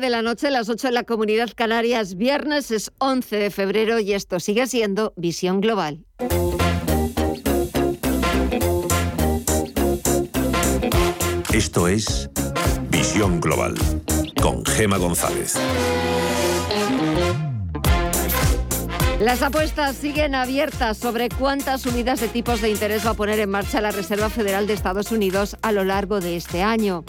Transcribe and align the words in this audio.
9 0.00 0.06
de 0.06 0.10
la 0.10 0.22
noche, 0.22 0.50
las 0.50 0.70
8 0.70 0.88
en 0.88 0.94
la 0.94 1.04
Comunidad 1.04 1.50
Canarias. 1.54 2.16
Viernes 2.16 2.70
es 2.70 2.90
11 2.98 3.36
de 3.36 3.50
febrero 3.50 4.00
y 4.00 4.14
esto 4.14 4.40
sigue 4.40 4.66
siendo 4.66 5.12
Visión 5.16 5.60
Global. 5.60 6.06
Esto 11.52 11.86
es 11.86 12.30
Visión 12.88 13.42
Global 13.42 13.74
con 14.40 14.64
Gema 14.64 14.96
González. 14.96 15.58
Las 19.20 19.42
apuestas 19.42 19.96
siguen 19.96 20.34
abiertas 20.34 20.96
sobre 20.96 21.28
cuántas 21.28 21.82
subidas 21.82 22.20
de 22.20 22.28
tipos 22.28 22.62
de 22.62 22.70
interés 22.70 23.04
va 23.04 23.10
a 23.10 23.14
poner 23.14 23.38
en 23.38 23.50
marcha 23.50 23.82
la 23.82 23.90
Reserva 23.90 24.30
Federal 24.30 24.66
de 24.66 24.72
Estados 24.72 25.12
Unidos 25.12 25.58
a 25.60 25.72
lo 25.72 25.84
largo 25.84 26.20
de 26.20 26.36
este 26.36 26.62
año. 26.62 27.04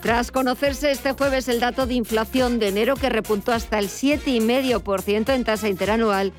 Tras 0.00 0.32
conocerse 0.32 0.90
este 0.90 1.12
jueves 1.12 1.46
el 1.46 1.60
dato 1.60 1.86
de 1.86 1.94
inflación 1.94 2.58
de 2.58 2.66
enero 2.66 2.96
que 2.96 3.08
repuntó 3.08 3.52
hasta 3.52 3.78
el 3.78 3.86
7,5% 3.86 5.32
en 5.32 5.44
tasa 5.44 5.68
interanual, 5.68 6.32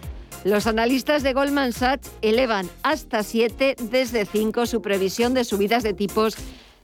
los 0.43 0.67
analistas 0.67 1.23
de 1.23 1.31
Goldman 1.31 1.71
Sachs 1.71 2.11
elevan 2.21 2.69
hasta 2.83 3.23
7 3.23 3.77
desde 3.79 4.25
5 4.25 4.65
su 4.65 4.81
previsión 4.81 5.33
de 5.33 5.45
subidas 5.45 5.83
de 5.83 5.93
tipos 5.93 6.35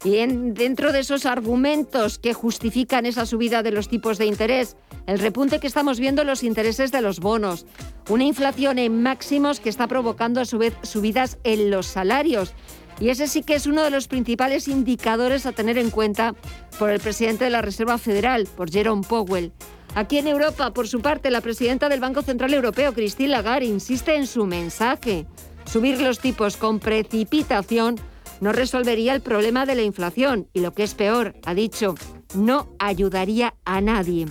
Y 0.03 0.17
en, 0.17 0.53
dentro 0.53 0.91
de 0.91 0.99
esos 0.99 1.25
argumentos 1.25 2.19
que 2.19 2.33
justifican 2.33 3.05
esa 3.05 3.25
subida 3.25 3.63
de 3.63 3.71
los 3.71 3.87
tipos 3.87 4.17
de 4.17 4.25
interés, 4.25 4.75
el 5.07 5.19
repunte 5.19 5.59
que 5.59 5.67
estamos 5.67 5.99
viendo 5.99 6.23
los 6.23 6.43
intereses 6.43 6.91
de 6.91 7.01
los 7.01 7.19
bonos, 7.19 7.65
una 8.09 8.25
inflación 8.25 8.79
en 8.79 9.01
máximos 9.01 9.59
que 9.59 9.69
está 9.69 9.87
provocando 9.87 10.41
a 10.41 10.45
su 10.45 10.57
vez 10.57 10.73
subidas 10.83 11.37
en 11.43 11.71
los 11.71 11.85
salarios 11.85 12.53
y 12.99 13.09
ese 13.09 13.27
sí 13.27 13.43
que 13.43 13.55
es 13.55 13.65
uno 13.65 13.83
de 13.83 13.89
los 13.89 14.07
principales 14.07 14.67
indicadores 14.67 15.45
a 15.45 15.51
tener 15.51 15.77
en 15.77 15.89
cuenta 15.89 16.35
por 16.79 16.89
el 16.89 16.99
presidente 16.99 17.45
de 17.45 17.49
la 17.49 17.61
Reserva 17.61 17.97
Federal, 17.97 18.47
por 18.55 18.71
Jerome 18.71 19.03
Powell. 19.07 19.51
Aquí 19.95 20.17
en 20.17 20.27
Europa, 20.27 20.73
por 20.73 20.87
su 20.87 21.01
parte, 21.01 21.29
la 21.29 21.41
presidenta 21.41 21.89
del 21.89 21.99
Banco 21.99 22.21
Central 22.23 22.53
Europeo, 22.53 22.93
Christine 22.93 23.29
Lagarde, 23.29 23.65
insiste 23.65 24.15
en 24.15 24.25
su 24.25 24.45
mensaje. 24.45 25.25
Subir 25.65 26.01
los 26.01 26.19
tipos 26.19 26.57
con 26.57 26.79
precipitación 26.79 27.99
no 28.41 28.51
resolvería 28.51 29.13
el 29.13 29.21
problema 29.21 29.65
de 29.65 29.75
la 29.75 29.83
inflación 29.83 30.47
y 30.53 30.61
lo 30.61 30.73
que 30.73 30.83
es 30.83 30.93
peor, 30.93 31.35
ha 31.45 31.53
dicho, 31.53 31.95
no 32.35 32.69
ayudaría 32.79 33.55
a 33.65 33.81
nadie. 33.81 34.27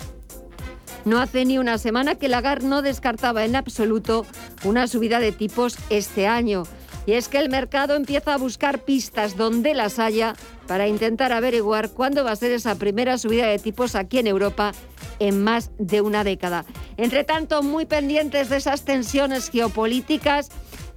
No 1.05 1.21
hace 1.21 1.45
ni 1.45 1.59
una 1.59 1.79
semana 1.79 2.15
que 2.15 2.29
Lagarde 2.29 2.69
no 2.69 2.83
descartaba 2.83 3.45
en 3.45 3.57
absoluto 3.57 4.25
una 4.65 4.87
subida 4.87 5.19
de 5.19 5.33
tipos 5.33 5.77
este 5.91 6.27
año. 6.27 6.63
Y 7.07 7.15
es 7.15 7.29
que 7.29 7.39
el 7.39 7.49
mercado 7.49 7.97
empieza 7.97 8.35
a 8.35 8.39
buscar 8.39 8.85
pistas 8.85 9.37
donde 9.37 9.75
las 9.75 9.99
haya 9.99 10.35
para 10.69 10.87
intentar 10.87 11.33
averiguar 11.33 11.91
cuándo 11.91 12.23
va 12.23 12.31
a 12.31 12.37
ser 12.37 12.53
esa 12.53 12.77
primera 12.77 13.19
subida 13.19 13.47
de 13.49 13.59
tipos 13.59 13.97
aquí 13.97 14.19
en 14.19 14.29
Europa 14.29 14.73
en 15.19 15.43
más 15.43 15.73
de 15.79 16.01
una 16.01 16.23
década. 16.23 16.65
Entre 16.97 17.25
tanto, 17.25 17.63
muy 17.63 17.87
pendientes 17.87 18.49
de 18.49 18.57
esas 18.57 18.85
tensiones 18.85 19.51
geopolíticas, 19.51 20.51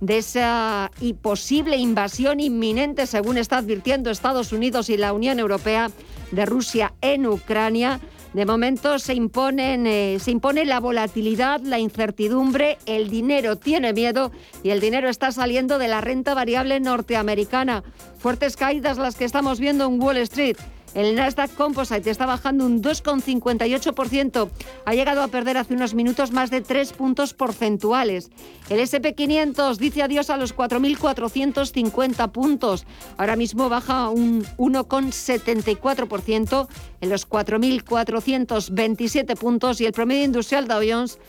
de 0.06 0.18
esa 0.20 0.92
y 1.00 1.14
posible 1.14 1.78
invasión 1.78 2.40
inminente, 2.40 3.08
según 3.08 3.38
está 3.38 3.58
advirtiendo 3.58 4.10
Estados 4.10 4.52
Unidos 4.52 4.90
y 4.90 4.98
la 4.98 5.14
Unión 5.14 5.40
Europea, 5.40 5.92
de 6.32 6.46
Rusia 6.46 6.94
en 7.02 7.28
Ucrania. 7.28 8.00
De 8.34 8.46
momento 8.46 9.00
se, 9.00 9.14
imponen, 9.14 9.88
eh, 9.88 10.18
se 10.20 10.32
impone 10.32 10.66
la 10.66 10.82
volatilidad, 10.82 11.62
la 11.62 11.80
incertidumbre, 11.80 12.78
el 12.86 13.10
dinero 13.10 13.56
tiene 13.56 13.94
miedo 13.94 14.32
y 14.62 14.72
el 14.72 14.82
dinero 14.82 15.08
está 15.08 15.32
saliendo 15.32 15.78
de 15.80 15.88
la 15.88 16.02
renta 16.02 16.34
variable 16.34 16.80
norteamericana. 16.82 17.84
Fuertes 18.18 18.58
caídas 18.58 18.98
las 18.98 19.16
que 19.16 19.24
estamos 19.24 19.60
viendo 19.60 19.86
en 19.86 20.02
Wall 20.02 20.18
Street. 20.18 20.58
El 20.96 21.16
Nasdaq 21.16 21.54
Composite 21.56 22.10
está 22.10 22.26
bajando 22.26 22.66
un 22.66 22.82
2,58%. 22.82 24.50
Ha 24.86 24.94
llegado 24.94 25.22
a 25.22 25.28
perder 25.28 25.58
hace 25.58 25.74
unos 25.74 25.94
minutos 25.94 26.32
más 26.32 26.50
de 26.50 26.62
3 26.62 26.94
puntos 26.94 27.34
porcentuales. 27.34 28.32
El 28.70 28.80
SP500 28.80 29.76
dice 29.76 30.04
adiós 30.04 30.30
a 30.30 30.38
los 30.38 30.56
4.450 30.56 32.32
puntos. 32.32 32.86
Ahora 33.18 33.36
mismo 33.36 33.68
baja 33.68 34.08
un 34.08 34.46
1,74% 34.58 36.68
en 37.02 37.10
los 37.10 37.30
4.427 37.30 39.38
puntos 39.38 39.82
y 39.82 39.86
el 39.86 39.92
promedio 39.92 40.24
industrial 40.24 40.70
Dow 40.70 40.82
Jones 40.88 41.20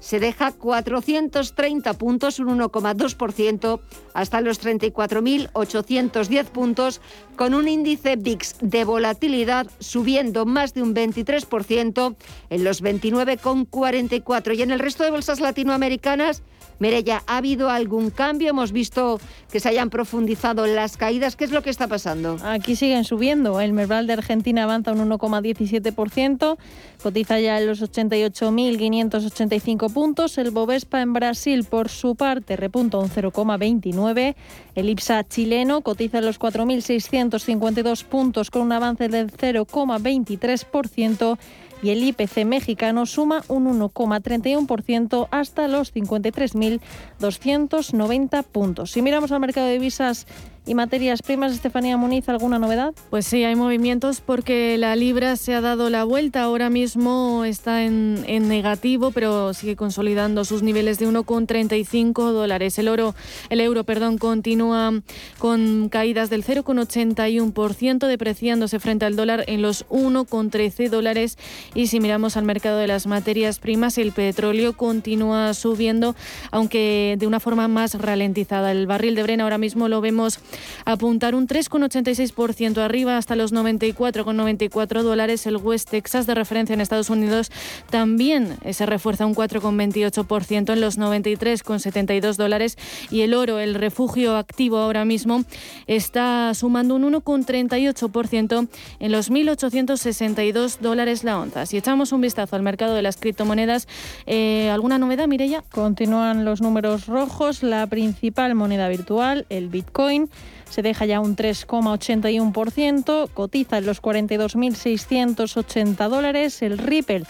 se 0.00 0.20
deja 0.20 0.52
430 0.52 1.94
puntos, 1.94 2.38
un 2.38 2.58
1,2%, 2.58 3.80
hasta 4.14 4.40
los 4.40 4.62
34.810 4.62 6.44
puntos, 6.46 7.00
con 7.36 7.54
un 7.54 7.68
índice 7.68 8.16
VIX 8.16 8.56
de 8.60 8.84
volatilidad 8.84 9.66
subiendo 9.78 10.46
más 10.46 10.74
de 10.74 10.82
un 10.82 10.94
23% 10.94 12.16
en 12.50 12.64
los 12.64 12.82
29,44. 12.82 14.56
Y 14.56 14.62
en 14.62 14.70
el 14.70 14.78
resto 14.78 15.04
de 15.04 15.10
bolsas 15.10 15.40
latinoamericanas, 15.40 16.42
Merella, 16.78 17.22
¿ha 17.26 17.38
habido 17.38 17.70
algún 17.70 18.10
cambio? 18.10 18.50
Hemos 18.50 18.70
visto 18.72 19.18
que 19.50 19.60
se 19.60 19.68
hayan 19.68 19.88
profundizado 19.90 20.66
las 20.66 20.96
caídas. 20.96 21.36
¿Qué 21.36 21.44
es 21.44 21.50
lo 21.50 21.62
que 21.62 21.68
está 21.70 21.88
pasando? 21.88 22.36
Aquí 22.44 22.76
siguen 22.76 23.02
subiendo. 23.04 23.60
El 23.60 23.72
Merval 23.72 24.06
de 24.06 24.12
Argentina 24.12 24.62
avanza 24.64 24.92
un 24.92 25.00
1,17%, 25.08 26.58
cotiza 27.02 27.40
ya 27.40 27.58
en 27.60 27.66
los 27.66 27.82
88.585 27.82 29.92
puntos. 29.92 30.38
El 30.38 30.52
Bovespa 30.52 31.02
en 31.02 31.12
Brasil, 31.12 31.64
por 31.64 31.88
su 31.88 32.14
parte, 32.14 32.54
repunta 32.56 32.98
un 32.98 33.10
0,29. 33.10 34.36
El 34.74 34.88
IPSA 34.88 35.26
chileno 35.26 35.80
cotiza 35.80 36.18
en 36.18 36.26
los 36.26 36.38
4.652 36.38 38.04
puntos 38.04 38.50
con 38.50 38.62
un 38.62 38.72
avance 38.72 39.08
del 39.08 39.32
0,23% 39.32 41.38
y 41.82 41.90
el 41.90 42.02
IPC 42.02 42.44
mexicano 42.44 43.06
suma 43.06 43.44
un 43.48 43.66
1,31% 43.66 45.28
hasta 45.30 45.68
los 45.68 45.94
53.290 45.94 48.44
puntos. 48.44 48.90
Si 48.92 49.02
miramos 49.02 49.30
al 49.32 49.40
mercado 49.40 49.66
de 49.66 49.74
divisas 49.74 50.26
y 50.68 50.74
materias 50.74 51.22
primas, 51.22 51.52
Estefanía 51.52 51.96
Muniz, 51.96 52.28
¿alguna 52.28 52.58
novedad? 52.58 52.92
Pues 53.08 53.26
sí, 53.26 53.42
hay 53.42 53.56
movimientos 53.56 54.20
porque 54.20 54.76
la 54.76 54.94
libra 54.96 55.34
se 55.36 55.54
ha 55.54 55.62
dado 55.62 55.88
la 55.88 56.04
vuelta. 56.04 56.42
Ahora 56.42 56.68
mismo 56.68 57.46
está 57.46 57.84
en, 57.84 58.22
negativo, 58.48 59.10
pero 59.10 59.54
sigue 59.54 59.76
consolidando 59.76 60.44
sus 60.44 60.62
niveles 60.62 60.98
de 60.98 61.08
1,35 61.08 62.32
dólares. 62.32 62.78
El 62.78 62.88
oro, 62.88 63.14
el 63.48 63.62
euro, 63.62 63.84
perdón, 63.84 64.18
continúa 64.18 64.92
con 65.38 65.88
caídas 65.88 66.28
del 66.28 66.44
0,81%, 66.44 68.06
depreciándose 68.06 68.78
frente 68.78 69.06
al 69.06 69.16
dólar 69.16 69.44
en 69.46 69.62
los 69.62 69.86
1,13 69.88 70.90
dólares. 70.90 71.38
Y 71.74 71.86
si 71.86 71.98
miramos 71.98 72.36
al 72.36 72.44
mercado 72.44 72.76
de 72.76 72.88
las 72.88 73.06
materias 73.06 73.58
primas, 73.58 73.96
el 73.96 74.12
petróleo 74.12 74.74
continúa 74.74 75.54
subiendo, 75.54 76.14
aunque 76.50 77.16
de 77.18 77.26
una 77.26 77.40
forma 77.40 77.68
más 77.68 77.94
ralentizada. 77.94 78.70
El 78.70 78.86
barril 78.86 79.14
de 79.14 79.22
Brena 79.22 79.44
ahora 79.44 79.56
mismo 79.56 79.88
lo 79.88 80.02
vemos 80.02 80.40
apuntar 80.84 81.34
un 81.34 81.46
3,86% 81.46 82.78
arriba 82.78 83.16
hasta 83.16 83.36
los 83.36 83.52
94,94 83.52 85.02
dólares. 85.02 85.46
El 85.46 85.56
West 85.56 85.90
Texas 85.90 86.26
de 86.26 86.34
referencia 86.34 86.74
en 86.74 86.80
Estados 86.80 87.10
Unidos 87.10 87.50
también 87.90 88.56
se 88.72 88.86
refuerza 88.86 89.26
un 89.26 89.34
4,28% 89.34 90.72
en 90.72 90.80
los 90.80 90.98
93,72 90.98 92.36
dólares. 92.36 92.76
Y 93.10 93.22
el 93.22 93.34
oro, 93.34 93.58
el 93.58 93.74
refugio 93.74 94.36
activo 94.36 94.78
ahora 94.78 95.04
mismo, 95.04 95.44
está 95.86 96.52
sumando 96.54 96.94
un 96.94 97.12
1,38% 97.12 98.68
en 99.00 99.12
los 99.12 99.30
1.862 99.30 100.78
dólares 100.78 101.24
la 101.24 101.38
onza. 101.38 101.66
Si 101.66 101.76
echamos 101.76 102.12
un 102.12 102.20
vistazo 102.20 102.56
al 102.56 102.62
mercado 102.62 102.94
de 102.94 103.02
las 103.02 103.16
criptomonedas, 103.16 103.88
eh, 104.26 104.70
¿alguna 104.70 104.98
novedad, 104.98 105.28
Mireya? 105.28 105.62
Continúan 105.70 106.44
los 106.44 106.60
números 106.60 107.06
rojos. 107.06 107.62
La 107.62 107.86
principal 107.86 108.54
moneda 108.54 108.88
virtual, 108.88 109.46
el 109.48 109.68
Bitcoin, 109.68 110.30
se 110.68 110.82
deja 110.82 111.06
ya 111.06 111.20
un 111.20 111.36
3,81%, 111.36 113.30
cotiza 113.32 113.78
en 113.78 113.86
los 113.86 114.02
42.680 114.02 116.08
dólares, 116.08 116.60
el 116.62 116.78
Ripple 116.78 117.22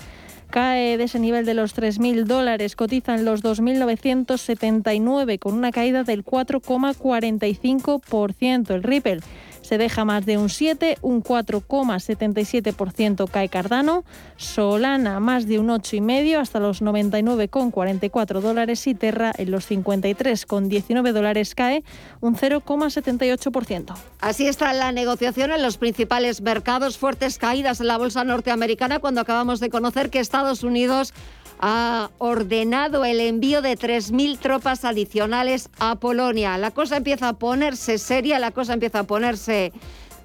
cae 0.51 0.97
de 0.97 1.05
ese 1.05 1.19
nivel 1.19 1.45
de 1.47 1.55
los 1.55 1.77
3.000 1.77 2.25
dólares, 2.25 2.75
cotiza 2.75 3.15
en 3.15 3.25
los 3.25 3.45
2.979 3.45 5.39
con 5.39 5.55
una 5.55 5.71
caída 5.73 6.05
del 6.05 6.25
4,45%. 6.25 8.71
El 8.71 8.83
Ripple 8.83 9.21
se 9.69 9.77
deja 9.77 10.07
más 10.07 10.25
de 10.25 10.39
un 10.39 10.49
7, 10.49 10.97
un 11.03 11.23
4,77% 11.23 13.29
cae 13.29 13.51
Cardano, 13.51 14.03
Solana 14.39 15.21
más 15.21 15.47
de 15.47 15.59
un 15.59 15.69
8,5 15.69 16.39
hasta 16.39 16.59
los 16.59 16.81
99,44 16.81 18.41
dólares 18.41 18.87
y 18.87 18.95
Terra 18.95 19.31
en 19.37 19.51
los 19.51 19.71
53,19 19.71 21.13
dólares 21.13 21.55
cae 21.55 21.85
un 22.23 22.35
0,78%. 22.35 23.95
Así 24.21 24.47
está 24.47 24.73
la 24.73 24.91
negociación 24.91 25.53
en 25.53 25.61
los 25.61 25.77
principales 25.77 26.41
mercados, 26.41 26.97
fuertes 26.97 27.37
caídas 27.37 27.83
en 27.83 27.89
la 27.89 27.99
bolsa 27.99 28.25
norteamericana 28.25 29.01
cuando 29.01 29.21
acabamos 29.21 29.61
de 29.61 29.69
conocer 29.69 30.09
que 30.09 30.19
Estados 30.19 30.63
Unidos 30.63 31.13
ha 31.61 32.11
ordenado 32.19 33.05
el 33.05 33.21
envío 33.21 33.63
de 33.63 33.77
3.000 33.77 34.39
tropas 34.39 34.85
adicionales 34.85 35.71
a 35.79 35.97
Polonia. 35.97 36.59
La 36.59 36.71
cosa 36.71 36.97
empieza 36.97 37.29
a 37.29 37.39
ponerse 37.39 37.99
seria, 37.99 38.39
la 38.39 38.51
cosa 38.51 38.75
empieza 38.75 39.01
a 39.01 39.05
ponerse 39.05 39.73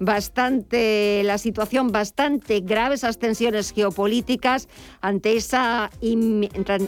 bastante 0.00 1.22
la 1.24 1.38
situación 1.38 1.92
bastante 1.92 2.60
grave 2.60 2.96
esas 2.96 3.18
tensiones 3.18 3.72
geopolíticas 3.72 4.68
ante 5.00 5.36
esa 5.36 5.90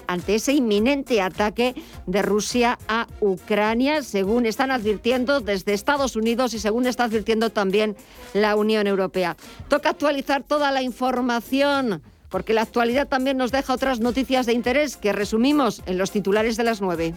ante 0.06 0.34
ese 0.34 0.52
inminente 0.52 1.20
ataque 1.20 1.74
de 2.06 2.22
Rusia 2.22 2.78
a 2.88 3.06
Ucrania 3.20 4.02
según 4.02 4.46
están 4.46 4.70
advirtiendo 4.70 5.40
desde 5.40 5.72
Estados 5.72 6.16
Unidos 6.16 6.54
y 6.54 6.58
según 6.58 6.86
está 6.86 7.04
advirtiendo 7.04 7.50
también 7.50 7.96
la 8.34 8.56
Unión 8.56 8.86
Europea. 8.86 9.36
Toca 9.68 9.90
actualizar 9.90 10.42
toda 10.42 10.70
la 10.72 10.82
información 10.82 12.02
porque 12.36 12.52
la 12.52 12.60
actualidad 12.60 13.08
también 13.08 13.38
nos 13.38 13.50
deja 13.50 13.72
otras 13.72 13.98
noticias 13.98 14.44
de 14.44 14.52
interés 14.52 14.98
que 14.98 15.14
resumimos 15.14 15.82
en 15.86 15.96
los 15.96 16.10
titulares 16.10 16.58
de 16.58 16.64
las 16.64 16.82
nueve. 16.82 17.14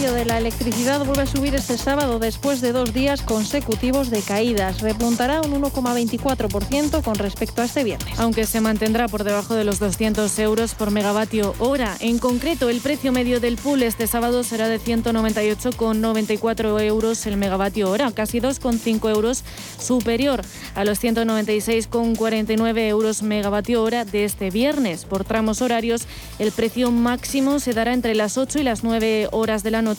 Precio 0.00 0.16
de 0.16 0.24
la 0.24 0.38
electricidad 0.38 1.04
vuelve 1.04 1.24
a 1.24 1.26
subir 1.26 1.54
este 1.54 1.76
sábado 1.76 2.18
después 2.18 2.62
de 2.62 2.72
dos 2.72 2.94
días 2.94 3.20
consecutivos 3.20 4.08
de 4.08 4.22
caídas. 4.22 4.80
Repuntará 4.80 5.42
un 5.42 5.60
1,24% 5.60 7.02
con 7.02 7.16
respecto 7.16 7.60
a 7.60 7.66
este 7.66 7.84
viernes. 7.84 8.18
Aunque 8.18 8.46
se 8.46 8.62
mantendrá 8.62 9.08
por 9.08 9.24
debajo 9.24 9.54
de 9.54 9.64
los 9.64 9.78
200 9.78 10.38
euros 10.38 10.74
por 10.74 10.90
megavatio 10.90 11.54
hora. 11.58 11.98
En 12.00 12.18
concreto, 12.18 12.70
el 12.70 12.80
precio 12.80 13.12
medio 13.12 13.40
del 13.40 13.58
pool 13.58 13.82
este 13.82 14.06
sábado 14.06 14.42
será 14.42 14.68
de 14.68 14.80
198,94 14.80 16.82
euros 16.82 17.26
el 17.26 17.36
megavatio 17.36 17.90
hora, 17.90 18.10
casi 18.10 18.40
2,5 18.40 19.10
euros 19.10 19.44
superior 19.78 20.40
a 20.76 20.86
los 20.86 20.98
196,49 21.04 22.88
euros 22.88 23.22
megavatio 23.22 23.82
hora 23.82 24.06
de 24.06 24.24
este 24.24 24.48
viernes. 24.48 25.04
Por 25.04 25.24
tramos 25.24 25.60
horarios, 25.60 26.06
el 26.38 26.52
precio 26.52 26.90
máximo 26.90 27.60
se 27.60 27.74
dará 27.74 27.92
entre 27.92 28.14
las 28.14 28.38
8 28.38 28.60
y 28.60 28.62
las 28.62 28.82
9 28.82 29.28
horas 29.32 29.62
de 29.62 29.70
la 29.70 29.82
noche 29.82 29.89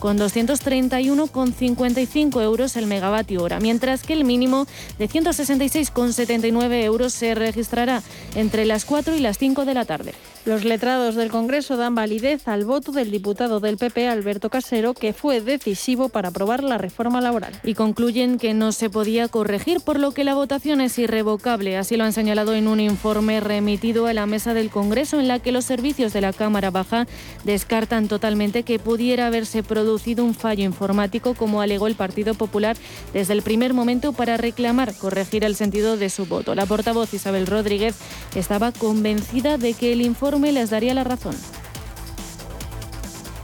con 0.00 0.18
231,55 0.18 2.42
euros 2.42 2.76
el 2.76 2.86
megavatio 2.86 3.42
hora, 3.42 3.60
mientras 3.60 4.02
que 4.02 4.12
el 4.12 4.24
mínimo 4.24 4.66
de 4.98 5.08
166,79 5.08 6.84
euros 6.84 7.12
se 7.12 7.34
registrará 7.34 8.02
entre 8.34 8.64
las 8.64 8.84
4 8.84 9.16
y 9.16 9.20
las 9.20 9.38
5 9.38 9.64
de 9.64 9.74
la 9.74 9.84
tarde. 9.84 10.12
Los 10.46 10.64
letrados 10.64 11.16
del 11.16 11.32
Congreso 11.32 11.76
dan 11.76 11.96
validez 11.96 12.46
al 12.46 12.64
voto 12.64 12.92
del 12.92 13.10
diputado 13.10 13.58
del 13.58 13.78
PP, 13.78 14.06
Alberto 14.06 14.48
Casero, 14.48 14.94
que 14.94 15.12
fue 15.12 15.40
decisivo 15.40 16.08
para 16.08 16.28
aprobar 16.28 16.62
la 16.62 16.78
reforma 16.78 17.20
laboral. 17.20 17.52
Y 17.64 17.74
concluyen 17.74 18.38
que 18.38 18.54
no 18.54 18.70
se 18.70 18.88
podía 18.88 19.26
corregir, 19.26 19.80
por 19.80 19.98
lo 19.98 20.12
que 20.12 20.22
la 20.22 20.36
votación 20.36 20.80
es 20.80 21.00
irrevocable. 21.00 21.76
Así 21.76 21.96
lo 21.96 22.04
han 22.04 22.12
señalado 22.12 22.54
en 22.54 22.68
un 22.68 22.78
informe 22.78 23.40
remitido 23.40 24.06
a 24.06 24.12
la 24.12 24.26
mesa 24.26 24.54
del 24.54 24.70
Congreso, 24.70 25.18
en 25.18 25.26
la 25.26 25.40
que 25.40 25.50
los 25.50 25.64
servicios 25.64 26.12
de 26.12 26.20
la 26.20 26.32
Cámara 26.32 26.70
Baja 26.70 27.08
descartan 27.42 28.06
totalmente 28.06 28.62
que 28.62 28.78
pudiera 28.78 29.25
haberse 29.26 29.62
producido 29.62 30.24
un 30.24 30.34
fallo 30.34 30.64
informático, 30.64 31.34
como 31.34 31.60
alegó 31.60 31.86
el 31.86 31.96
Partido 31.96 32.34
Popular 32.34 32.76
desde 33.12 33.32
el 33.32 33.42
primer 33.42 33.74
momento 33.74 34.12
para 34.12 34.36
reclamar 34.36 34.94
corregir 34.94 35.44
el 35.44 35.56
sentido 35.56 35.96
de 35.96 36.08
su 36.08 36.26
voto. 36.26 36.54
La 36.54 36.66
portavoz 36.66 37.12
Isabel 37.12 37.46
Rodríguez 37.46 37.96
estaba 38.34 38.72
convencida 38.72 39.58
de 39.58 39.74
que 39.74 39.92
el 39.92 40.02
informe 40.02 40.36
me 40.38 40.52
les 40.52 40.70
daría 40.70 40.94
la 40.94 41.04
razón. 41.04 41.34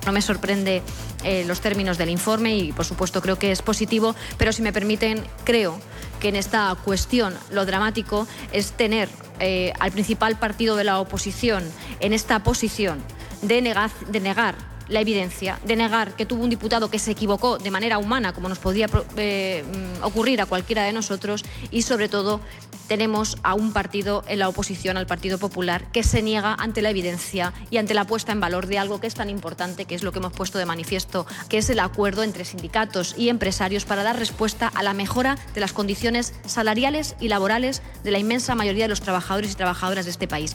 No 0.07 0.13
me 0.13 0.21
sorprende 0.21 0.83
eh, 1.25 1.45
los 1.47 1.61
términos 1.61 1.99
del 1.99 2.11
informe 2.11 2.57
y, 2.57 2.73
por 2.73 2.85
supuesto, 2.85 3.23
creo 3.23 3.39
que 3.39 3.53
es 3.53 3.63
positivo, 3.63 4.15
pero 4.37 4.53
si 4.53 4.63
me 4.63 4.73
permiten, 4.73 5.25
creo 5.45 5.79
que 6.21 6.29
en 6.29 6.37
esta 6.37 6.75
cuestión 6.85 7.35
lo 7.51 7.65
dramático 7.65 8.27
es 8.53 8.73
tener 8.73 9.09
eh, 9.41 9.73
al 9.79 9.93
principal 9.93 10.39
partido 10.39 10.77
de 10.77 10.85
la 10.85 11.01
oposición 11.01 11.65
en 12.01 12.13
esta 12.13 12.43
posición 12.43 12.99
de, 13.43 13.63
de 14.09 14.21
negar 14.21 14.72
la 14.93 15.01
evidencia, 15.01 15.59
de 15.65 15.77
negar 15.77 16.15
que 16.15 16.27
tuvo 16.27 16.45
un 16.45 16.51
diputado 16.51 16.91
que 16.91 16.99
se 16.99 17.11
equivocó 17.11 17.59
de 17.59 17.71
manera 17.71 17.99
humana, 17.99 18.33
como 18.33 18.49
nos 18.49 18.59
podría 18.59 18.87
eh, 19.17 19.65
mm, 19.65 20.05
ocurrir 20.05 20.41
a 20.41 20.47
cualquiera 20.47 20.85
de 20.85 20.93
nosotros, 20.93 21.45
y 21.71 21.83
sobre 21.83 22.09
todo 22.09 22.41
tenemos 22.89 23.39
a 23.43 23.55
un 23.55 23.73
partido 23.73 24.23
en 24.27 24.39
la 24.39 24.49
oposición 24.49 24.97
al 24.97 25.07
Partido 25.07 25.39
Popular 25.39 25.91
que 25.93 26.03
se 26.03 26.21
niega 26.21 26.55
ante 26.55 26.83
la 26.83 26.91
evidencia 26.91 27.55
y 27.71 27.79
ante 27.79 27.95
la 27.95 28.05
puesta 28.05 28.33
en 28.33 28.41
valor 28.41 28.67
de 28.67 28.79
algo 28.79 29.01
que 29.01 29.07
es 29.07 29.15
tan 29.15 29.31
importante, 29.31 29.87
que 29.87 29.95
es 29.95 30.03
lo 30.03 30.13
que 30.13 30.19
hemos 30.19 30.33
puesto 30.33 30.59
de 30.59 30.67
manifiesto, 30.67 31.27
que 31.49 31.59
es 31.59 31.71
el 31.71 31.79
acuerdo 31.79 32.23
entre 32.23 32.45
sindicatos 32.45 33.15
y 33.17 33.31
empresarios 33.31 33.87
para 33.87 34.03
dar 34.03 34.19
respuesta 34.19 34.69
a 34.69 34.83
la 34.83 34.93
mejora 34.93 35.39
de 35.55 35.61
las 35.61 35.73
condiciones 35.73 36.35
salariales 36.45 37.17
y 37.19 37.29
laborales 37.29 37.83
de 38.05 38.11
la 38.11 38.19
inmensa 38.19 38.55
mayoría 38.55 38.85
de 38.85 38.89
los 38.89 39.01
trabajadores 39.01 39.53
y 39.53 39.55
trabajadoras 39.55 40.05
de 40.05 40.11
este 40.11 40.29
país. 40.29 40.55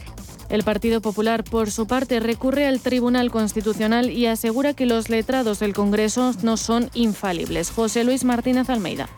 El 0.50 0.64
Partido 0.64 1.02
Popular, 1.02 1.44
por 1.44 1.72
su 1.72 1.88
parte, 1.88 2.22
recurre 2.22 2.68
al 2.68 2.80
Tribunal 2.80 3.32
Constitucional 3.32 4.10
y 4.10 4.28
asegura 4.28 4.74
que 4.74 4.86
los 4.86 5.10
letrados 5.10 5.60
del 5.60 5.74
Congreso 5.74 6.32
no 6.42 6.56
son 6.56 6.90
infalibles. 6.94 7.70
José 7.70 8.06
Luis 8.06 8.24
Martínez 8.24 8.70
Almeida. 8.70 9.10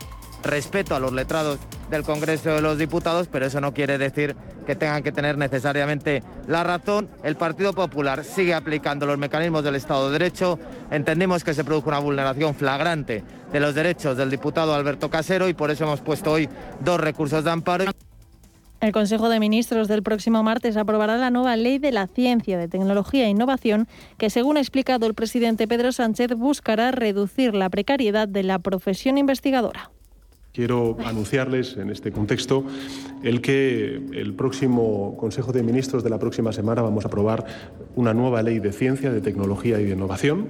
Respeto 0.42 0.96
a 0.96 1.00
los 1.00 1.12
letrados 1.12 1.58
del 1.88 2.02
Congreso 2.02 2.50
de 2.50 2.62
los 2.62 2.78
Diputados, 2.78 3.28
pero 3.30 3.46
eso 3.46 3.60
no 3.60 3.72
quiere 3.72 3.96
decir 3.96 4.34
que 4.66 4.74
tengan 4.74 5.04
que 5.04 5.12
tener 5.12 5.38
necesariamente 5.38 6.24
la 6.48 6.64
razón. 6.64 7.08
El 7.22 7.36
Partido 7.36 7.74
Popular 7.74 8.24
sigue 8.24 8.54
aplicando 8.54 9.06
los 9.06 9.18
mecanismos 9.18 9.62
del 9.62 9.76
Estado 9.76 10.06
de 10.10 10.18
Derecho. 10.18 10.58
Entendimos 10.90 11.44
que 11.44 11.54
se 11.54 11.62
produjo 11.62 11.90
una 11.90 12.00
vulneración 12.00 12.56
flagrante 12.56 13.22
de 13.52 13.60
los 13.60 13.74
derechos 13.74 14.16
del 14.16 14.30
diputado 14.30 14.74
Alberto 14.74 15.10
Casero 15.10 15.48
y 15.48 15.54
por 15.54 15.70
eso 15.70 15.84
hemos 15.84 16.00
puesto 16.00 16.32
hoy 16.32 16.48
dos 16.80 16.98
recursos 16.98 17.44
de 17.44 17.50
amparo. 17.50 17.84
El 18.80 18.92
Consejo 18.92 19.28
de 19.28 19.40
Ministros 19.40 19.88
del 19.88 20.02
próximo 20.02 20.42
martes 20.42 20.78
aprobará 20.78 21.18
la 21.18 21.30
nueva 21.30 21.54
Ley 21.54 21.78
de 21.78 21.92
la 21.92 22.06
Ciencia, 22.06 22.56
de 22.56 22.66
Tecnología 22.66 23.26
e 23.26 23.28
Innovación, 23.28 23.86
que, 24.16 24.30
según 24.30 24.56
ha 24.56 24.60
explicado 24.60 25.06
el 25.06 25.12
presidente 25.12 25.68
Pedro 25.68 25.92
Sánchez, 25.92 26.30
buscará 26.34 26.90
reducir 26.90 27.54
la 27.54 27.68
precariedad 27.68 28.26
de 28.26 28.42
la 28.42 28.58
profesión 28.58 29.18
investigadora. 29.18 29.90
Quiero 30.54 30.96
anunciarles 31.04 31.76
en 31.76 31.90
este 31.90 32.10
contexto 32.10 32.64
el 33.22 33.42
que 33.42 33.96
el 34.14 34.34
próximo 34.34 35.14
Consejo 35.18 35.52
de 35.52 35.62
Ministros 35.62 36.02
de 36.02 36.10
la 36.10 36.18
próxima 36.18 36.52
semana 36.52 36.80
vamos 36.80 37.04
a 37.04 37.08
aprobar 37.08 37.44
una 37.96 38.14
nueva 38.14 38.42
ley 38.42 38.60
de 38.60 38.72
ciencia, 38.72 39.12
de 39.12 39.20
tecnología 39.20 39.78
y 39.78 39.84
de 39.84 39.92
innovación 39.92 40.48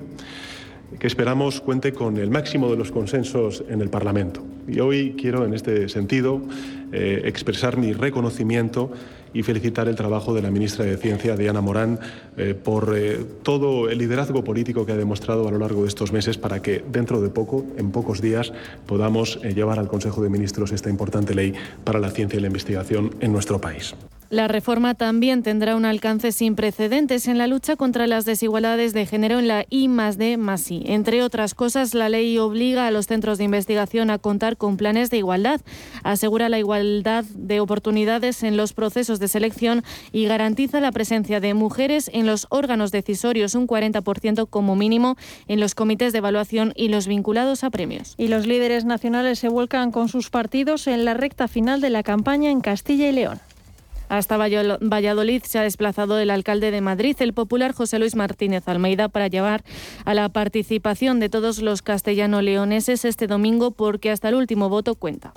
que 0.99 1.07
esperamos 1.07 1.61
cuente 1.61 1.93
con 1.93 2.17
el 2.17 2.31
máximo 2.31 2.71
de 2.71 2.77
los 2.77 2.91
consensos 2.91 3.65
en 3.69 3.81
el 3.81 3.91
Parlamento. 3.91 4.43
Y 4.69 4.81
hoy 4.81 5.15
quiero, 5.19 5.45
en 5.45 5.55
este 5.55 5.89
sentido, 5.89 6.41
eh, 6.93 7.23
expresar 7.25 7.77
mi 7.77 7.93
reconocimiento 7.93 8.91
y 9.33 9.43
felicitar 9.43 9.87
el 9.87 9.95
trabajo 9.95 10.35
de 10.35 10.43
la 10.43 10.51
ministra 10.51 10.85
de 10.85 10.97
Ciencia, 10.97 11.37
Diana 11.37 11.61
Morán, 11.61 12.01
eh, 12.37 12.55
por 12.55 12.95
eh, 12.97 13.25
todo 13.43 13.89
el 13.89 13.99
liderazgo 13.99 14.43
político 14.43 14.85
que 14.85 14.93
ha 14.93 14.97
demostrado 14.97 15.47
a 15.47 15.53
lo 15.53 15.59
largo 15.59 15.83
de 15.83 15.89
estos 15.89 16.13
meses 16.13 16.37
para 16.37 16.61
que 16.63 16.85
dentro 16.91 17.21
de 17.21 17.31
poco, 17.31 17.65
en 17.77 17.93
pocos 17.93 18.21
días, 18.21 18.53
podamos 18.87 19.41
llevar 19.43 19.79
al 19.79 19.89
Consejo 19.89 20.23
de 20.23 20.31
Ministros 20.31 20.73
esta 20.73 20.91
importante 20.91 21.35
ley 21.35 21.55
para 21.85 22.01
la 22.01 22.11
ciencia 22.11 22.39
y 22.39 22.41
la 22.41 22.49
investigación 22.49 23.15
en 23.21 23.33
nuestro 23.33 23.61
país. 23.61 23.95
La 24.31 24.47
reforma 24.47 24.95
también 24.95 25.43
tendrá 25.43 25.75
un 25.75 25.85
alcance 25.85 26.31
sin 26.31 26.55
precedentes 26.55 27.27
en 27.27 27.37
la 27.37 27.49
lucha 27.49 27.75
contra 27.75 28.07
las 28.07 28.25
desigualdades 28.25 28.93
de 28.93 29.05
género 29.05 29.41
en 29.41 29.49
la 29.49 29.67
I 29.71 29.89
más 29.89 30.19
D 30.19 30.39
I. 30.39 30.83
Entre 30.87 31.25
otras 31.25 31.57
cosas, 31.57 31.95
la 31.95 32.09
ley 32.09 32.39
obliga 32.39 32.87
a 32.87 32.93
los 32.93 33.09
centros 33.09 33.39
de 33.39 33.45
investigación 33.45 34.09
a 34.09 34.19
contar 34.19 34.57
con 34.57 34.77
planes 34.77 35.11
de 35.11 35.17
igualdad, 35.17 35.61
asegura 36.05 36.49
la 36.49 36.61
igualdad 36.61 37.25
de 37.35 37.59
oportunidades 37.59 38.45
en 38.45 38.57
los 38.57 38.73
procesos 38.73 39.19
de 39.19 39.27
selección 39.27 39.83
y 40.13 40.27
garantiza 40.27 40.79
la 40.79 40.93
presencia 40.93 41.41
de 41.41 41.53
mujeres 41.53 42.09
en 42.15 42.27
los 42.27 42.47
órganos 42.51 42.93
decisorios, 42.93 43.57
un 43.57 43.67
40% 43.67 44.49
como 44.49 44.77
mínimo 44.77 45.17
en 45.49 45.59
los 45.59 45.75
comités 45.75 46.13
de 46.13 46.19
evaluación 46.19 46.73
y 46.77 46.87
los 46.87 47.09
vinculados 47.09 47.65
a 47.65 47.71
premios. 47.71 48.15
Y 48.17 48.29
los 48.29 48.47
líderes 48.47 48.85
nacionales 48.85 49.41
se 49.41 49.49
vuelcan 49.49 49.91
con 49.91 50.09
sus 50.09 50.31
partidos 50.31 50.87
en 50.87 51.05
la 51.05 51.15
recta 51.15 51.49
final 51.49 51.81
de 51.81 51.91
la 51.91 52.05
campaña 52.05 52.53
en 52.53 52.61
Castilla 52.61 53.09
y 53.09 53.13
León. 53.13 53.41
Hasta 54.11 54.37
Valladolid 54.37 55.43
se 55.45 55.61
ha 55.61 55.63
desplazado 55.63 56.19
el 56.19 56.31
alcalde 56.31 56.73
de 56.73 56.81
Madrid, 56.81 57.15
el 57.21 57.33
popular 57.33 57.73
José 57.73 58.01
Luis 58.01 58.17
Martínez 58.17 58.67
Almeida, 58.67 59.09
para 59.09 59.29
llevar 59.29 59.63
a 60.05 60.15
la 60.15 60.29
participación 60.29 61.21
de 61.21 61.29
todos 61.29 61.63
los 61.63 61.81
castellano-leoneses 61.81 63.05
este 63.05 63.29
domingo 63.29 63.71
porque 63.71 64.11
hasta 64.11 64.29
el 64.29 64.35
último 64.35 64.69
voto 64.69 64.97
cuenta. 64.97 65.33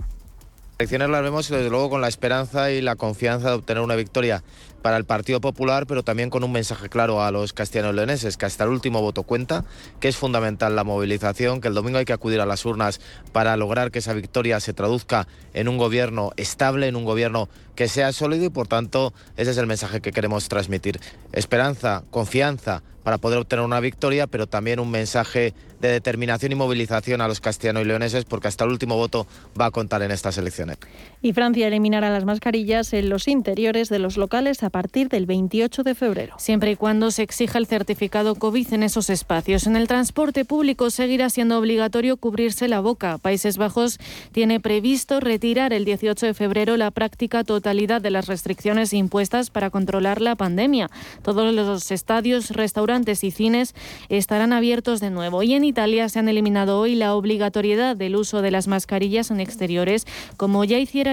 Elecciones 0.79 1.09
las 1.09 1.21
vemos 1.21 1.47
desde 1.49 1.69
luego 1.69 1.91
con 1.91 2.01
la 2.01 2.07
esperanza 2.07 2.71
y 2.71 2.81
la 2.81 2.95
confianza 2.95 3.49
de 3.49 3.55
obtener 3.57 3.83
una 3.83 3.95
victoria 3.95 4.43
para 4.83 4.97
el 4.97 5.05
Partido 5.05 5.41
Popular, 5.41 5.87
pero 5.87 6.03
también 6.03 6.29
con 6.29 6.43
un 6.43 6.51
mensaje 6.51 6.89
claro 6.89 7.23
a 7.23 7.31
los 7.31 7.53
castellanos 7.53 7.95
leoneses, 7.95 8.37
que 8.37 8.45
hasta 8.45 8.65
el 8.65 8.69
último 8.69 9.01
voto 9.01 9.23
cuenta, 9.23 9.63
que 9.99 10.09
es 10.09 10.17
fundamental 10.17 10.75
la 10.75 10.83
movilización, 10.83 11.61
que 11.61 11.69
el 11.69 11.73
domingo 11.73 11.97
hay 11.97 12.05
que 12.05 12.13
acudir 12.13 12.41
a 12.41 12.45
las 12.45 12.65
urnas 12.65 12.99
para 13.31 13.57
lograr 13.57 13.89
que 13.89 13.99
esa 13.99 14.13
victoria 14.13 14.59
se 14.59 14.73
traduzca 14.73 15.27
en 15.53 15.69
un 15.69 15.77
gobierno 15.77 16.31
estable, 16.35 16.87
en 16.87 16.97
un 16.97 17.05
gobierno 17.05 17.49
que 17.75 17.87
sea 17.87 18.11
sólido 18.11 18.45
y 18.45 18.49
por 18.49 18.67
tanto 18.67 19.13
ese 19.37 19.51
es 19.51 19.57
el 19.57 19.67
mensaje 19.67 20.01
que 20.01 20.11
queremos 20.11 20.49
transmitir. 20.49 20.99
Esperanza, 21.31 22.03
confianza 22.11 22.83
para 23.03 23.17
poder 23.17 23.39
obtener 23.39 23.65
una 23.65 23.79
victoria, 23.79 24.27
pero 24.27 24.47
también 24.47 24.79
un 24.79 24.91
mensaje 24.91 25.53
de 25.79 25.89
determinación 25.89 26.51
y 26.51 26.55
movilización 26.55 27.21
a 27.21 27.27
los 27.27 27.41
castellanos 27.41 27.83
y 27.83 27.85
leoneses, 27.85 28.25
porque 28.25 28.47
hasta 28.47 28.63
el 28.63 28.71
último 28.71 28.95
voto 28.95 29.27
va 29.59 29.65
a 29.65 29.71
contar 29.71 30.01
en 30.01 30.11
estas 30.11 30.37
elecciones. 30.37 30.77
Y 31.25 31.31
Francia 31.31 31.67
eliminará 31.67 32.09
las 32.09 32.25
mascarillas 32.25 32.91
en 32.91 33.07
los 33.07 33.29
interiores 33.29 33.87
de 33.87 33.97
los 33.97 34.17
locales 34.17 34.61
a 34.61 34.69
partir 34.69 35.07
del 35.07 35.25
28 35.25 35.83
de 35.83 35.95
febrero. 35.95 36.35
Siempre 36.37 36.71
y 36.71 36.75
cuando 36.75 37.11
se 37.11 37.23
exija 37.23 37.57
el 37.57 37.65
certificado 37.65 38.35
COVID 38.35 38.73
en 38.73 38.83
esos 38.83 39.09
espacios. 39.09 39.65
En 39.65 39.77
el 39.77 39.87
transporte 39.87 40.43
público 40.43 40.89
seguirá 40.89 41.29
siendo 41.29 41.57
obligatorio 41.57 42.17
cubrirse 42.17 42.67
la 42.67 42.81
boca. 42.81 43.19
Países 43.19 43.55
Bajos 43.55 43.99
tiene 44.33 44.59
previsto 44.59 45.21
retirar 45.21 45.71
el 45.71 45.85
18 45.85 46.25
de 46.25 46.33
febrero 46.33 46.75
la 46.75 46.91
práctica 46.91 47.45
totalidad 47.45 48.01
de 48.01 48.11
las 48.11 48.27
restricciones 48.27 48.91
impuestas 48.91 49.49
para 49.49 49.69
controlar 49.69 50.19
la 50.19 50.35
pandemia. 50.35 50.89
Todos 51.21 51.53
los 51.53 51.89
estadios, 51.91 52.49
restaurantes 52.49 53.23
y 53.23 53.31
cines 53.31 53.75
estarán 54.09 54.51
abiertos 54.51 54.99
de 54.99 55.09
nuevo. 55.09 55.41
Y 55.41 55.53
en 55.53 55.63
Italia 55.63 56.09
se 56.09 56.19
han 56.19 56.27
eliminado 56.27 56.81
hoy 56.81 56.95
la 56.95 57.15
obligatoriedad 57.15 57.95
del 57.95 58.17
uso 58.17 58.41
de 58.41 58.51
las 58.51 58.67
mascarillas 58.67 59.31
en 59.31 59.39
exteriores, 59.39 60.05
como 60.35 60.65
ya 60.65 60.79
hiciera 60.79 61.12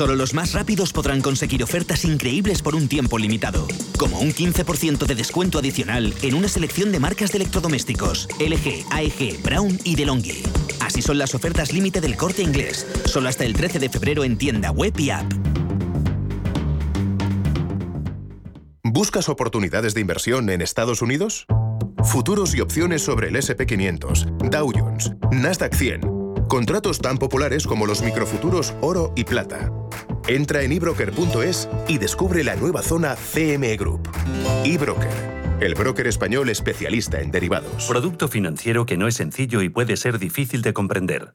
Solo 0.00 0.16
los 0.16 0.32
más 0.32 0.54
rápidos 0.54 0.94
podrán 0.94 1.20
conseguir 1.20 1.62
ofertas 1.62 2.06
increíbles 2.06 2.62
por 2.62 2.74
un 2.74 2.88
tiempo 2.88 3.18
limitado, 3.18 3.68
como 3.98 4.18
un 4.18 4.32
15% 4.32 5.04
de 5.04 5.14
descuento 5.14 5.58
adicional 5.58 6.14
en 6.22 6.32
una 6.32 6.48
selección 6.48 6.90
de 6.90 6.98
marcas 6.98 7.32
de 7.32 7.36
electrodomésticos, 7.36 8.26
LG, 8.38 8.86
AEG, 8.90 9.42
Brown 9.42 9.78
y 9.84 9.96
DeLonghi. 9.96 10.42
Así 10.80 11.02
son 11.02 11.18
las 11.18 11.34
ofertas 11.34 11.74
límite 11.74 12.00
del 12.00 12.16
corte 12.16 12.40
inglés, 12.40 12.86
solo 13.04 13.28
hasta 13.28 13.44
el 13.44 13.52
13 13.52 13.78
de 13.78 13.90
febrero 13.90 14.24
en 14.24 14.38
tienda 14.38 14.70
web 14.70 14.98
y 14.98 15.10
app. 15.10 15.30
¿Buscas 18.82 19.28
oportunidades 19.28 19.92
de 19.92 20.00
inversión 20.00 20.48
en 20.48 20.62
Estados 20.62 21.02
Unidos? 21.02 21.44
Futuros 22.04 22.54
y 22.54 22.62
opciones 22.62 23.02
sobre 23.02 23.28
el 23.28 23.36
SP500, 23.36 24.48
Dow 24.48 24.72
Jones, 24.74 25.12
Nasdaq 25.30 25.74
100 25.74 26.19
Contratos 26.50 26.98
tan 26.98 27.16
populares 27.16 27.64
como 27.64 27.86
los 27.86 28.02
microfuturos 28.02 28.74
oro 28.80 29.12
y 29.14 29.22
plata. 29.22 29.70
Entra 30.26 30.62
en 30.62 30.72
ebroker.es 30.72 31.68
y 31.86 31.98
descubre 31.98 32.42
la 32.42 32.56
nueva 32.56 32.82
zona 32.82 33.14
CME 33.14 33.76
Group. 33.76 34.10
eBroker, 34.64 35.58
el 35.60 35.76
broker 35.76 36.08
español 36.08 36.48
especialista 36.48 37.20
en 37.20 37.30
derivados. 37.30 37.86
Producto 37.86 38.26
financiero 38.26 38.84
que 38.84 38.96
no 38.96 39.06
es 39.06 39.14
sencillo 39.14 39.62
y 39.62 39.68
puede 39.68 39.96
ser 39.96 40.18
difícil 40.18 40.60
de 40.62 40.72
comprender. 40.72 41.34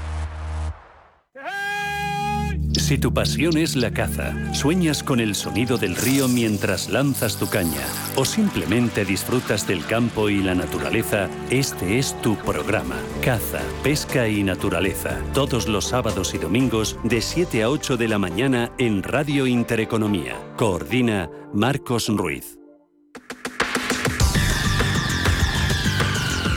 Si 2.77 2.97
tu 2.97 3.13
pasión 3.13 3.57
es 3.57 3.75
la 3.75 3.91
caza, 3.91 4.33
sueñas 4.53 5.03
con 5.03 5.19
el 5.19 5.35
sonido 5.35 5.77
del 5.77 5.95
río 5.95 6.27
mientras 6.27 6.89
lanzas 6.89 7.37
tu 7.37 7.47
caña 7.47 7.85
o 8.15 8.23
simplemente 8.23 9.03
disfrutas 9.03 9.67
del 9.67 9.85
campo 9.85 10.29
y 10.29 10.41
la 10.41 10.55
naturaleza, 10.55 11.29
este 11.49 11.99
es 11.99 12.19
tu 12.21 12.37
programa. 12.37 12.95
Caza, 13.23 13.59
pesca 13.83 14.27
y 14.27 14.43
naturaleza. 14.43 15.19
Todos 15.33 15.67
los 15.67 15.87
sábados 15.87 16.33
y 16.33 16.37
domingos 16.37 16.97
de 17.03 17.21
7 17.21 17.63
a 17.63 17.69
8 17.69 17.97
de 17.97 18.07
la 18.07 18.19
mañana 18.19 18.71
en 18.77 19.03
Radio 19.03 19.47
Intereconomía. 19.47 20.35
Coordina 20.57 21.29
Marcos 21.53 22.07
Ruiz. 22.07 22.57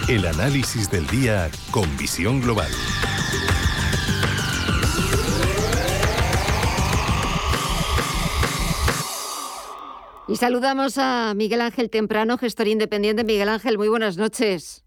El 0.08 0.26
análisis 0.26 0.90
del 0.90 1.06
día 1.06 1.50
con 1.70 1.96
visión 1.96 2.40
global. 2.40 2.70
Y 10.26 10.36
saludamos 10.36 10.96
a 10.96 11.34
Miguel 11.34 11.60
Ángel 11.60 11.90
Temprano, 11.90 12.38
gestor 12.38 12.66
independiente. 12.68 13.24
Miguel 13.24 13.48
Ángel, 13.48 13.76
muy 13.76 13.88
buenas 13.88 14.16
noches. 14.16 14.84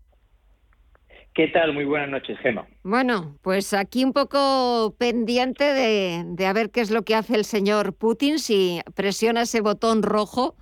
¿Qué 1.36 1.48
tal? 1.50 1.74
Muy 1.74 1.86
buenas 1.86 2.10
noches, 2.10 2.40
Gema. 2.40 2.68
Bueno, 2.82 3.38
pues 3.44 3.76
aquí 3.76 4.04
un 4.04 4.14
poco 4.14 4.96
pendiente 4.98 5.64
de, 5.64 6.24
de, 6.26 6.46
a 6.48 6.54
ver 6.54 6.72
qué 6.72 6.82
es 6.82 6.90
lo 6.90 7.04
que 7.04 7.14
hace 7.14 7.36
el 7.36 7.46
señor 7.46 7.94
Putin, 7.96 8.40
si 8.40 8.82
presiona 8.96 9.44
ese 9.44 9.62
botón 9.62 10.02
rojo, 10.02 10.56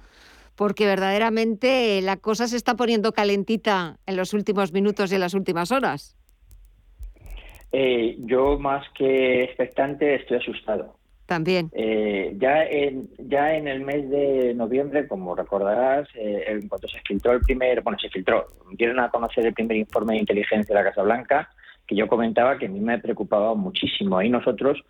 porque 0.55 0.85
verdaderamente 0.85 2.01
la 2.01 2.17
cosa 2.17 2.47
se 2.47 2.57
está 2.57 2.75
poniendo 2.75 3.13
calentita 3.13 3.99
en 4.05 4.17
los 4.17 4.33
últimos 4.33 4.73
minutos 4.73 5.09
y 5.11 5.15
en 5.15 5.21
las 5.21 5.33
últimas 5.33 5.71
horas. 5.71 6.17
Eh, 7.71 8.17
yo 8.19 8.59
más 8.59 8.85
que 8.97 9.45
expectante 9.45 10.15
estoy 10.15 10.37
asustado. 10.37 10.97
También. 11.25 11.71
Eh, 11.73 12.35
ya, 12.37 12.63
en, 12.65 13.09
ya 13.17 13.55
en 13.55 13.67
el 13.67 13.81
mes 13.81 14.09
de 14.09 14.53
noviembre, 14.53 15.07
como 15.07 15.35
recordarás, 15.35 16.07
eh, 16.15 16.43
en 16.47 16.67
cuanto 16.67 16.87
se 16.87 16.99
filtró 17.01 17.33
el 17.33 17.41
primer, 17.41 17.81
bueno, 17.81 17.97
se 17.99 18.09
filtró, 18.09 18.45
dieron 18.77 18.99
a 18.99 19.09
conocer 19.09 19.45
el 19.45 19.53
primer 19.53 19.77
informe 19.77 20.13
de 20.13 20.19
inteligencia 20.19 20.75
de 20.75 20.83
la 20.83 20.89
Casa 20.89 21.01
Blanca, 21.01 21.49
que 21.87 21.95
yo 21.95 22.07
comentaba 22.07 22.57
que 22.57 22.67
a 22.67 22.69
mí 22.69 22.79
me 22.79 22.99
preocupaba 22.99 23.55
muchísimo. 23.55 24.17
Ahí 24.17 24.29
nosotros 24.29 24.83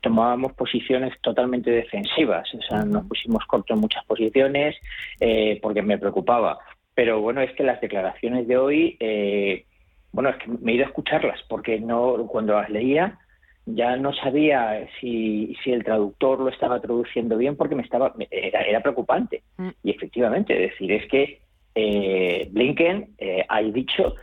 tomábamos 0.00 0.52
posiciones 0.54 1.12
totalmente 1.20 1.70
defensivas, 1.70 2.48
o 2.54 2.62
sea, 2.62 2.84
nos 2.84 3.06
pusimos 3.06 3.44
corto 3.46 3.74
en 3.74 3.80
muchas 3.80 4.04
posiciones 4.04 4.76
eh, 5.20 5.58
porque 5.62 5.82
me 5.82 5.98
preocupaba. 5.98 6.58
Pero 6.94 7.20
bueno, 7.20 7.40
es 7.40 7.52
que 7.52 7.62
las 7.62 7.80
declaraciones 7.80 8.46
de 8.46 8.56
hoy, 8.56 8.96
eh, 9.00 9.66
bueno, 10.12 10.30
es 10.30 10.36
que 10.36 10.48
me 10.48 10.72
he 10.72 10.74
ido 10.76 10.84
a 10.84 10.88
escucharlas 10.88 11.40
porque 11.48 11.78
no 11.80 12.26
cuando 12.28 12.54
las 12.54 12.70
leía 12.70 13.18
ya 13.66 13.96
no 13.96 14.12
sabía 14.12 14.86
si, 15.00 15.56
si 15.62 15.72
el 15.72 15.84
traductor 15.84 16.40
lo 16.40 16.48
estaba 16.48 16.80
traduciendo 16.80 17.36
bien 17.36 17.56
porque 17.56 17.74
me 17.74 17.82
estaba 17.82 18.14
era, 18.30 18.60
era 18.62 18.80
preocupante. 18.80 19.42
Mm. 19.56 19.68
Y 19.82 19.90
efectivamente, 19.90 20.52
es 20.52 20.72
decir, 20.72 20.92
es 20.92 21.06
que 21.08 21.40
eh, 21.74 22.48
Blinken 22.52 23.14
eh, 23.18 23.44
ha 23.48 23.62
dicho 23.62 24.14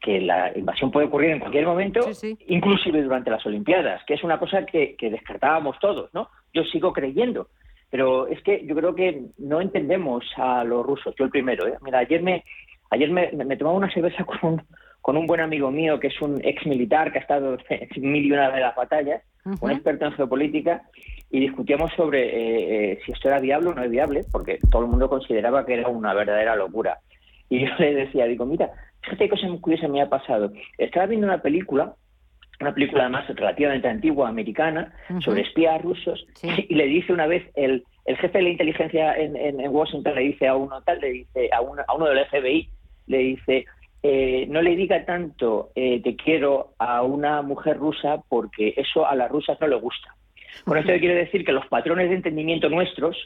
que 0.00 0.20
la 0.20 0.52
invasión 0.56 0.90
puede 0.90 1.06
ocurrir 1.06 1.30
en 1.30 1.40
cualquier 1.40 1.66
momento, 1.66 2.02
sí, 2.14 2.36
sí. 2.36 2.44
inclusive 2.48 3.02
durante 3.02 3.30
las 3.30 3.44
Olimpiadas, 3.46 4.04
que 4.04 4.14
es 4.14 4.22
una 4.22 4.38
cosa 4.38 4.64
que, 4.64 4.94
que, 4.96 5.10
descartábamos 5.10 5.78
todos, 5.80 6.12
¿no? 6.14 6.28
Yo 6.54 6.62
sigo 6.64 6.92
creyendo, 6.92 7.48
pero 7.90 8.28
es 8.28 8.40
que 8.42 8.64
yo 8.64 8.76
creo 8.76 8.94
que 8.94 9.24
no 9.38 9.60
entendemos 9.60 10.24
a 10.36 10.62
los 10.62 10.86
rusos, 10.86 11.14
yo 11.18 11.24
el 11.24 11.30
primero, 11.30 11.66
¿eh? 11.66 11.74
Mira, 11.82 11.98
ayer 11.98 12.22
me 12.22 12.44
ayer 12.90 13.10
me, 13.10 13.30
me 13.32 13.56
tomaba 13.56 13.76
una 13.76 13.92
cerveza 13.92 14.24
con 14.24 14.38
un, 14.42 14.62
con 15.08 15.16
un 15.16 15.26
buen 15.26 15.40
amigo 15.40 15.70
mío 15.70 15.98
que 15.98 16.08
es 16.08 16.20
un 16.20 16.38
ex 16.44 16.66
militar 16.66 17.10
que 17.10 17.18
ha 17.18 17.22
estado 17.22 17.56
en 17.70 18.12
mil 18.12 18.26
y 18.26 18.30
una 18.30 18.50
de 18.50 18.60
las 18.60 18.76
batallas, 18.76 19.22
uh 19.46 19.52
-huh. 19.52 19.58
un 19.62 19.70
experto 19.70 20.04
en 20.04 20.12
geopolítica, 20.12 20.82
y 21.30 21.40
discutíamos 21.40 21.90
sobre 21.94 22.24
eh, 22.24 22.92
eh, 22.92 22.98
si 23.02 23.12
esto 23.12 23.28
era 23.28 23.40
viable 23.40 23.70
o 23.70 23.74
no 23.74 23.82
es 23.82 23.90
viable, 23.90 24.26
porque 24.30 24.58
todo 24.70 24.82
el 24.82 24.88
mundo 24.88 25.08
consideraba 25.08 25.64
que 25.64 25.72
era 25.78 25.88
una 25.88 26.12
verdadera 26.12 26.56
locura. 26.56 26.98
Y 27.48 27.60
yo 27.60 27.70
le 27.78 27.94
decía, 27.94 28.26
digo, 28.26 28.44
mira, 28.44 28.68
fíjate 29.00 29.24
qué 29.24 29.30
cosa 29.30 29.46
muy 29.46 29.60
curiosa 29.60 29.88
me 29.88 30.02
ha 30.02 30.10
pasado. 30.10 30.52
Estaba 30.76 31.06
viendo 31.06 31.26
una 31.26 31.40
película, 31.40 31.94
una 32.60 32.74
película 32.74 33.04
además 33.04 33.26
relativamente 33.28 33.88
antigua, 33.88 34.28
americana, 34.28 34.92
uh 35.08 35.14
-huh. 35.14 35.24
sobre 35.24 35.40
espías 35.40 35.80
rusos, 35.80 36.26
sí. 36.34 36.48
y 36.68 36.74
le 36.74 36.84
dice 36.84 37.14
una 37.14 37.26
vez 37.26 37.44
el, 37.54 37.82
el 38.04 38.16
jefe 38.18 38.36
de 38.36 38.44
la 38.44 38.50
inteligencia 38.50 39.16
en, 39.16 39.36
en, 39.36 39.58
en, 39.58 39.70
Washington, 39.74 40.14
le 40.16 40.20
dice 40.32 40.48
a 40.48 40.54
uno 40.54 40.82
tal, 40.82 41.00
le 41.00 41.12
dice 41.12 41.48
a, 41.50 41.62
uno, 41.62 41.82
a 41.88 41.94
uno 41.94 42.04
del 42.10 42.26
FBI, 42.26 42.68
le 43.06 43.18
dice, 43.18 43.64
eh, 44.02 44.46
no 44.48 44.62
le 44.62 44.76
diga 44.76 45.04
tanto 45.04 45.70
eh, 45.74 46.00
te 46.02 46.14
quiero 46.14 46.74
a 46.78 47.02
una 47.02 47.42
mujer 47.42 47.78
rusa 47.78 48.22
porque 48.28 48.74
eso 48.76 49.06
a 49.06 49.14
las 49.14 49.30
rusas 49.30 49.60
no 49.60 49.66
le 49.66 49.76
gusta. 49.76 50.14
Con 50.64 50.78
esto 50.78 50.92
quiero 50.98 51.14
decir 51.14 51.44
que 51.44 51.52
los 51.52 51.66
patrones 51.66 52.08
de 52.08 52.16
entendimiento 52.16 52.68
nuestros 52.68 53.16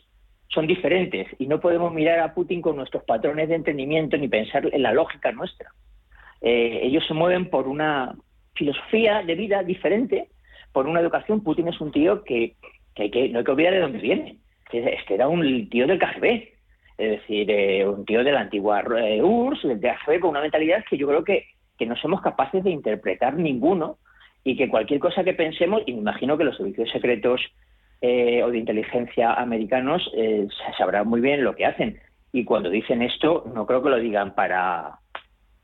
son 0.48 0.66
diferentes 0.66 1.28
y 1.38 1.46
no 1.46 1.60
podemos 1.60 1.92
mirar 1.92 2.20
a 2.20 2.34
Putin 2.34 2.60
con 2.60 2.76
nuestros 2.76 3.04
patrones 3.04 3.48
de 3.48 3.54
entendimiento 3.54 4.16
ni 4.16 4.28
pensar 4.28 4.68
en 4.70 4.82
la 4.82 4.92
lógica 4.92 5.32
nuestra. 5.32 5.70
Eh, 6.40 6.80
ellos 6.82 7.04
se 7.06 7.14
mueven 7.14 7.48
por 7.48 7.68
una 7.68 8.14
filosofía 8.54 9.22
de 9.22 9.34
vida 9.34 9.62
diferente, 9.62 10.28
por 10.72 10.86
una 10.86 11.00
educación. 11.00 11.42
Putin 11.42 11.68
es 11.68 11.80
un 11.80 11.92
tío 11.92 12.24
que, 12.24 12.56
hay 12.96 13.10
que 13.10 13.28
no 13.28 13.38
hay 13.38 13.44
que 13.44 13.50
olvidar 13.50 13.72
de 13.72 13.80
dónde 13.80 13.98
viene. 13.98 14.38
Es 14.72 15.04
que 15.04 15.14
era 15.14 15.28
un 15.28 15.68
tío 15.68 15.86
del 15.86 15.98
KGB, 15.98 16.51
es 17.02 17.20
decir, 17.20 17.50
eh, 17.50 17.86
un 17.86 18.04
tío 18.04 18.22
de 18.22 18.30
la 18.30 18.40
antigua 18.40 18.82
eh, 18.98 19.22
URSS, 19.22 19.68
del 19.68 19.80
KGB, 19.80 20.20
con 20.20 20.30
una 20.30 20.40
mentalidad 20.40 20.84
que 20.88 20.96
yo 20.96 21.08
creo 21.08 21.24
que, 21.24 21.46
que 21.76 21.86
no 21.86 21.96
somos 21.96 22.20
capaces 22.20 22.62
de 22.62 22.70
interpretar 22.70 23.34
ninguno 23.34 23.98
y 24.44 24.56
que 24.56 24.68
cualquier 24.68 25.00
cosa 25.00 25.24
que 25.24 25.34
pensemos, 25.34 25.82
y 25.86 25.92
me 25.92 26.00
imagino 26.00 26.38
que 26.38 26.44
los 26.44 26.56
servicios 26.56 26.90
secretos 26.90 27.40
o 28.04 28.50
de 28.50 28.58
inteligencia 28.58 29.32
americanos 29.34 30.10
sabrán 30.76 31.06
muy 31.06 31.20
bien 31.20 31.44
lo 31.44 31.54
que 31.54 31.66
hacen. 31.66 32.00
Y 32.32 32.44
cuando 32.44 32.68
dicen 32.68 33.00
esto, 33.00 33.44
no 33.54 33.64
creo 33.64 33.80
que 33.80 33.90
lo 33.90 34.00
digan 34.00 34.34
para, 34.34 34.98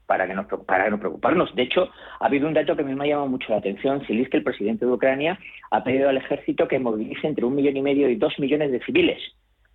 para 0.07 0.29
que, 0.29 0.35
nos, 0.35 0.47
para 0.65 0.89
no 0.89 1.01
preocuparnos. 1.01 1.53
De 1.57 1.63
hecho, 1.63 1.91
ha 2.21 2.27
habido 2.27 2.47
un 2.47 2.55
dato 2.55 2.77
que 2.77 2.83
a 2.83 2.85
mí 2.85 2.95
me 2.95 3.07
ha 3.07 3.09
llamado 3.09 3.27
mucho 3.27 3.51
la 3.51 3.59
atención, 3.59 4.01
que 4.07 4.15
el 4.15 4.45
presidente 4.45 4.87
de 4.87 4.93
Ucrania 4.93 5.37
ha 5.73 5.83
pedido 5.83 6.09
al 6.09 6.19
ejército 6.19 6.69
que 6.69 6.79
movilice 6.79 7.27
entre 7.27 7.45
un 7.45 7.57
millón 7.57 7.77
y 7.77 7.83
medio 7.83 8.09
y 8.09 8.15
dos 8.15 8.39
millones 8.39 8.71
de 8.71 8.79
civiles 8.85 9.21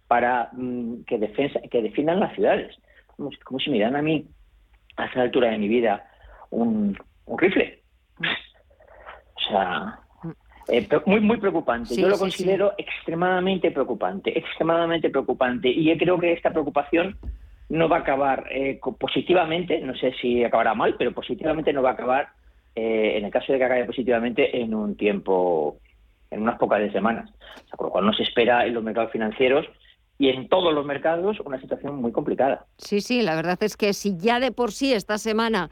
para 0.08 0.50
mm, 0.54 1.04
que, 1.06 1.18
defensa, 1.18 1.60
que 1.72 1.82
defiendan 1.82 2.20
las 2.20 2.34
ciudades. 2.36 2.76
Como, 3.16 3.60
si 3.60 3.70
me 3.70 3.80
dan 3.80 3.96
a 3.96 4.02
mí, 4.02 4.28
a 4.98 5.06
esa 5.06 5.22
altura 5.22 5.52
de 5.52 5.58
mi 5.58 5.68
vida, 5.68 6.06
un, 6.50 6.98
rifle. 7.38 7.82
O 9.36 9.40
sea, 9.50 10.00
eh, 10.68 10.88
muy, 11.06 11.20
muy 11.20 11.38
preocupante. 11.38 11.96
Yo 11.96 12.10
lo 12.10 12.18
considero 12.18 12.74
extremadamente 12.78 13.72
preocupante, 13.72 14.38
extremadamente 14.38 15.10
preocupante. 15.10 15.70
Y 15.70 15.86
yo 15.86 15.98
creo 15.98 16.20
que 16.20 16.34
esta 16.34 16.52
preocupación 16.52 17.18
no 17.70 17.90
va 17.90 17.98
a 17.98 18.00
acabar 18.02 18.46
eh, 18.52 18.80
positivamente, 19.00 19.80
no 19.82 19.96
sé 19.96 20.14
si 20.22 20.44
acabará 20.44 20.74
mal, 20.74 20.96
pero 20.98 21.12
positivamente 21.12 21.74
no 21.74 21.82
va 21.82 21.92
a 21.92 21.94
acabar, 21.94 22.30
eh, 22.76 23.16
en 23.18 23.26
el 23.26 23.32
caso 23.32 23.52
de 23.52 23.60
que 23.60 23.66
acabe 23.66 23.86
positivamente, 23.86 24.62
en 24.62 24.74
un 24.74 24.96
tiempo, 24.96 25.78
en 26.30 26.42
unas 26.42 26.58
pocas 26.58 26.92
semanas. 26.92 27.32
O 27.32 27.68
sea, 27.68 27.78
por 27.78 27.88
lo 27.88 27.92
cual 27.92 28.06
nos 28.06 28.20
espera 28.20 28.66
en 28.66 28.74
los 28.74 28.84
mercados 28.84 29.12
financieros 29.12 29.66
y 30.24 30.30
en 30.30 30.48
todos 30.48 30.74
los 30.74 30.86
mercados 30.86 31.38
una 31.44 31.60
situación 31.60 31.98
muy 31.98 32.14
complicada. 32.14 32.66
Sí, 32.78 33.02
sí, 33.02 33.22
la 33.24 33.36
verdad 33.36 33.62
es 33.62 33.76
que 33.76 33.92
si 33.92 34.16
ya 34.16 34.40
de 34.40 34.54
por 34.54 34.72
sí 34.72 34.94
esta 34.94 35.18
semana 35.18 35.70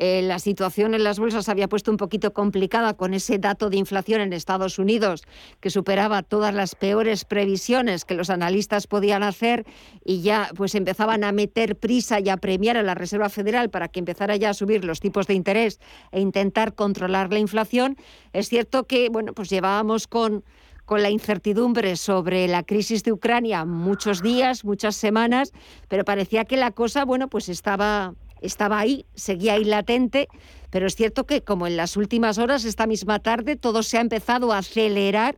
eh, 0.00 0.22
la 0.22 0.40
situación 0.40 0.94
en 0.94 1.04
las 1.04 1.20
bolsas 1.20 1.48
había 1.48 1.68
puesto 1.68 1.92
un 1.92 1.98
poquito 1.98 2.32
complicada 2.32 2.94
con 2.94 3.14
ese 3.14 3.38
dato 3.38 3.70
de 3.70 3.76
inflación 3.76 4.20
en 4.20 4.32
Estados 4.32 4.80
Unidos 4.80 5.22
que 5.60 5.70
superaba 5.70 6.24
todas 6.24 6.52
las 6.52 6.74
peores 6.74 7.24
previsiones 7.24 8.04
que 8.04 8.16
los 8.16 8.28
analistas 8.28 8.88
podían 8.88 9.22
hacer 9.22 9.66
y 10.04 10.20
ya 10.22 10.48
pues 10.56 10.74
empezaban 10.74 11.22
a 11.22 11.30
meter 11.30 11.76
prisa 11.76 12.18
y 12.18 12.28
a 12.28 12.38
premiar 12.38 12.76
a 12.76 12.82
la 12.82 12.96
Reserva 12.96 13.28
Federal 13.28 13.70
para 13.70 13.86
que 13.86 14.00
empezara 14.00 14.34
ya 14.34 14.50
a 14.50 14.54
subir 14.54 14.84
los 14.84 14.98
tipos 14.98 15.28
de 15.28 15.34
interés 15.34 15.78
e 16.10 16.18
intentar 16.18 16.74
controlar 16.74 17.32
la 17.32 17.38
inflación. 17.38 17.96
Es 18.32 18.48
cierto 18.48 18.88
que 18.88 19.10
bueno, 19.10 19.32
pues 19.32 19.48
llevábamos 19.48 20.08
con 20.08 20.42
con 20.84 21.02
la 21.02 21.10
incertidumbre 21.10 21.96
sobre 21.96 22.48
la 22.48 22.62
crisis 22.62 23.02
de 23.02 23.12
Ucrania 23.12 23.64
muchos 23.64 24.22
días, 24.22 24.64
muchas 24.64 24.96
semanas, 24.96 25.52
pero 25.88 26.04
parecía 26.04 26.44
que 26.44 26.56
la 26.56 26.70
cosa, 26.70 27.04
bueno, 27.04 27.28
pues 27.28 27.48
estaba 27.48 28.14
estaba 28.42 28.80
ahí, 28.80 29.06
seguía 29.14 29.54
ahí 29.54 29.64
latente, 29.64 30.28
pero 30.70 30.86
es 30.86 30.96
cierto 30.96 31.24
que 31.24 31.42
como 31.42 31.66
en 31.66 31.76
las 31.76 31.96
últimas 31.96 32.38
horas, 32.38 32.64
esta 32.64 32.86
misma 32.86 33.20
tarde, 33.20 33.56
todo 33.56 33.82
se 33.82 33.98
ha 33.98 34.00
empezado 34.00 34.52
a 34.52 34.58
acelerar 34.58 35.36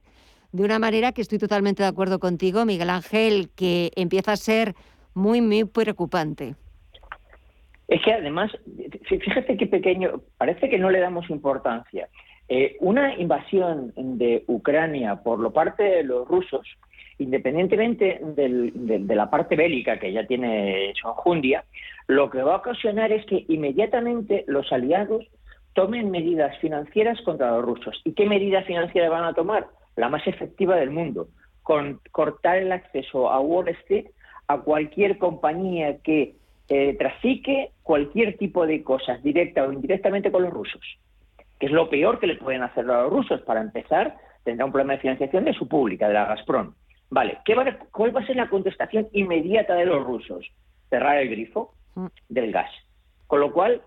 de 0.53 0.63
una 0.63 0.79
manera 0.79 1.13
que 1.13 1.21
estoy 1.21 1.39
totalmente 1.39 1.83
de 1.83 1.89
acuerdo 1.89 2.19
contigo, 2.19 2.65
Miguel 2.65 2.91
Ángel, 2.91 3.51
que 3.55 3.91
empieza 3.97 4.33
a 4.33 4.37
ser 4.37 4.75
muy, 5.13 5.41
muy 5.41 5.65
preocupante. 5.65 6.55
Es 7.89 8.03
que 8.03 8.13
además, 8.13 8.51
fíjate 9.07 9.57
qué 9.57 9.67
pequeño, 9.67 10.23
parece 10.39 10.71
que 10.71 10.78
no 10.78 10.91
le 10.91 11.00
damos 11.00 11.28
importancia. 11.28 12.09
Eh, 12.49 12.76
una 12.80 13.15
invasión 13.15 13.93
de 13.97 14.45
Ucrania 14.47 15.17
por 15.17 15.39
lo 15.39 15.52
parte 15.52 15.83
de 15.83 16.04
los 16.04 16.28
rusos, 16.28 16.67
independientemente 17.19 18.21
de 18.23 19.15
la 19.15 19.30
parte 19.30 19.57
bélica 19.57 19.99
que 19.99 20.13
ya 20.13 20.26
tiene 20.26 20.93
su 21.00 21.09
enjundia, 21.09 21.65
lo 22.07 22.28
que 22.30 22.43
va 22.43 22.54
a 22.54 22.59
ocasionar 22.59 23.13
es 23.13 23.25
que 23.26 23.45
inmediatamente 23.49 24.45
los 24.47 24.71
aliados 24.73 25.25
tomen 25.73 26.11
medidas 26.11 26.57
financieras 26.59 27.21
contra 27.23 27.50
los 27.52 27.65
rusos. 27.65 28.00
¿Y 28.04 28.13
qué 28.13 28.26
medidas 28.26 28.67
financieras 28.67 29.11
van 29.11 29.25
a 29.25 29.35
tomar? 29.35 29.67
La 29.97 30.09
más 30.09 30.26
efectiva 30.26 30.76
del 30.76 30.91
mundo, 30.91 31.28
con 31.63 32.00
cortar 32.11 32.59
el 32.59 32.73
acceso 32.73 33.30
a 33.30 33.41
Wall 33.41 33.69
Street 33.69 34.07
a 34.49 34.59
cualquier 34.59 35.19
compañía 35.19 35.99
que 35.99 36.35
eh, 36.69 36.95
trafique 36.99 37.71
cualquier 37.83 38.37
tipo 38.37 38.67
de 38.67 38.83
cosas, 38.83 39.23
directa 39.23 39.65
o 39.65 39.73
indirectamente 39.73 40.30
con 40.30 40.43
los 40.43 40.52
rusos, 40.52 40.83
que 41.65 41.69
es 41.69 41.73
lo 41.73 41.89
peor 41.89 42.19
que 42.19 42.27
le 42.27 42.37
pueden 42.37 42.63
hacer 42.63 42.85
a 42.91 43.05
los 43.05 43.11
rusos. 43.11 43.41
Para 43.41 43.63
empezar, 43.63 44.19
tendrá 44.45 44.67
un 44.67 44.71
problema 44.71 44.93
de 44.93 44.99
financiación 44.99 45.47
de 45.47 45.55
su 45.55 45.67
pública, 45.67 46.09
de 46.09 46.13
la 46.13 46.27
Gazprom. 46.27 46.75
Vale, 47.09 47.39
¿qué 47.47 47.55
va 47.55 47.65
¿cuál 47.91 48.15
va 48.15 48.21
a 48.21 48.27
ser 48.27 48.37
la 48.37 48.50
contestación 48.50 49.09
inmediata 49.13 49.75
de 49.75 49.87
los 49.87 50.05
rusos? 50.05 50.47
Cerrar 50.91 51.17
el 51.17 51.31
grifo 51.31 51.73
del 52.29 52.53
gas. 52.53 52.71
Con 53.27 53.41
lo 53.41 53.50
cual, 53.50 53.81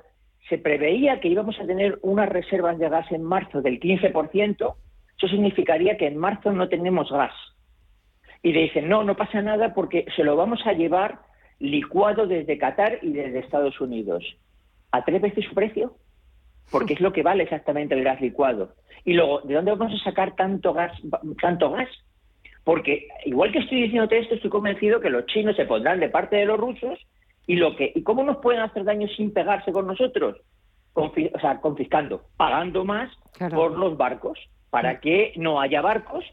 se 0.49 0.57
preveía 0.57 1.19
que 1.19 1.27
íbamos 1.27 1.59
a 1.59 1.67
tener 1.67 1.99
unas 2.01 2.27
reservas 2.29 2.79
de 2.79 2.89
gas 2.89 3.11
en 3.11 3.21
marzo 3.21 3.61
del 3.61 3.79
15%, 3.79 4.55
eso 4.55 5.27
significaría 5.27 5.97
que 5.97 6.07
en 6.07 6.17
marzo 6.17 6.51
no 6.51 6.69
tenemos 6.69 7.11
gas. 7.11 7.35
Y 8.41 8.53
le 8.53 8.61
dicen, 8.61 8.89
no, 8.89 9.03
no 9.03 9.15
pasa 9.15 9.43
nada 9.43 9.75
porque 9.75 10.05
se 10.15 10.23
lo 10.23 10.35
vamos 10.35 10.65
a 10.65 10.73
llevar 10.73 11.19
licuado 11.59 12.25
desde 12.25 12.57
Qatar 12.57 12.97
y 13.03 13.11
desde 13.11 13.37
Estados 13.37 13.79
Unidos. 13.79 14.23
¿A 14.91 15.05
tres 15.05 15.21
veces 15.21 15.45
su 15.45 15.53
precio? 15.53 15.95
Porque 16.71 16.93
es 16.93 17.01
lo 17.01 17.13
que 17.13 17.23
vale 17.23 17.43
exactamente 17.43 17.95
el 17.95 18.03
gas 18.03 18.19
licuado. 18.19 18.73
Y 19.05 19.13
luego, 19.13 19.41
¿de 19.41 19.53
dónde 19.53 19.73
vamos 19.73 19.93
a 19.99 20.03
sacar 20.03 20.35
tanto 20.35 20.73
gas? 20.73 20.91
Tanto 21.41 21.71
gas? 21.71 21.89
Porque, 22.63 23.07
igual 23.25 23.51
que 23.53 23.59
estoy 23.59 23.83
diciéndote 23.83 24.19
esto, 24.19 24.35
estoy 24.35 24.49
convencido 24.49 24.99
que 24.99 25.09
los 25.09 25.25
chinos 25.27 25.55
se 25.55 25.65
pondrán 25.65 26.01
de 26.01 26.09
parte 26.09 26.35
de 26.35 26.45
los 26.45 26.59
rusos 26.59 26.99
y 27.47 27.55
lo 27.55 27.75
que 27.75 27.91
y 27.95 28.03
cómo 28.03 28.23
nos 28.23 28.37
pueden 28.37 28.61
hacer 28.61 28.83
daño 28.83 29.07
sin 29.07 29.33
pegarse 29.33 29.71
con 29.71 29.87
nosotros 29.87 30.37
o 30.93 31.11
sea 31.41 31.59
confiscando 31.61 32.23
pagando 32.35 32.83
más 32.83 33.09
por 33.51 33.77
los 33.77 33.97
barcos 33.97 34.37
para 34.69 34.99
que 34.99 35.33
no 35.37 35.61
haya 35.61 35.81
barcos 35.81 36.25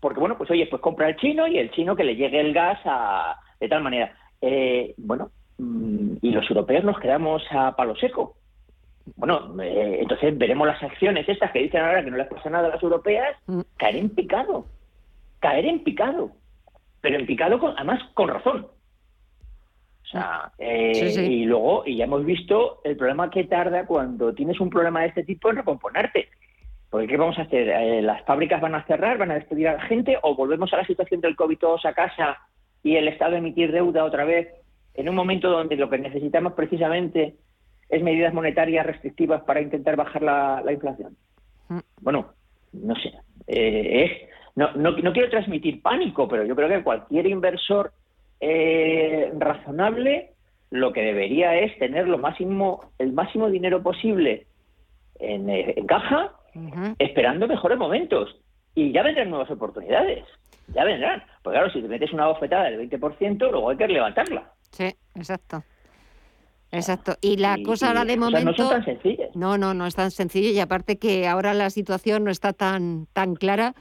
porque 0.00 0.20
bueno 0.20 0.36
pues 0.36 0.50
oye 0.50 0.66
pues 0.66 0.82
compra 0.82 1.08
el 1.08 1.16
chino 1.16 1.46
y 1.46 1.58
el 1.58 1.70
chino 1.70 1.94
que 1.94 2.04
le 2.04 2.16
llegue 2.16 2.40
el 2.40 2.52
gas 2.52 2.80
a, 2.84 3.36
de 3.60 3.68
tal 3.68 3.82
manera 3.82 4.12
eh, 4.40 4.94
bueno 4.98 5.30
mm, 5.58 6.16
y 6.20 6.30
los 6.32 6.50
europeos 6.50 6.84
nos 6.84 6.98
quedamos 6.98 7.42
a 7.52 7.76
palo 7.76 7.94
seco 7.96 8.36
bueno, 9.16 9.60
eh, 9.62 9.98
entonces 10.00 10.36
veremos 10.36 10.66
las 10.66 10.82
acciones 10.82 11.28
estas 11.28 11.50
que 11.52 11.60
dicen 11.60 11.82
ahora 11.82 12.04
que 12.04 12.10
no 12.10 12.16
les 12.16 12.28
pasa 12.28 12.50
nada 12.50 12.68
a 12.68 12.70
las 12.70 12.82
europeas 12.82 13.36
mm. 13.46 13.60
caer 13.76 13.96
en 13.96 14.10
picado, 14.10 14.66
caer 15.38 15.66
en 15.66 15.84
picado, 15.84 16.32
pero 17.00 17.18
en 17.18 17.26
picado 17.26 17.58
con, 17.58 17.72
además 17.76 18.00
con 18.14 18.28
razón, 18.28 18.66
eh, 20.58 21.26
y 21.28 21.44
luego, 21.44 21.84
y 21.86 21.96
ya 21.96 22.04
hemos 22.04 22.24
visto 22.24 22.80
el 22.84 22.96
problema 22.96 23.30
que 23.30 23.44
tarda 23.44 23.86
cuando 23.86 24.34
tienes 24.34 24.58
un 24.60 24.70
problema 24.70 25.02
de 25.02 25.08
este 25.08 25.24
tipo 25.24 25.50
en 25.50 25.56
recomponerte. 25.56 26.28
Porque 26.90 27.06
¿qué 27.06 27.16
vamos 27.16 27.38
a 27.38 27.42
hacer? 27.42 27.68
Eh, 27.68 28.02
¿Las 28.02 28.24
fábricas 28.24 28.60
van 28.60 28.74
a 28.74 28.84
cerrar, 28.84 29.18
van 29.18 29.30
a 29.30 29.34
despedir 29.34 29.68
a 29.68 29.74
la 29.74 29.82
gente 29.82 30.18
o 30.22 30.34
volvemos 30.34 30.72
a 30.72 30.78
la 30.78 30.86
situación 30.86 31.20
del 31.20 31.36
COVID 31.36 31.58
todos 31.58 31.86
a 31.86 31.92
casa 31.92 32.38
y 32.82 32.96
el 32.96 33.06
Estado 33.06 33.36
emitir 33.36 33.70
deuda 33.70 34.04
otra 34.04 34.24
vez 34.24 34.48
en 34.94 35.08
un 35.08 35.14
momento 35.14 35.48
donde 35.50 35.76
lo 35.76 35.88
que 35.88 35.98
necesitamos 35.98 36.54
precisamente 36.54 37.36
es 37.90 38.02
medidas 38.02 38.32
monetarias 38.32 38.86
restrictivas 38.86 39.42
para 39.42 39.60
intentar 39.60 39.96
bajar 39.96 40.22
la, 40.22 40.72
inflación? 40.72 41.16
Mm. 41.68 41.78
Bueno, 42.00 42.32
no 42.72 42.94
sé. 42.96 43.12
Eh, 43.46 44.28
no, 44.56 44.72
no, 44.72 44.92
no 44.92 45.12
quiero 45.12 45.30
transmitir 45.30 45.82
pánico, 45.82 46.28
pero 46.28 46.44
yo 46.44 46.54
creo 46.54 46.68
que 46.68 46.82
cualquier 46.82 47.26
inversor 47.26 47.92
eh, 48.40 49.32
razonable, 49.38 50.32
lo 50.70 50.92
que 50.92 51.02
debería 51.02 51.56
es 51.56 51.78
tener 51.78 52.08
lo 52.08 52.18
máximo, 52.18 52.92
el 52.98 53.12
máximo 53.12 53.50
dinero 53.50 53.82
posible 53.82 54.46
en, 55.18 55.50
eh, 55.50 55.74
caja, 55.86 56.32
esperando 56.98 57.46
mejores 57.46 57.78
momentos. 57.78 58.36
Y 58.74 58.92
ya 58.92 59.02
vendrán 59.02 59.30
nuevas 59.30 59.50
oportunidades. 59.50 60.24
Ya 60.74 60.84
vendrán. 60.84 61.22
Porque 61.42 61.58
claro, 61.58 61.72
si 61.72 61.82
te 61.82 61.88
metes 61.88 62.12
una 62.12 62.28
bofetada 62.28 62.70
del 62.70 62.88
20%, 62.88 63.50
luego 63.50 63.70
hay 63.70 63.76
que 63.76 63.88
levantarla. 63.88 64.52
Sí, 64.70 64.94
exacto. 65.14 65.62
Exacto. 66.72 67.16
Y 67.20 67.36
la 67.36 67.58
cosa 67.64 67.88
ahora 67.88 68.04
de 68.04 68.16
momento. 68.16 68.50
no 68.50 68.56
son 68.56 68.70
tan 68.70 68.84
sencillas. 68.84 69.30
No, 69.34 69.58
no, 69.58 69.74
no 69.74 69.86
es 69.86 69.94
tan 69.94 70.10
sencillo. 70.10 70.50
Y 70.50 70.60
aparte 70.60 70.98
que 70.98 71.26
ahora 71.26 71.52
la 71.54 71.70
situación 71.70 72.24
no 72.24 72.30
está 72.30 72.52
tan, 72.52 73.06
tan 73.12 73.34
clara 73.34 73.74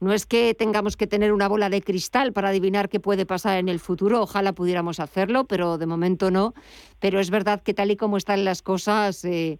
No 0.00 0.14
es 0.14 0.24
que 0.24 0.54
tengamos 0.54 0.96
que 0.96 1.06
tener 1.06 1.32
una 1.32 1.48
bola 1.48 1.68
de 1.68 1.82
cristal 1.82 2.32
para 2.32 2.48
adivinar 2.48 2.88
qué 2.88 3.00
puede 3.00 3.26
pasar 3.26 3.58
en 3.58 3.68
el 3.68 3.78
futuro, 3.78 4.22
ojalá 4.22 4.54
pudiéramos 4.54 4.98
hacerlo, 4.98 5.44
pero 5.44 5.76
de 5.76 5.86
momento 5.86 6.30
no. 6.30 6.54
Pero 6.98 7.20
es 7.20 7.28
verdad 7.28 7.62
que 7.62 7.74
tal 7.74 7.90
y 7.90 7.96
como 7.96 8.16
están 8.16 8.44
las 8.46 8.62
cosas, 8.62 9.22
eh, 9.26 9.58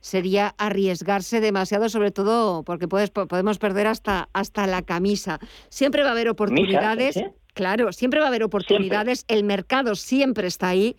sería 0.00 0.54
arriesgarse 0.58 1.40
demasiado, 1.40 1.88
sobre 1.88 2.10
todo 2.10 2.62
porque 2.64 2.88
puedes, 2.88 3.10
podemos 3.10 3.58
perder 3.58 3.86
hasta, 3.86 4.28
hasta 4.32 4.66
la 4.66 4.82
camisa. 4.82 5.38
Siempre 5.68 6.02
va 6.02 6.08
a 6.08 6.12
haber 6.12 6.28
oportunidades. 6.28 7.22
Claro, 7.54 7.92
siempre 7.92 8.18
va 8.18 8.26
a 8.26 8.28
haber 8.28 8.44
oportunidades, 8.44 9.26
el 9.28 9.44
mercado 9.44 9.94
siempre 9.94 10.46
está 10.46 10.68
ahí 10.68 10.96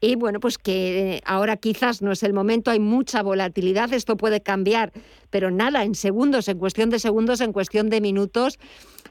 y 0.00 0.14
bueno, 0.14 0.40
pues 0.40 0.56
que 0.56 1.16
eh, 1.16 1.22
ahora 1.24 1.56
quizás 1.56 2.00
no 2.00 2.12
es 2.12 2.22
el 2.22 2.32
momento, 2.32 2.70
hay 2.70 2.80
mucha 2.80 3.22
volatilidad, 3.22 3.92
esto 3.92 4.16
puede 4.16 4.40
cambiar, 4.40 4.92
pero 5.28 5.50
nada, 5.50 5.84
en 5.84 5.94
segundos, 5.94 6.48
en 6.48 6.58
cuestión 6.58 6.90
de 6.90 6.98
segundos, 6.98 7.40
en 7.40 7.52
cuestión 7.52 7.90
de 7.90 8.00
minutos 8.00 8.58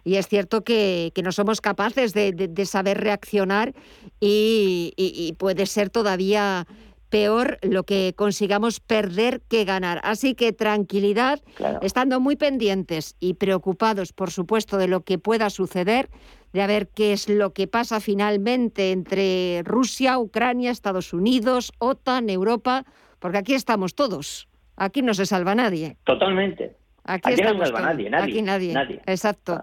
y 0.03 0.15
es 0.15 0.27
cierto 0.27 0.63
que, 0.63 1.11
no 1.23 1.31
somos 1.31 1.61
capaces 1.61 2.13
de, 2.13 2.65
saber 2.65 2.99
reaccionar 2.99 3.73
y, 4.19 5.35
puede 5.37 5.65
ser 5.65 5.89
todavía 5.89 6.65
peor 7.09 7.59
lo 7.61 7.83
que 7.83 8.13
consigamos 8.15 8.79
perder 8.79 9.41
que 9.49 9.65
ganar. 9.65 9.99
Así 10.03 10.35
que 10.35 10.53
tranquilidad, 10.53 11.41
estando 11.81 12.19
muy 12.19 12.35
pendientes 12.35 13.15
y 13.19 13.33
preocupados, 13.35 14.13
por 14.13 14.31
supuesto, 14.31 14.77
de 14.77 14.87
lo 14.87 15.01
que 15.01 15.17
pueda 15.17 15.49
suceder, 15.49 16.09
de 16.53 16.61
a 16.61 16.67
ver 16.67 16.87
qué 16.87 17.13
es 17.13 17.29
lo 17.29 17.53
que 17.53 17.67
pasa 17.67 17.99
finalmente 17.99 18.91
entre 18.91 19.61
Rusia, 19.63 20.17
Ucrania, 20.19 20.71
Estados 20.71 21.13
Unidos, 21.13 21.71
OTAN, 21.79 22.29
Europa, 22.29 22.85
porque 23.19 23.37
aquí 23.37 23.53
estamos 23.53 23.95
todos. 23.95 24.47
Aquí 24.77 25.01
no 25.01 25.13
se 25.13 25.25
salva 25.25 25.55
nadie. 25.55 25.97
Totalmente. 26.05 26.75
Aquí, 27.03 27.31
no 27.31 27.37
se 27.37 27.65
salva 27.65 27.81
nadie, 27.81 28.09
nadie, 28.09 28.33
Aquí 28.33 28.41
nadie. 28.41 29.01
Exacto. 29.05 29.61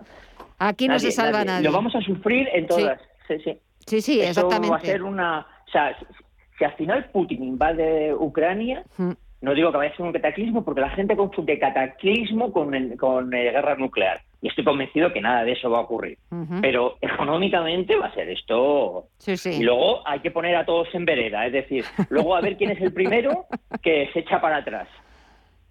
Aquí 0.58 0.88
no 0.88 0.98
se 0.98 1.10
salva 1.10 1.44
nadie. 1.44 1.64
Lo 1.64 1.72
vamos 1.72 1.94
a 1.94 2.00
sufrir 2.00 2.48
en 2.52 2.66
todas. 2.66 3.00
Sí, 3.28 3.34
sí. 3.42 3.58
Sí, 3.86 4.00
sí, 4.00 4.20
exactamente. 4.20 4.70
va 4.70 4.76
a 4.76 4.80
ser 4.80 5.02
una. 5.02 5.46
O 5.66 5.70
sea, 5.70 5.96
si 6.58 6.64
al 6.64 6.74
final 6.74 7.10
Putin 7.12 7.42
invade 7.42 8.14
Ucrania, 8.14 8.84
mm. 8.96 9.12
no 9.42 9.54
digo 9.54 9.70
que 9.70 9.78
vaya 9.78 9.92
a 9.92 9.96
ser 9.96 10.06
un 10.06 10.12
cataclismo, 10.12 10.64
porque 10.64 10.80
la 10.80 10.90
gente 10.90 11.16
confunde 11.16 11.58
cataclismo 11.58 12.52
con, 12.52 12.96
con 12.96 13.34
eh, 13.34 13.50
guerra 13.52 13.76
nuclear 13.76 14.20
y 14.46 14.48
estoy 14.48 14.64
convencido 14.64 15.12
que 15.12 15.20
nada 15.20 15.44
de 15.44 15.52
eso 15.52 15.70
va 15.70 15.78
a 15.78 15.82
ocurrir. 15.82 16.18
Pero 16.60 16.98
económicamente 17.00 17.96
va 17.96 18.06
a 18.06 18.14
ser 18.14 18.28
esto. 18.28 19.08
Y 19.26 19.62
luego 19.62 20.06
hay 20.06 20.20
que 20.20 20.30
poner 20.30 20.56
a 20.56 20.64
todos 20.64 20.88
en 20.94 21.04
vereda, 21.04 21.46
es 21.46 21.52
decir, 21.52 21.84
luego 22.10 22.36
a 22.36 22.40
ver 22.40 22.56
quién 22.56 22.70
es 22.70 22.80
el 22.80 22.92
primero 22.92 23.46
que 23.82 24.08
se 24.12 24.20
echa 24.20 24.40
para 24.40 24.58
atrás. 24.58 24.88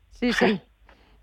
Sí, 0.10 0.34
sí. 0.34 0.60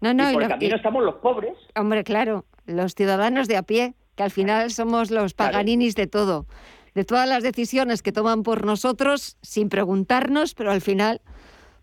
No, 0.01 0.15
no, 0.15 0.31
y 0.31 0.35
por 0.35 0.43
el 0.43 0.49
camino 0.49 0.77
estamos 0.77 1.05
los 1.05 1.17
pobres. 1.17 1.55
Hombre, 1.77 2.05
claro, 2.05 2.45
los 2.67 2.95
ciudadanos 2.95 3.49
de 3.49 3.57
a 3.57 3.63
pie, 3.63 3.95
que 4.17 4.23
al 4.23 4.31
final 4.31 4.71
somos 4.71 5.11
los 5.11 5.35
paganinis 5.35 5.95
de 5.95 6.07
todo, 6.07 6.47
de 6.95 7.05
todas 7.05 7.29
las 7.29 7.43
decisiones 7.43 8.03
que 8.03 8.13
toman 8.13 8.43
por 8.43 8.65
nosotros 8.65 9.37
sin 9.43 9.69
preguntarnos, 9.69 10.55
pero 10.55 10.71
al 10.71 10.81
final, 10.81 11.21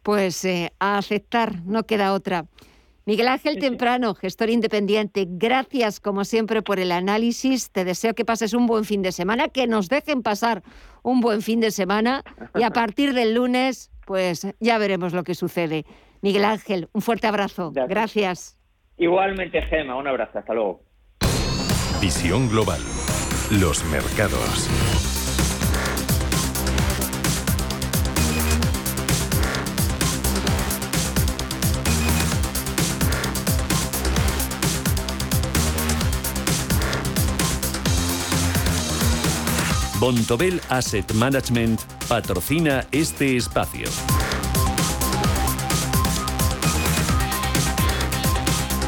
pues 0.04 0.44
eh, 0.46 0.72
a 0.80 0.98
aceptar, 0.98 1.64
no 1.66 1.84
queda 1.84 2.14
otra. 2.14 2.46
Miguel 3.06 3.28
Ángel 3.28 3.58
Temprano, 3.58 4.14
gestor 4.14 4.52
independiente, 4.52 5.26
gracias 5.28 6.00
como 6.00 6.26
siempre 6.26 6.62
por 6.62 6.80
el 6.80 6.92
análisis. 6.92 7.72
Te 7.72 7.84
deseo 7.84 8.14
que 8.14 8.24
pases 8.24 8.54
un 8.54 8.68
buen 8.68 8.86
fin 8.86 9.02
de 9.02 9.12
semana, 9.12 9.48
que 9.48 9.66
nos 9.66 9.90
dejen 9.90 10.22
pasar 10.22 10.62
un 11.02 11.20
buen 11.20 11.42
fin 11.42 11.60
de 11.60 11.72
semana 11.72 12.24
y 12.54 12.62
a 12.62 12.70
partir 12.72 13.14
del 13.14 13.34
lunes, 13.34 13.90
pues 14.06 14.46
ya 14.60 14.78
veremos 14.78 15.14
lo 15.14 15.24
que 15.24 15.34
sucede. 15.34 15.86
Miguel 16.22 16.46
Ángel, 16.46 16.88
un 16.94 17.02
fuerte 17.02 17.26
abrazo. 17.26 17.72
Gracias. 17.74 18.60
Igualmente, 18.98 19.60
Gema, 19.64 19.96
un 19.96 20.08
abrazo. 20.08 20.38
Hasta 20.38 20.54
luego. 20.54 20.84
Visión 22.00 22.48
Global. 22.48 22.80
Los 23.52 23.84
mercados. 23.86 24.70
Bontobel 40.00 40.62
Asset 40.70 41.12
Management 41.14 41.82
patrocina 42.08 42.86
este 42.92 43.36
espacio. 43.36 43.90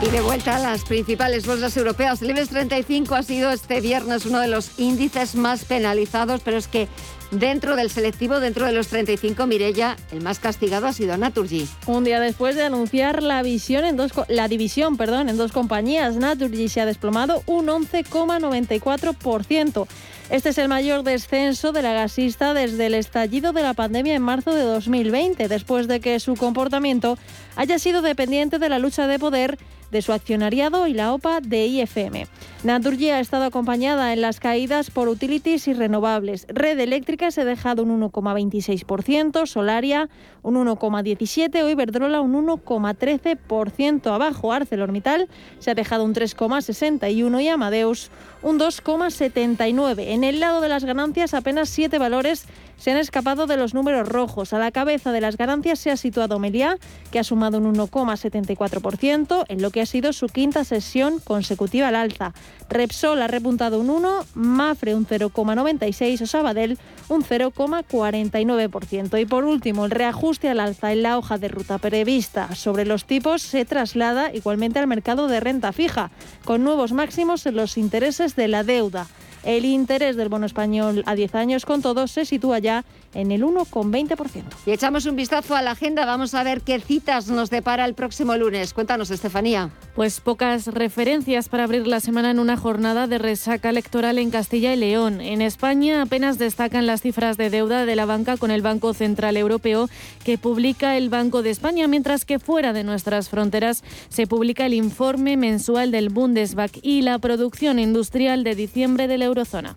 Y 0.03 0.09
de 0.09 0.21
vuelta 0.21 0.55
a 0.55 0.59
las 0.59 0.83
principales 0.83 1.45
bolsas 1.45 1.77
europeas. 1.77 2.23
El 2.23 2.31
IBEX 2.31 2.49
35 2.49 3.13
ha 3.13 3.21
sido 3.21 3.51
este 3.51 3.81
viernes 3.81 4.25
uno 4.25 4.39
de 4.39 4.47
los 4.47 4.79
índices 4.79 5.35
más 5.35 5.63
penalizados, 5.63 6.41
pero 6.41 6.57
es 6.57 6.67
que 6.67 6.87
Dentro 7.31 7.75
del 7.77 7.89
selectivo, 7.89 8.41
dentro 8.41 8.65
de 8.65 8.73
los 8.73 8.89
35, 8.89 9.47
Mirella, 9.47 9.95
el 10.11 10.19
más 10.19 10.39
castigado 10.39 10.87
ha 10.87 10.91
sido 10.91 11.15
Naturgy. 11.15 11.65
Un 11.87 12.03
día 12.03 12.19
después 12.19 12.57
de 12.57 12.63
anunciar 12.63 13.23
la, 13.23 13.41
visión 13.41 13.85
en 13.85 13.95
dos, 13.95 14.11
la 14.27 14.49
división 14.49 14.97
perdón, 14.97 15.29
en 15.29 15.37
dos 15.37 15.53
compañías, 15.53 16.17
Naturgy 16.17 16.67
se 16.67 16.81
ha 16.81 16.85
desplomado 16.85 17.41
un 17.45 17.67
11,94%. 17.67 19.87
Este 20.29 20.49
es 20.49 20.57
el 20.57 20.67
mayor 20.67 21.03
descenso 21.03 21.71
de 21.71 21.83
la 21.83 21.93
gasista 21.93 22.53
desde 22.53 22.87
el 22.87 22.95
estallido 22.95 23.53
de 23.53 23.61
la 23.61 23.75
pandemia 23.75 24.13
en 24.13 24.23
marzo 24.23 24.53
de 24.53 24.63
2020, 24.63 25.47
después 25.47 25.87
de 25.87 26.01
que 26.01 26.19
su 26.19 26.35
comportamiento 26.35 27.17
haya 27.55 27.79
sido 27.79 28.01
dependiente 28.01 28.59
de 28.59 28.67
la 28.67 28.77
lucha 28.77 29.07
de 29.07 29.19
poder 29.19 29.57
de 29.91 30.01
su 30.01 30.13
accionariado 30.13 30.87
y 30.87 30.93
la 30.93 31.13
OPA 31.13 31.41
de 31.41 31.65
IFM. 31.65 32.27
Naturgy 32.63 33.09
ha 33.09 33.19
estado 33.19 33.45
acompañada 33.45 34.13
en 34.13 34.21
las 34.21 34.39
caídas 34.39 34.91
por 34.91 35.09
utilities 35.09 35.67
y 35.67 35.73
renovables. 35.73 36.45
Red 36.47 36.79
Eléctrica 36.79 37.31
se 37.31 37.41
ha 37.41 37.45
dejado 37.45 37.83
un 37.83 38.01
1,26%, 38.01 39.45
Solaria 39.45 40.09
un 40.43 40.55
1,17% 40.55 41.63
o 41.63 41.69
Iberdrola 41.69 42.21
un 42.21 42.33
1,13% 42.47 44.13
abajo. 44.13 44.53
ArcelorMittal 44.53 45.27
se 45.59 45.71
ha 45.71 45.75
dejado 45.75 46.03
un 46.03 46.13
3,61% 46.13 47.41
y 47.41 47.47
Amadeus 47.47 48.11
un 48.41 48.59
2,79%. 48.59 49.95
En 49.99 50.23
el 50.23 50.39
lado 50.39 50.61
de 50.61 50.69
las 50.69 50.85
ganancias 50.85 51.33
apenas 51.33 51.69
siete 51.69 51.97
valores 51.97 52.45
se 52.81 52.89
han 52.89 52.97
escapado 52.97 53.45
de 53.45 53.57
los 53.57 53.75
números 53.75 54.09
rojos. 54.09 54.53
A 54.53 54.59
la 54.59 54.71
cabeza 54.71 55.11
de 55.11 55.21
las 55.21 55.37
ganancias 55.37 55.77
se 55.77 55.91
ha 55.91 55.97
situado 55.97 56.39
Meliá, 56.39 56.77
que 57.11 57.19
ha 57.19 57.23
sumado 57.23 57.59
un 57.59 57.75
1,74% 57.75 59.45
en 59.49 59.61
lo 59.61 59.69
que 59.69 59.81
ha 59.81 59.85
sido 59.85 60.13
su 60.13 60.25
quinta 60.25 60.63
sesión 60.63 61.19
consecutiva 61.19 61.89
al 61.89 61.95
alza. 61.95 62.33
Repsol 62.69 63.21
ha 63.21 63.27
repuntado 63.27 63.79
un 63.79 63.91
1, 63.91 64.25
Mafre 64.33 64.95
un 64.95 65.05
0,96 65.05 66.21
o 66.21 66.25
Sabadell 66.25 66.79
un 67.07 67.23
0,49%. 67.23 69.21
Y 69.21 69.25
por 69.27 69.43
último, 69.45 69.85
el 69.85 69.91
reajuste 69.91 70.49
al 70.49 70.59
alza 70.59 70.91
en 70.91 71.03
la 71.03 71.19
hoja 71.19 71.37
de 71.37 71.49
ruta 71.49 71.77
prevista 71.77 72.55
sobre 72.55 72.85
los 72.85 73.05
tipos 73.05 73.43
se 73.43 73.63
traslada 73.63 74.33
igualmente 74.33 74.79
al 74.79 74.87
mercado 74.87 75.27
de 75.27 75.39
renta 75.39 75.71
fija, 75.71 76.09
con 76.45 76.63
nuevos 76.63 76.93
máximos 76.93 77.45
en 77.45 77.57
los 77.57 77.77
intereses 77.77 78.35
de 78.35 78.47
la 78.47 78.63
deuda. 78.63 79.05
El 79.43 79.65
interés 79.65 80.15
del 80.15 80.29
bono 80.29 80.45
español 80.45 81.03
a 81.05 81.15
10 81.15 81.35
años 81.35 81.65
con 81.65 81.81
todo 81.81 82.07
se 82.07 82.25
sitúa 82.25 82.59
ya 82.59 82.85
en 83.13 83.31
el 83.31 83.43
1,20%. 83.43 84.43
Y 84.65 84.71
echamos 84.71 85.05
un 85.05 85.15
vistazo 85.15 85.55
a 85.55 85.61
la 85.61 85.71
agenda, 85.71 86.05
vamos 86.05 86.33
a 86.33 86.43
ver 86.43 86.61
qué 86.61 86.79
citas 86.79 87.27
nos 87.27 87.49
depara 87.49 87.85
el 87.85 87.93
próximo 87.93 88.35
lunes. 88.37 88.73
Cuéntanos, 88.73 89.11
Estefanía. 89.11 89.69
Pues 89.95 90.21
pocas 90.21 90.67
referencias 90.67 91.49
para 91.49 91.65
abrir 91.65 91.87
la 91.87 91.99
semana 91.99 92.31
en 92.31 92.39
una 92.39 92.57
jornada 92.57 93.07
de 93.07 93.17
resaca 93.17 93.69
electoral 93.69 94.17
en 94.17 94.31
Castilla 94.31 94.73
y 94.73 94.77
León. 94.77 95.21
En 95.21 95.41
España 95.41 96.01
apenas 96.01 96.37
destacan 96.37 96.87
las 96.87 97.01
cifras 97.01 97.37
de 97.37 97.49
deuda 97.49 97.85
de 97.85 97.95
la 97.95 98.05
banca 98.05 98.37
con 98.37 98.51
el 98.51 98.61
Banco 98.61 98.93
Central 98.93 99.37
Europeo 99.37 99.89
que 100.23 100.37
publica 100.37 100.97
el 100.97 101.09
Banco 101.09 101.41
de 101.41 101.49
España, 101.49 101.87
mientras 101.87 102.25
que 102.25 102.39
fuera 102.39 102.73
de 102.73 102.83
nuestras 102.83 103.29
fronteras 103.29 103.83
se 104.09 104.27
publica 104.27 104.65
el 104.65 104.73
informe 104.73 105.37
mensual 105.37 105.91
del 105.91 106.09
Bundesbank 106.09 106.77
y 106.81 107.01
la 107.01 107.19
producción 107.19 107.79
industrial 107.79 108.43
de 108.43 108.55
diciembre 108.55 109.07
de 109.07 109.17
la 109.17 109.25
eurozona. 109.25 109.75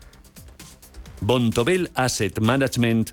Bontobel 1.20 1.90
Asset 1.94 2.38
Management 2.40 3.12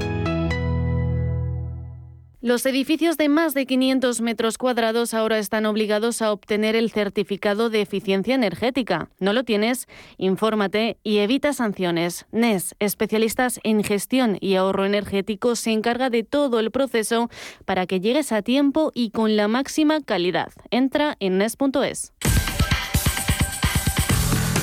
Los 2.43 2.65
edificios 2.65 3.17
de 3.17 3.29
más 3.29 3.53
de 3.53 3.67
500 3.67 4.19
metros 4.21 4.57
cuadrados 4.57 5.13
ahora 5.13 5.37
están 5.37 5.67
obligados 5.67 6.23
a 6.23 6.31
obtener 6.31 6.75
el 6.75 6.89
certificado 6.89 7.69
de 7.69 7.81
eficiencia 7.81 8.33
energética. 8.33 9.11
¿No 9.19 9.31
lo 9.31 9.43
tienes? 9.43 9.87
Infórmate 10.17 10.97
y 11.03 11.19
evita 11.19 11.53
sanciones. 11.53 12.25
NES, 12.31 12.73
especialistas 12.79 13.59
en 13.63 13.83
gestión 13.83 14.39
y 14.41 14.55
ahorro 14.55 14.87
energético, 14.87 15.55
se 15.55 15.71
encarga 15.71 16.09
de 16.09 16.23
todo 16.23 16.59
el 16.59 16.71
proceso 16.71 17.29
para 17.65 17.85
que 17.85 17.99
llegues 17.99 18.31
a 18.31 18.41
tiempo 18.41 18.91
y 18.95 19.11
con 19.11 19.35
la 19.35 19.47
máxima 19.47 20.01
calidad. 20.01 20.51
Entra 20.71 21.17
en 21.19 21.37
NES.es. 21.37 22.11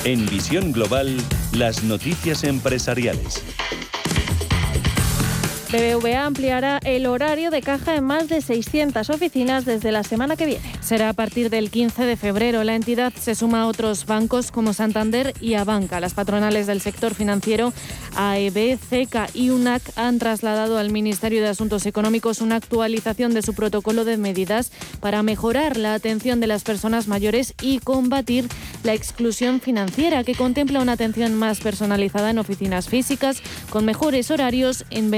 En 0.03 0.27
Visión 0.27 0.73
Global, 0.73 1.17
las 1.53 1.85
noticias 1.85 2.43
empresariales. 2.43 3.45
BBVA 5.71 6.25
ampliará 6.25 6.81
el 6.83 7.05
horario 7.05 7.51
de 7.51 7.61
caja 7.61 7.95
en 7.95 8.05
más 8.05 8.29
de 8.29 8.41
600 8.41 9.11
oficinas 9.11 9.67
desde 9.67 9.93
la 9.93 10.03
semana 10.03 10.35
que 10.35 10.47
viene. 10.47 10.63
Será 10.81 11.11
a 11.11 11.13
partir 11.13 11.51
del 11.51 11.71
15 11.71 12.05
de 12.05 12.17
febrero. 12.17 12.65
La 12.65 12.75
entidad 12.75 13.13
se 13.13 13.35
suma 13.35 13.63
a 13.63 13.67
otros 13.67 14.07
bancos 14.07 14.51
como 14.51 14.73
Santander 14.73 15.35
y 15.43 15.55
Abanca. 15.55 16.01
Las 16.01 16.15
patronales 16.15 16.67
del 16.67 16.81
sector 16.81 17.15
financiero, 17.15 17.75
AEB, 18.17 18.79
CECA 18.79 19.29
y 19.35 19.51
UNAC, 19.51 19.83
han 19.97 20.19
trasladado 20.19 20.79
al 20.79 20.91
Ministerio 20.91 21.43
de 21.43 21.49
Asuntos 21.49 21.85
Económicos 21.85 22.41
una 22.41 22.57
actualización 22.57 23.35
de 23.35 23.43
su 23.43 23.53
protocolo 23.53 24.07
de 24.07 24.17
medidas 24.17 24.73
para 25.01 25.23
mejorar 25.23 25.77
la 25.77 25.93
atención 25.93 26.41
de 26.41 26.47
las 26.47 26.65
personas 26.65 27.09
mayores 27.09 27.53
y 27.61 27.81
combatir 27.81 28.49
la 28.85 28.95
exclusión 28.95 29.61
financiera, 29.61 30.25
que 30.25 30.35
contempla 30.35 30.81
una 30.81 30.93
atención 30.93 31.35
más 31.35 31.61
personalizada 31.61 32.31
en 32.31 32.39
oficinas 32.39 32.89
físicas, 32.89 33.43
con 33.69 33.85
mejores 33.85 34.31
horarios 34.31 34.87
en 34.89 35.11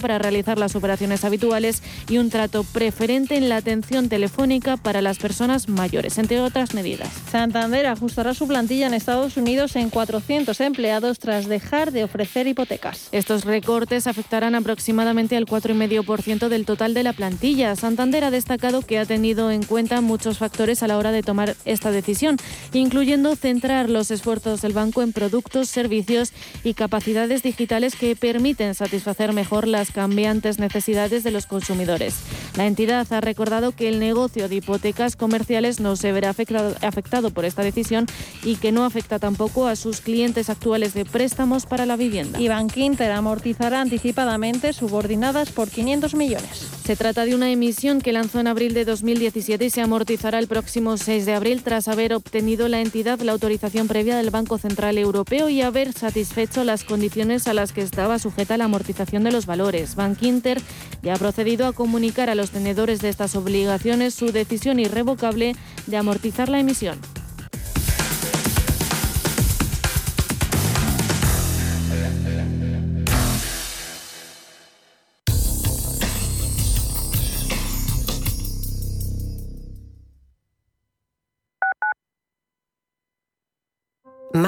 para 0.00 0.18
realizar 0.18 0.58
las 0.58 0.76
operaciones 0.76 1.24
habituales 1.24 1.82
y 2.08 2.18
un 2.18 2.30
trato 2.30 2.64
preferente 2.64 3.36
en 3.36 3.48
la 3.48 3.56
atención 3.56 4.08
telefónica 4.08 4.76
para 4.76 5.02
las 5.02 5.18
personas 5.18 5.68
mayores, 5.68 6.18
entre 6.18 6.40
otras 6.40 6.74
medidas. 6.74 7.10
Santander 7.30 7.86
ajustará 7.86 8.34
su 8.34 8.46
plantilla 8.46 8.86
en 8.86 8.94
Estados 8.94 9.36
Unidos 9.36 9.76
en 9.76 9.90
400 9.90 10.60
empleados 10.60 11.18
tras 11.18 11.46
dejar 11.46 11.92
de 11.92 12.04
ofrecer 12.04 12.46
hipotecas. 12.46 13.08
Estos 13.12 13.44
recortes 13.44 14.06
afectarán 14.06 14.54
aproximadamente 14.54 15.36
al 15.36 15.46
4,5% 15.46 16.48
del 16.48 16.64
total 16.64 16.94
de 16.94 17.02
la 17.02 17.12
plantilla. 17.12 17.76
Santander 17.76 18.24
ha 18.24 18.30
destacado 18.30 18.82
que 18.82 18.98
ha 18.98 19.06
tenido 19.06 19.50
en 19.50 19.62
cuenta 19.62 20.00
muchos 20.00 20.38
factores 20.38 20.82
a 20.82 20.88
la 20.88 20.98
hora 20.98 21.12
de 21.12 21.22
tomar 21.22 21.56
esta 21.64 21.90
decisión, 21.90 22.36
incluyendo 22.72 23.36
centrar 23.36 23.90
los 23.90 24.10
esfuerzos 24.10 24.62
del 24.62 24.72
banco 24.72 25.02
en 25.02 25.12
productos, 25.12 25.68
servicios 25.68 26.32
y 26.62 26.74
capacidades 26.74 27.42
digitales 27.42 27.94
que 27.96 28.16
permiten 28.16 28.74
satisfacer 28.74 29.32
mejor 29.32 29.66
las 29.66 29.83
cambiantes 29.90 30.58
necesidades 30.58 31.24
de 31.24 31.30
los 31.30 31.46
consumidores. 31.46 32.16
La 32.56 32.66
entidad 32.66 33.06
ha 33.12 33.20
recordado 33.20 33.72
que 33.72 33.88
el 33.88 33.98
negocio 33.98 34.48
de 34.48 34.56
hipotecas 34.56 35.16
comerciales 35.16 35.80
no 35.80 35.96
se 35.96 36.12
verá 36.12 36.30
afectado 36.30 37.30
por 37.30 37.44
esta 37.44 37.62
decisión 37.62 38.06
y 38.42 38.56
que 38.56 38.72
no 38.72 38.84
afecta 38.84 39.18
tampoco 39.18 39.66
a 39.66 39.76
sus 39.76 40.00
clientes 40.00 40.50
actuales 40.50 40.94
de 40.94 41.04
préstamos 41.04 41.66
para 41.66 41.86
la 41.86 41.96
vivienda. 41.96 42.40
Iván 42.40 42.68
Quinter 42.68 43.10
amortizará 43.12 43.80
anticipadamente 43.80 44.72
subordinadas 44.72 45.50
por 45.50 45.68
500 45.70 46.14
millones. 46.14 46.66
Se 46.84 46.96
trata 46.96 47.24
de 47.24 47.34
una 47.34 47.50
emisión 47.50 48.02
que 48.02 48.12
lanzó 48.12 48.40
en 48.40 48.46
abril 48.46 48.74
de 48.74 48.84
2017 48.84 49.64
y 49.64 49.70
se 49.70 49.80
amortizará 49.80 50.38
el 50.38 50.48
próximo 50.48 50.98
6 50.98 51.24
de 51.24 51.32
abril 51.32 51.62
tras 51.62 51.88
haber 51.88 52.12
obtenido 52.12 52.68
la 52.68 52.82
entidad 52.82 53.18
la 53.20 53.32
autorización 53.32 53.88
previa 53.88 54.18
del 54.18 54.28
Banco 54.28 54.58
Central 54.58 54.98
Europeo 54.98 55.48
y 55.48 55.62
haber 55.62 55.94
satisfecho 55.94 56.62
las 56.62 56.84
condiciones 56.84 57.48
a 57.48 57.54
las 57.54 57.72
que 57.72 57.80
estaba 57.80 58.18
sujeta 58.18 58.58
la 58.58 58.66
amortización 58.66 59.24
de 59.24 59.32
los 59.32 59.46
valores. 59.46 59.94
Bank 59.94 60.22
Inter 60.24 60.60
ya 61.02 61.14
ha 61.14 61.18
procedido 61.18 61.66
a 61.66 61.72
comunicar 61.72 62.28
a 62.28 62.34
los 62.34 62.50
tenedores 62.50 63.00
de 63.00 63.08
estas 63.08 63.34
obligaciones 63.34 64.12
su 64.12 64.30
decisión 64.30 64.78
irrevocable 64.78 65.56
de 65.86 65.96
amortizar 65.96 66.50
la 66.50 66.60
emisión. 66.60 66.98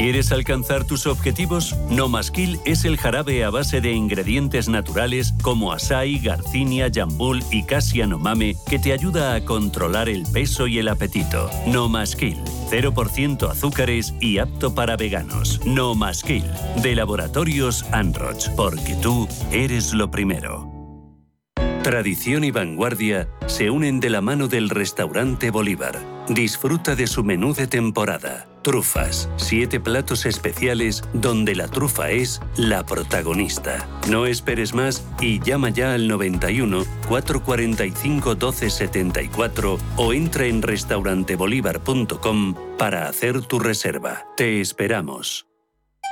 ¿Quieres 0.00 0.32
alcanzar 0.32 0.84
tus 0.84 1.06
objetivos? 1.06 1.76
No 1.90 2.08
Masquil 2.08 2.58
es 2.64 2.86
el 2.86 2.96
jarabe 2.96 3.44
a 3.44 3.50
base 3.50 3.82
de 3.82 3.92
ingredientes 3.92 4.66
naturales 4.66 5.34
como 5.42 5.72
asai, 5.72 6.18
garcinia, 6.18 6.90
jambul 6.90 7.42
y 7.50 7.64
cassia 7.64 8.06
mame 8.06 8.56
que 8.66 8.78
te 8.78 8.94
ayuda 8.94 9.34
a 9.34 9.44
controlar 9.44 10.08
el 10.08 10.22
peso 10.22 10.66
y 10.66 10.78
el 10.78 10.88
apetito. 10.88 11.50
No 11.66 11.90
Masquil, 11.90 12.38
0% 12.70 13.50
azúcares 13.50 14.14
y 14.22 14.38
apto 14.38 14.74
para 14.74 14.96
veganos. 14.96 15.60
No 15.66 15.94
Masquil, 15.94 16.44
de 16.82 16.94
Laboratorios 16.94 17.84
Anroch, 17.92 18.48
porque 18.56 18.94
tú 18.94 19.28
eres 19.52 19.92
lo 19.92 20.10
primero. 20.10 20.66
Tradición 21.82 22.44
y 22.44 22.50
vanguardia 22.50 23.28
se 23.44 23.68
unen 23.68 24.00
de 24.00 24.08
la 24.08 24.22
mano 24.22 24.48
del 24.48 24.70
restaurante 24.70 25.50
Bolívar. 25.50 26.00
Disfruta 26.26 26.96
de 26.96 27.06
su 27.06 27.22
menú 27.22 27.52
de 27.52 27.66
temporada 27.66 28.49
Trufas, 28.62 29.28
siete 29.36 29.80
platos 29.80 30.26
especiales 30.26 31.02
donde 31.12 31.54
la 31.54 31.68
trufa 31.68 32.10
es 32.10 32.40
la 32.56 32.84
protagonista. 32.84 33.88
No 34.08 34.26
esperes 34.26 34.74
más 34.74 35.04
y 35.20 35.40
llama 35.40 35.70
ya 35.70 35.94
al 35.94 36.08
91 36.08 36.84
445 37.08 38.30
1274 38.30 39.78
o 39.96 40.12
entra 40.12 40.46
en 40.46 40.62
restaurantebolívar.com 40.62 42.54
para 42.78 43.08
hacer 43.08 43.42
tu 43.42 43.58
reserva. 43.58 44.26
Te 44.36 44.60
esperamos. 44.60 45.49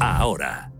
ahora. 0.00 0.72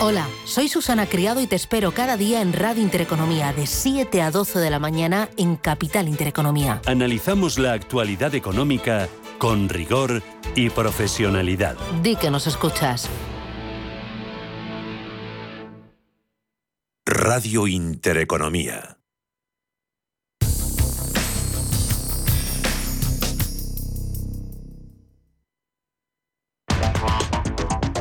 Hola, 0.00 0.28
soy 0.44 0.68
Susana 0.68 1.06
Criado 1.06 1.40
y 1.40 1.46
te 1.46 1.56
espero 1.56 1.92
cada 1.92 2.16
día 2.16 2.42
en 2.42 2.52
Radio 2.52 2.82
Intereconomía 2.82 3.52
de 3.52 3.66
7 3.66 4.22
a 4.22 4.30
12 4.30 4.58
de 4.58 4.70
la 4.70 4.78
mañana 4.78 5.28
en 5.36 5.56
Capital 5.56 6.08
Intereconomía. 6.08 6.82
Analizamos 6.86 7.58
la 7.58 7.72
actualidad 7.72 8.34
económica 8.34 9.08
con 9.38 9.68
rigor 9.68 10.22
y 10.54 10.70
profesionalidad. 10.70 11.76
Di 12.02 12.16
que 12.16 12.30
nos 12.30 12.46
escuchas. 12.46 13.08
Radio 17.06 17.66
Intereconomía. 17.66 18.99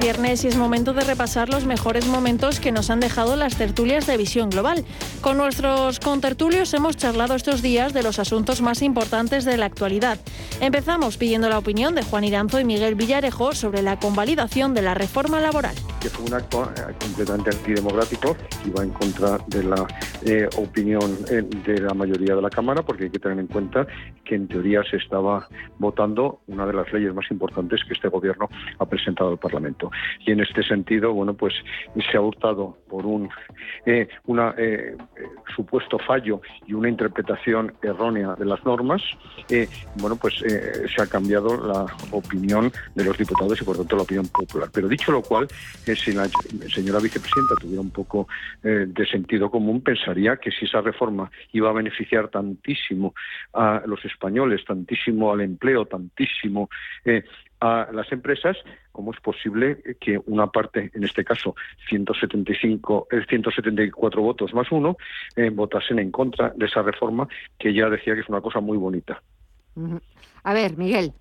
Viernes 0.00 0.44
y 0.44 0.48
es 0.48 0.56
momento 0.56 0.94
de 0.94 1.04
repasar 1.04 1.48
los 1.50 1.66
mejores 1.66 2.06
momentos 2.06 2.58
que 2.58 2.72
nos 2.72 2.90
han 2.90 3.00
dejado 3.00 3.36
las 3.36 3.56
tertulias 3.56 4.06
de 4.06 4.16
visión 4.16 4.48
global. 4.48 4.84
Con 5.20 5.36
nuestros 5.36 6.00
contertulios 6.00 6.72
hemos 6.74 6.96
charlado 6.96 7.34
estos 7.34 7.60
días 7.62 7.92
de 7.92 8.02
los 8.02 8.18
asuntos 8.18 8.62
más 8.62 8.82
importantes 8.82 9.44
de 9.44 9.56
la 9.58 9.66
actualidad. 9.66 10.18
Empezamos 10.60 11.18
pidiendo 11.18 11.48
la 11.48 11.58
opinión 11.58 11.94
de 11.94 12.02
Juan 12.02 12.24
Iranzo 12.24 12.58
y 12.58 12.64
Miguel 12.64 12.94
Villarejo 12.94 13.52
sobre 13.52 13.82
la 13.82 13.98
convalidación 13.98 14.74
de 14.74 14.82
la 14.82 14.94
reforma 14.94 15.40
laboral. 15.40 15.74
que 16.00 16.08
fue 16.08 16.24
un 16.24 16.34
acto 16.34 16.64
eh, 16.64 16.94
completamente 16.98 17.50
antidemocrático 17.50 18.36
y 18.64 18.70
va 18.70 18.82
en 18.82 18.90
contra 18.90 19.38
de 19.48 19.62
la 19.64 19.86
eh, 20.24 20.48
opinión 20.56 21.18
eh, 21.30 21.42
de 21.42 21.80
la 21.80 21.92
mayoría 21.92 22.34
de 22.34 22.40
la 22.40 22.48
Cámara, 22.48 22.82
porque 22.82 23.04
hay 23.04 23.10
que 23.10 23.18
tener 23.18 23.38
en 23.38 23.48
cuenta 23.48 23.86
que 24.24 24.34
en 24.34 24.48
teoría 24.48 24.82
se 24.90 24.96
estaba 24.96 25.46
votando 25.78 26.40
una 26.46 26.64
de 26.64 26.72
las 26.72 26.90
leyes 26.92 27.14
más 27.14 27.30
importantes 27.30 27.80
que 27.86 27.92
este 27.92 28.08
gobierno 28.08 28.48
ha 28.78 28.86
presentado 28.86 29.30
al 29.30 29.38
Parlamento. 29.38 29.89
Y 30.26 30.32
en 30.32 30.40
este 30.40 30.62
sentido, 30.62 31.12
bueno, 31.12 31.34
pues 31.34 31.54
se 32.10 32.16
ha 32.16 32.20
hurtado 32.20 32.78
por 32.88 33.06
un 33.06 33.28
una, 34.26 34.54
supuesto 35.54 35.98
fallo 35.98 36.40
y 36.66 36.74
una 36.74 36.88
interpretación 36.88 37.72
errónea 37.82 38.34
de 38.34 38.44
las 38.44 38.64
normas, 38.64 39.02
bueno, 39.96 40.16
pues 40.16 40.34
se 40.38 41.02
ha 41.02 41.06
cambiado 41.06 41.56
la 41.66 41.86
opinión 42.10 42.70
de 42.94 43.04
los 43.04 43.16
diputados 43.16 43.60
y 43.60 43.64
por 43.64 43.76
tanto 43.76 43.96
la 43.96 44.02
opinión 44.02 44.28
popular. 44.28 44.68
Pero 44.72 44.88
dicho 44.88 45.12
lo 45.12 45.22
cual, 45.22 45.48
si 45.84 46.12
la 46.12 46.28
señora 46.72 46.98
vicepresidenta 47.00 47.54
tuviera 47.60 47.80
un 47.80 47.90
poco 47.90 48.28
eh, 48.62 48.86
de 48.86 49.06
sentido 49.06 49.50
común, 49.50 49.82
pensaría 49.82 50.36
que 50.36 50.50
si 50.50 50.64
esa 50.66 50.80
reforma 50.80 51.30
iba 51.52 51.70
a 51.70 51.72
beneficiar 51.72 52.28
tantísimo 52.28 53.14
a 53.52 53.82
los 53.86 54.04
españoles, 54.04 54.64
tantísimo 54.64 55.32
al 55.32 55.40
empleo, 55.40 55.86
tantísimo 55.86 56.68
eh, 57.04 57.24
a 57.60 57.88
las 57.92 58.10
empresas, 58.12 58.56
¿cómo 58.92 59.12
es 59.12 59.20
posible 59.20 59.82
que 60.00 60.18
una 60.26 60.46
parte, 60.46 60.90
en 60.94 61.04
este 61.04 61.24
caso 61.24 61.54
175, 61.88 63.08
174 63.28 64.22
votos 64.22 64.54
más 64.54 64.70
uno, 64.70 64.96
eh, 65.36 65.50
votasen 65.50 65.98
en 65.98 66.10
contra 66.10 66.52
de 66.56 66.66
esa 66.66 66.82
reforma 66.82 67.28
que 67.58 67.74
ya 67.74 67.88
decía 67.88 68.14
que 68.14 68.20
es 68.20 68.28
una 68.28 68.40
cosa 68.40 68.60
muy 68.60 68.78
bonita? 68.78 69.22
A 70.42 70.54
ver, 70.54 70.76
Miguel 70.76 71.12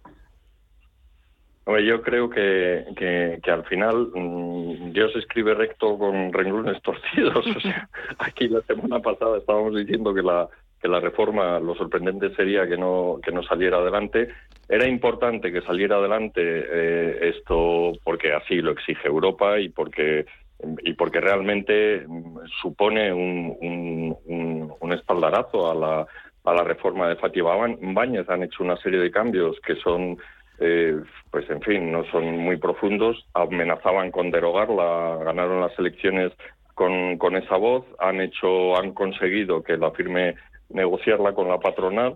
yo 1.78 2.02
creo 2.02 2.30
que, 2.30 2.86
que, 2.96 3.52
al 3.52 3.64
final 3.66 4.10
mm, 4.14 4.92
Dios 4.92 5.16
escribe 5.16 5.54
recto 5.54 5.98
con 5.98 6.34
renglones 6.34 6.82
torcidos. 6.82 7.46
O 7.56 7.60
sea, 7.60 7.90
aquí 8.18 8.48
la 8.48 8.62
semana 8.62 9.00
pasada 9.00 9.38
estábamos 9.38 9.76
diciendo 9.76 10.14
que 10.14 10.24
la, 10.24 10.48
que 10.82 10.88
la 10.88 11.00
reforma, 11.00 11.60
lo 11.60 11.76
sorprendente 11.76 12.34
sería 12.36 12.68
que 12.68 12.78
no, 12.78 13.20
que 13.24 13.32
no 13.32 13.44
saliera 13.44 13.78
adelante. 13.78 14.30
Era 14.68 14.88
importante 14.88 15.52
que 15.52 15.62
saliera 15.62 15.98
adelante 15.98 16.42
eh, 16.44 17.30
esto 17.36 17.94
porque 18.04 18.34
así 18.34 18.62
lo 18.62 18.72
exige 18.72 19.08
Europa 19.08 19.60
y 19.60 19.70
porque 19.70 20.26
y 20.84 20.94
porque 20.94 21.22
realmente 21.22 22.04
mm, 22.06 22.40
supone 22.62 23.14
un, 23.14 24.18
un, 24.82 24.94
espaldarazo 24.94 25.70
a 25.70 25.76
la, 25.76 26.08
a 26.44 26.54
la 26.54 26.64
reforma 26.64 27.08
de 27.08 27.16
Fatih 27.16 27.42
Báñez. 27.42 28.28
Han 28.30 28.44
hecho 28.44 28.64
una 28.64 28.76
serie 28.78 29.00
de 29.00 29.12
cambios 29.12 29.58
que 29.62 29.76
son 29.76 30.18
eh, 30.60 31.00
pues 31.32 31.50
en 31.50 31.62
fin, 31.62 31.92
no 31.92 32.04
son 32.12 32.38
muy 32.38 32.58
profundos, 32.58 33.26
amenazaban 33.34 34.12
con 34.12 34.30
derogarla, 34.30 35.24
ganaron 35.24 35.62
las 35.62 35.78
elecciones 35.80 36.34
con, 36.76 37.18
con 37.18 37.36
esa 37.36 37.56
voz, 37.56 37.86
han 38.00 38.20
hecho, 38.20 38.78
han 38.78 38.94
conseguido 38.94 39.64
que 39.64 39.78
la 39.78 39.92
firme 39.92 40.36
negociarla 40.70 41.34
con 41.34 41.48
la 41.48 41.60
patronal 41.60 42.16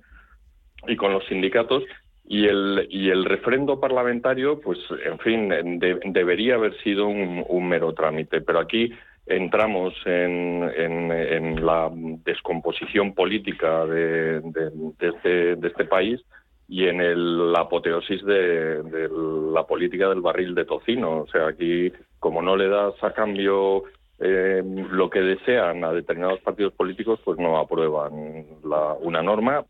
y 0.88 0.96
con 0.96 1.14
los 1.14 1.26
sindicatos 1.28 1.84
y 2.26 2.48
el, 2.48 2.88
y 2.90 3.10
el 3.10 3.26
refrendo 3.26 3.80
parlamentario, 3.80 4.60
pues, 4.62 4.80
en 5.06 5.20
fin, 5.20 5.80
debería 6.14 6.56
haber 6.56 6.78
sido 6.82 7.08
un, 7.08 7.68
mero 7.68 7.94
trámite. 7.94 8.42
Pero 8.42 8.60
aquí 8.60 8.92
entramos 9.26 9.94
en, 10.06 10.64
en, 10.76 11.66
la 11.66 11.90
descomposición 11.92 13.14
política 13.14 13.86
de, 13.86 14.40
de, 14.40 14.72
este, 15.00 15.56
de 15.56 15.68
este 15.68 15.86
país 15.86 16.22
y 16.68 16.88
en 16.88 17.02
el, 17.02 17.52
la 17.52 17.62
apoteosis 17.62 18.24
de, 18.26 19.10
la 19.54 19.68
política 19.68 20.10
del 20.10 20.22
barril 20.22 20.56
de 20.56 20.66
tocino. 20.66 21.22
O 21.22 21.28
sea, 21.28 21.48
aquí, 21.48 21.92
como 22.20 22.42
no 22.42 22.56
le 22.56 22.70
das 22.70 22.96
a 23.04 23.12
cambio 23.12 23.84
eh, 24.20 24.64
lo 24.92 25.10
que 25.10 25.20
desean 25.20 25.84
a 25.84 25.92
determinados 25.92 26.40
partidos 26.42 26.74
políticos, 26.74 27.20
pues 27.24 27.40
no 27.40 27.58
aprueban 27.58 28.46
la, 28.64 28.94
una 28.94 29.22
norma 29.22 29.66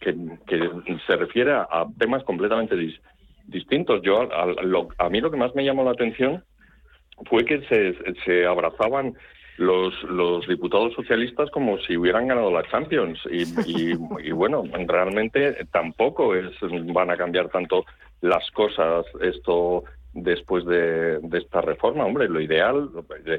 que, 0.00 0.70
se 1.06 1.16
refiere 1.16 1.52
a, 1.52 1.86
temas 1.98 2.22
completamente 2.24 2.76
distintos. 3.46 4.02
Yo, 4.02 4.22
a, 4.22 4.46
a, 4.98 5.10
mí 5.10 5.20
lo 5.20 5.30
que 5.30 5.36
más 5.36 5.54
me 5.54 5.64
llamó 5.64 5.84
la 5.84 5.90
atención 5.90 6.44
fue 7.28 7.44
que 7.44 7.60
se, 7.62 7.96
se 8.24 8.46
abrazaban 8.46 9.14
los, 9.58 9.92
los 10.04 10.46
diputados 10.46 10.94
socialistas 10.94 11.50
como 11.50 11.78
si 11.78 11.96
hubieran 11.96 12.28
ganado 12.28 12.50
la 12.50 12.62
Champions. 12.70 13.18
Y, 13.30 13.42
y, 13.66 13.92
bueno, 14.32 14.64
realmente 14.86 15.66
tampoco 15.72 16.34
es, 16.34 16.52
van 16.92 17.10
a 17.10 17.16
cambiar 17.16 17.48
tanto 17.48 17.84
las 18.20 18.50
cosas 18.52 19.04
esto 19.20 19.84
después 20.22 20.64
de, 20.64 21.18
de 21.18 21.38
esta 21.38 21.60
reforma. 21.60 22.04
Hombre, 22.04 22.28
lo 22.28 22.40
ideal, 22.40 22.90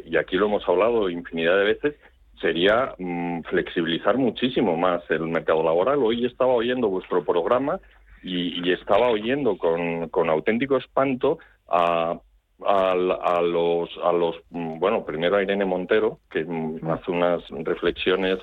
y 0.06 0.18
aquí 0.18 0.38
lo 0.38 0.48
hemos 0.48 0.68
hablado 0.68 1.10
infinidad 1.10 1.58
de 1.58 1.66
veces, 1.66 1.96
sería 2.42 2.94
mm, 2.98 3.42
flexibilizar 3.44 4.18
muchísimo 4.18 4.78
más 4.78 5.04
el 5.10 5.28
mercado 5.28 5.64
laboral. 5.64 6.00
Hoy 6.00 6.26
estaba 6.26 6.54
oyendo 6.54 6.88
vuestro 6.90 7.24
programa 7.24 7.80
y, 8.24 8.66
y 8.68 8.72
estaba 8.72 9.10
oyendo 9.10 9.58
con, 9.58 10.10
con 10.10 10.30
auténtico 10.30 10.78
espanto 10.78 11.40
a 11.68 12.20
a, 12.66 13.42
los, 13.42 13.90
a 14.04 14.12
los, 14.12 14.36
mm, 14.50 14.80
bueno, 14.80 15.06
primero 15.06 15.38
a 15.38 15.44
Irene 15.44 15.66
Montero, 15.66 16.20
que 16.30 16.44
mm, 16.44 16.90
hace 16.90 17.12
unas 17.12 17.42
reflexiones 17.50 18.40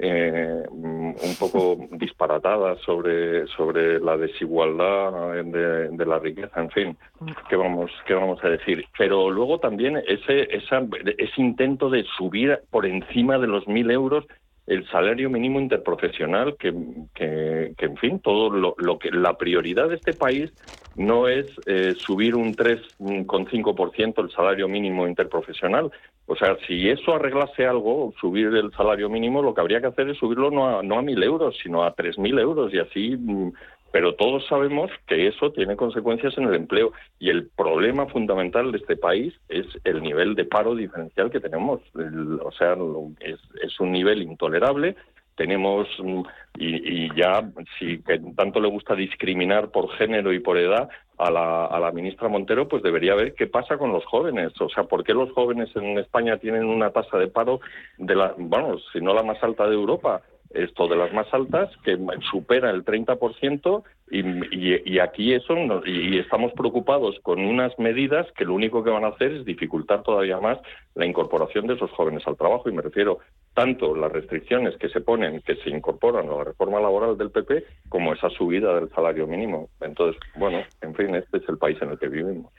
eh, 0.00 0.62
un 0.70 1.36
poco 1.38 1.76
disparatadas 1.92 2.78
sobre, 2.80 3.46
sobre 3.48 4.00
la 4.00 4.16
desigualdad 4.16 5.44
de, 5.44 6.06
la 6.06 6.18
riqueza, 6.18 6.60
en 6.60 6.70
fin, 6.70 6.96
¿qué 7.48 7.56
vamos, 7.56 7.90
qué 8.06 8.14
vamos 8.14 8.42
a 8.42 8.48
decir? 8.48 8.84
Pero 8.96 9.30
luego 9.30 9.58
también 9.58 9.98
ese, 10.06 10.54
esa, 10.54 10.82
ese 11.18 11.40
intento 11.40 11.90
de 11.90 12.04
subir 12.16 12.60
por 12.70 12.86
encima 12.86 13.38
de 13.38 13.46
los 13.46 13.66
mil 13.68 13.90
euros 13.90 14.24
el 14.70 14.88
salario 14.88 15.28
mínimo 15.28 15.58
interprofesional, 15.58 16.56
que, 16.56 16.72
que, 17.12 17.74
en 17.76 17.96
fin, 17.96 18.20
todo 18.20 18.50
lo, 18.50 18.98
que 19.00 19.10
la 19.10 19.36
prioridad 19.36 19.88
de 19.88 19.96
este 19.96 20.12
país 20.12 20.52
no 20.94 21.26
es 21.26 21.46
eh, 21.66 21.94
subir 21.98 22.36
un 22.36 22.54
3,5% 22.54 24.22
el 24.22 24.30
salario 24.30 24.68
mínimo 24.68 25.08
interprofesional. 25.08 25.90
O 26.32 26.36
sea, 26.36 26.56
si 26.68 26.88
eso 26.88 27.16
arreglase 27.16 27.66
algo, 27.66 28.14
subir 28.20 28.54
el 28.54 28.70
salario 28.70 29.08
mínimo, 29.08 29.42
lo 29.42 29.52
que 29.52 29.62
habría 29.62 29.80
que 29.80 29.88
hacer 29.88 30.08
es 30.08 30.16
subirlo 30.16 30.52
no 30.52 30.78
a, 30.78 30.80
no 30.80 30.96
a 30.96 31.02
1.000 31.02 31.24
euros, 31.24 31.56
sino 31.60 31.82
a 31.82 31.96
3.000 31.96 32.40
euros 32.40 32.72
y 32.72 32.78
así 32.78 33.16
mm, 33.18 33.50
pero 33.92 34.14
todos 34.14 34.46
sabemos 34.46 34.90
que 35.06 35.26
eso 35.26 35.50
tiene 35.50 35.76
consecuencias 35.76 36.38
en 36.38 36.44
el 36.44 36.54
empleo 36.54 36.92
y 37.18 37.30
el 37.30 37.48
problema 37.48 38.06
fundamental 38.06 38.70
de 38.70 38.78
este 38.78 38.96
país 38.96 39.34
es 39.48 39.66
el 39.82 40.02
nivel 40.02 40.36
de 40.36 40.44
paro 40.44 40.74
diferencial 40.76 41.30
que 41.30 41.40
tenemos. 41.40 41.80
o 41.94 42.52
sea, 42.52 42.76
es, 43.20 43.80
un 43.80 43.90
nivel 43.90 44.22
intolerable. 44.22 44.94
Tenemos, 45.40 45.88
mm, 45.98 46.20
y, 46.58 47.08
ya, 47.18 47.42
si 47.78 47.96
tanto 48.36 48.60
le 48.60 48.68
gusta 48.68 48.94
discriminar 48.94 49.70
por 49.70 49.90
género 49.92 50.34
y 50.34 50.40
por 50.40 50.58
edad 50.58 50.90
a 51.16 51.30
la, 51.30 51.64
a 51.64 51.80
la 51.80 51.92
ministra 51.92 52.28
Montero, 52.28 52.68
pues 52.68 52.82
debería 52.82 53.14
ver 53.14 53.32
qué 53.32 53.46
pasa 53.46 53.78
con 53.78 53.90
los 53.90 54.04
jóvenes. 54.04 54.52
O 54.60 54.68
sea, 54.68 54.84
¿por 54.84 55.02
qué 55.02 55.14
los 55.14 55.32
jóvenes 55.32 55.74
en 55.76 55.98
España 55.98 56.36
tienen 56.36 56.66
una 56.66 56.90
tasa 56.90 57.16
de 57.16 57.28
paro 57.28 57.60
de 57.96 58.14
la, 58.14 58.34
bueno, 58.36 58.76
si 58.92 59.00
no 59.00 59.14
la 59.14 59.22
más 59.22 59.42
alta 59.42 59.66
de 59.66 59.76
Europa? 59.76 60.20
Esto 60.50 60.88
de 60.88 60.96
las 60.96 61.12
más 61.12 61.32
altas, 61.32 61.70
que 61.84 61.98
supera 62.30 62.70
el 62.70 62.84
30%, 62.84 63.82
y, 64.10 64.20
y, 64.20 64.82
y 64.84 64.98
aquí 64.98 65.32
eso, 65.32 65.54
y 65.86 66.18
estamos 66.18 66.52
preocupados 66.52 67.16
con 67.22 67.40
unas 67.40 67.78
medidas 67.78 68.26
que 68.36 68.44
lo 68.44 68.54
único 68.54 68.82
que 68.82 68.90
van 68.90 69.04
a 69.04 69.08
hacer 69.08 69.32
es 69.32 69.44
dificultar 69.44 70.02
todavía 70.02 70.40
más 70.40 70.58
la 70.94 71.06
incorporación 71.06 71.66
de 71.68 71.74
esos 71.74 71.90
jóvenes 71.92 72.26
al 72.26 72.36
trabajo, 72.36 72.68
y 72.68 72.72
me 72.72 72.82
refiero 72.82 73.20
tanto 73.54 73.94
las 73.94 74.10
restricciones 74.10 74.76
que 74.78 74.88
se 74.88 75.00
ponen, 75.00 75.40
que 75.42 75.56
se 75.56 75.70
incorporan 75.70 76.28
a 76.28 76.36
la 76.36 76.44
reforma 76.44 76.80
laboral 76.80 77.16
del 77.16 77.30
PP, 77.30 77.64
como 77.88 78.12
esa 78.12 78.30
subida 78.30 78.74
del 78.74 78.90
salario 78.90 79.26
mínimo. 79.26 79.68
Entonces, 79.80 80.20
bueno, 80.36 80.62
en 80.80 80.94
fin, 80.94 81.14
este 81.14 81.38
es 81.38 81.48
el 81.48 81.58
país 81.58 81.80
en 81.80 81.90
el 81.90 81.98
que 81.98 82.08
vivimos. 82.08 82.52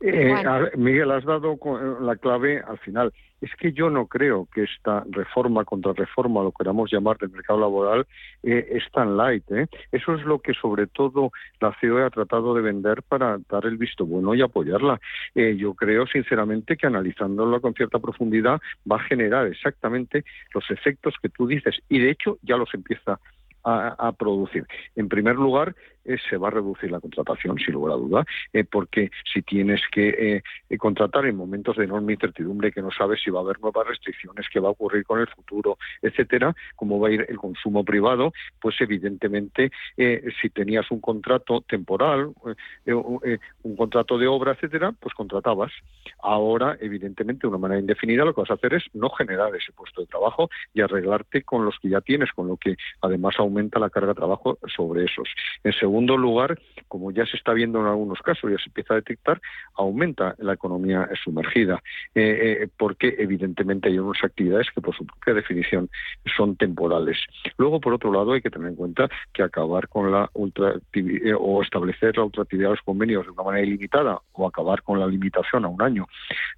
Eh, 0.00 0.34
Miguel, 0.76 1.10
has 1.10 1.24
dado 1.24 1.58
la 2.00 2.16
clave 2.16 2.60
al 2.66 2.78
final. 2.78 3.12
Es 3.40 3.54
que 3.54 3.72
yo 3.72 3.88
no 3.88 4.06
creo 4.06 4.48
que 4.52 4.64
esta 4.64 5.04
reforma 5.10 5.64
contra 5.64 5.92
reforma, 5.92 6.42
lo 6.42 6.52
queramos 6.52 6.90
llamar, 6.90 7.18
del 7.18 7.30
mercado 7.30 7.60
laboral, 7.60 8.06
eh, 8.42 8.66
es 8.72 8.90
tan 8.92 9.16
light. 9.16 9.44
¿eh? 9.52 9.68
Eso 9.92 10.14
es 10.14 10.24
lo 10.24 10.40
que 10.40 10.54
sobre 10.54 10.86
todo 10.88 11.30
la 11.60 11.76
COE 11.80 12.04
ha 12.04 12.10
tratado 12.10 12.54
de 12.54 12.62
vender 12.62 13.02
para 13.02 13.38
dar 13.48 13.66
el 13.66 13.76
visto 13.76 14.04
bueno 14.04 14.34
y 14.34 14.42
apoyarla. 14.42 15.00
Eh, 15.34 15.56
yo 15.56 15.74
creo 15.74 16.06
sinceramente 16.06 16.76
que 16.76 16.86
analizándolo 16.86 17.60
con 17.60 17.74
cierta 17.74 17.98
profundidad 18.00 18.60
va 18.90 18.96
a 18.96 19.04
generar 19.04 19.46
exactamente 19.46 20.24
los 20.52 20.68
efectos 20.70 21.14
que 21.22 21.28
tú 21.28 21.46
dices 21.46 21.76
y 21.88 22.00
de 22.00 22.10
hecho 22.10 22.38
ya 22.42 22.56
los 22.56 22.72
empieza 22.74 23.20
a, 23.64 24.12
producir. 24.12 24.66
En 24.96 25.08
primer 25.08 25.36
lugar, 25.36 25.74
eh, 26.08 26.16
se 26.28 26.38
va 26.38 26.48
a 26.48 26.52
reducir 26.52 26.90
la 26.90 27.00
contratación, 27.00 27.58
sin 27.58 27.74
lugar 27.74 27.92
a 27.92 27.96
duda, 27.96 28.24
eh, 28.54 28.64
porque 28.64 29.10
si 29.30 29.42
tienes 29.42 29.82
que 29.92 30.42
eh, 30.70 30.78
contratar 30.78 31.26
en 31.26 31.36
momentos 31.36 31.76
de 31.76 31.84
enorme 31.84 32.14
incertidumbre, 32.14 32.72
que 32.72 32.80
no 32.80 32.90
sabes 32.90 33.20
si 33.22 33.30
va 33.30 33.40
a 33.40 33.42
haber 33.42 33.60
nuevas 33.60 33.86
restricciones, 33.86 34.46
qué 34.50 34.58
va 34.58 34.68
a 34.68 34.72
ocurrir 34.72 35.04
con 35.04 35.20
el 35.20 35.28
futuro, 35.28 35.76
etcétera, 36.00 36.54
cómo 36.76 36.98
va 36.98 37.08
a 37.08 37.10
ir 37.12 37.26
el 37.28 37.36
consumo 37.36 37.84
privado, 37.84 38.32
pues 38.60 38.80
evidentemente 38.80 39.70
si 39.96 40.50
tenías 40.50 40.90
un 40.90 41.00
contrato 41.00 41.60
temporal, 41.60 42.32
un 42.86 43.76
contrato 43.76 44.16
de 44.16 44.26
obra, 44.26 44.52
etcétera, 44.52 44.92
pues 44.98 45.14
contratabas. 45.14 45.72
Ahora, 46.22 46.76
evidentemente, 46.80 47.42
de 47.42 47.48
una 47.48 47.58
manera 47.58 47.80
indefinida, 47.80 48.24
lo 48.24 48.34
que 48.34 48.40
vas 48.40 48.50
a 48.50 48.54
hacer 48.54 48.74
es 48.74 48.84
no 48.94 49.10
generar 49.10 49.54
ese 49.54 49.72
puesto 49.72 50.00
de 50.00 50.06
trabajo 50.06 50.48
y 50.72 50.80
arreglarte 50.80 51.42
con 51.42 51.64
los 51.64 51.78
que 51.80 51.90
ya 51.90 52.00
tienes, 52.00 52.32
con 52.32 52.48
lo 52.48 52.56
que 52.56 52.76
además 53.02 53.34
aumenta 53.38 53.78
la 53.78 53.90
carga 53.90 54.08
de 54.08 54.14
trabajo 54.14 54.58
sobre 54.74 55.04
esos. 55.04 55.28
En 55.64 55.72
segundo 55.72 55.97
lugar, 56.06 56.58
como 56.88 57.10
ya 57.10 57.26
se 57.26 57.36
está 57.36 57.52
viendo 57.52 57.80
en 57.80 57.86
algunos 57.86 58.20
casos, 58.20 58.50
ya 58.50 58.58
se 58.58 58.68
empieza 58.68 58.94
a 58.94 58.96
detectar, 58.96 59.40
aumenta 59.74 60.34
la 60.38 60.54
economía 60.54 61.08
sumergida, 61.22 61.82
eh, 62.14 62.60
eh, 62.62 62.68
porque 62.76 63.16
evidentemente 63.18 63.88
hay 63.88 63.98
unas 63.98 64.22
actividades 64.22 64.68
que 64.74 64.80
por 64.80 64.96
su 64.96 65.04
propia 65.06 65.34
definición 65.34 65.88
son 66.36 66.56
temporales. 66.56 67.18
Luego, 67.56 67.80
por 67.80 67.94
otro 67.94 68.12
lado, 68.12 68.32
hay 68.32 68.40
que 68.40 68.50
tener 68.50 68.68
en 68.68 68.76
cuenta 68.76 69.08
que 69.32 69.42
acabar 69.42 69.88
con 69.88 70.10
la 70.10 70.30
ultraactividad 70.34 71.36
o 71.38 71.62
establecer 71.62 72.16
la 72.16 72.24
ultraactividad 72.24 72.70
de 72.70 72.74
los 72.76 72.84
convenios 72.84 73.24
de 73.24 73.32
una 73.32 73.42
manera 73.42 73.66
ilimitada 73.66 74.20
o 74.32 74.46
acabar 74.46 74.82
con 74.82 75.00
la 75.00 75.06
limitación 75.06 75.64
a 75.64 75.68
un 75.68 75.82
año 75.82 76.06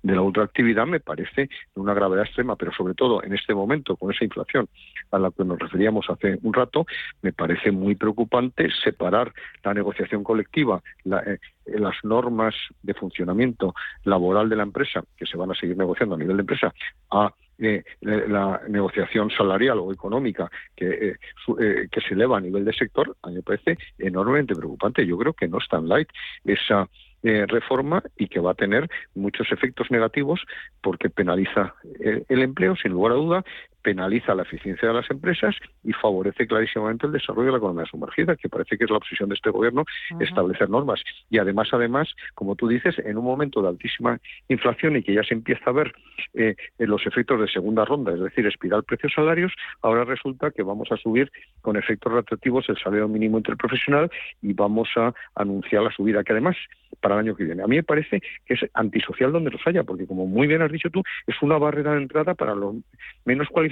de 0.03 0.15
la 0.15 0.23
ultraactividad 0.23 0.87
me 0.87 1.01
parece 1.01 1.49
una 1.75 1.95
gravedad 1.95 2.25
extrema, 2.25 2.57
pero 2.57 2.73
sobre 2.73 2.95
todo 2.95 3.23
en 3.23 3.35
este 3.35 3.55
momento, 3.55 3.97
con 3.97 4.13
esa 4.13 4.25
inflación 4.25 4.69
a 5.11 5.19
la 5.19 5.31
que 5.31 5.45
nos 5.45 5.59
referíamos 5.59 6.09
hace 6.09 6.39
un 6.43 6.53
rato, 6.53 6.87
me 7.23 7.33
parece 7.33 7.71
muy 7.71 7.95
preocupante 7.95 8.69
separar 8.83 9.30
la 9.63 9.75
negociación 9.75 10.25
colectiva, 10.25 10.83
eh, 11.05 11.39
las 11.67 11.97
normas 12.05 12.55
de 12.83 12.95
funcionamiento 12.95 13.75
laboral 14.05 14.49
de 14.49 14.57
la 14.57 14.63
empresa, 14.63 15.03
que 15.17 15.27
se 15.27 15.37
van 15.37 15.51
a 15.51 15.55
seguir 15.55 15.77
negociando 15.77 16.15
a 16.15 16.19
nivel 16.19 16.37
de 16.37 16.43
empresa, 16.43 16.75
a 17.11 17.33
eh, 17.59 17.85
la 18.01 18.61
negociación 18.69 19.31
salarial 19.31 19.79
o 19.81 19.93
económica 19.93 20.51
que, 20.75 21.11
eh, 21.11 21.89
que 21.91 22.01
se 22.01 22.15
eleva 22.15 22.39
a 22.39 22.41
nivel 22.41 22.65
de 22.65 22.73
sector, 22.73 23.17
a 23.23 23.29
mí 23.29 23.35
me 23.37 23.43
parece 23.43 23.77
enormemente 23.99 24.55
preocupante. 24.55 25.07
Yo 25.07 25.19
creo 25.19 25.35
que 25.35 25.49
no 25.49 25.59
es 25.59 25.69
tan 25.69 25.89
light 25.89 26.09
esa 26.45 26.89
reforma 27.23 28.03
y 28.17 28.29
que 28.29 28.41
va 28.41 28.53
a 28.53 28.55
tener 28.55 28.89
muchos 29.15 29.53
efectos 29.53 29.91
negativos 29.91 30.41
porque 30.81 31.11
penaliza 31.11 31.75
el 32.01 32.41
empleo, 32.41 32.77
sin 32.77 32.93
lugar 32.93 33.13
a 33.13 33.17
duda, 33.17 33.45
penaliza 33.83 34.35
la 34.35 34.43
eficiencia 34.43 34.89
de 34.89 34.95
las 34.95 35.11
empresas 35.11 35.55
y 35.83 35.93
favorece 35.93 36.47
clarísimamente 36.47 37.07
el 37.07 37.13
desarrollo 37.13 37.47
de 37.47 37.53
la 37.53 37.59
economía 37.59 37.87
sumergida, 37.87 38.37
que 38.37 38.49
parece 38.49 38.77
que 38.77 38.85
es 38.85 38.91
la 38.91 38.99
obsesión 38.99 39.29
de 39.29 39.35
este 39.35 39.51
gobierno 39.51 39.85
establecer 40.21 40.69
normas. 40.69 41.03
Y 41.31 41.39
además, 41.39 41.69
además, 41.73 42.09
como 42.35 42.57
tú 42.57 42.69
dices, 42.69 42.99
en 42.99 43.17
un 43.17 43.25
momento 43.25 43.63
de 43.63 43.69
altísima 43.69 44.19
inflación 44.49 44.97
y 44.97 45.03
que 45.03 45.15
ya 45.15 45.23
se 45.23 45.35
empieza 45.35 45.71
a 45.71 45.73
ver 45.73 45.93
eh, 46.35 46.55
los 46.79 47.07
efectos 47.07 47.41
de 47.41 47.49
segunda 47.49 47.85
ronda, 47.85 48.13
es 48.13 48.21
decir, 48.21 48.47
espiral 48.47 48.85
precios 48.85 49.13
salarios, 49.15 49.53
ahora 49.83 50.05
resulta 50.05 50.51
que 50.51 50.63
vamos 50.63 50.91
a 50.93 50.97
subir 50.97 51.31
con 51.63 51.77
efectos 51.77 52.13
retroactivos 52.13 52.69
el 52.69 52.79
salario 52.79 53.09
mínimo 53.09 53.39
interprofesional 53.39 54.11
y 54.43 54.53
vamos 54.53 54.89
a 54.97 55.13
anunciar 55.35 55.83
la 55.83 55.91
subida, 55.91 56.25
que 56.25 56.33
además 56.33 56.57
para 57.01 57.15
el 57.15 57.21
año 57.21 57.37
que 57.37 57.45
viene. 57.45 57.63
A 57.63 57.67
mí 57.67 57.77
me 57.77 57.83
parece 57.83 58.21
que 58.45 58.55
es 58.55 58.61
antisocial 58.75 59.33
donde 59.33 59.51
los 59.51 59.61
haya, 59.67 59.85
porque 59.85 60.07
como 60.07 60.27
muy 60.27 60.47
bien 60.47 60.61
has 60.61 60.73
dicho 60.73 60.91
tú, 60.91 61.03
es 61.27 61.41
una 61.41 61.57
barrera 61.57 61.93
de 61.93 62.03
entrada 62.03 62.35
para 62.35 62.55
los 62.55 62.77
menos 63.25 63.49
cualificados 63.49 63.70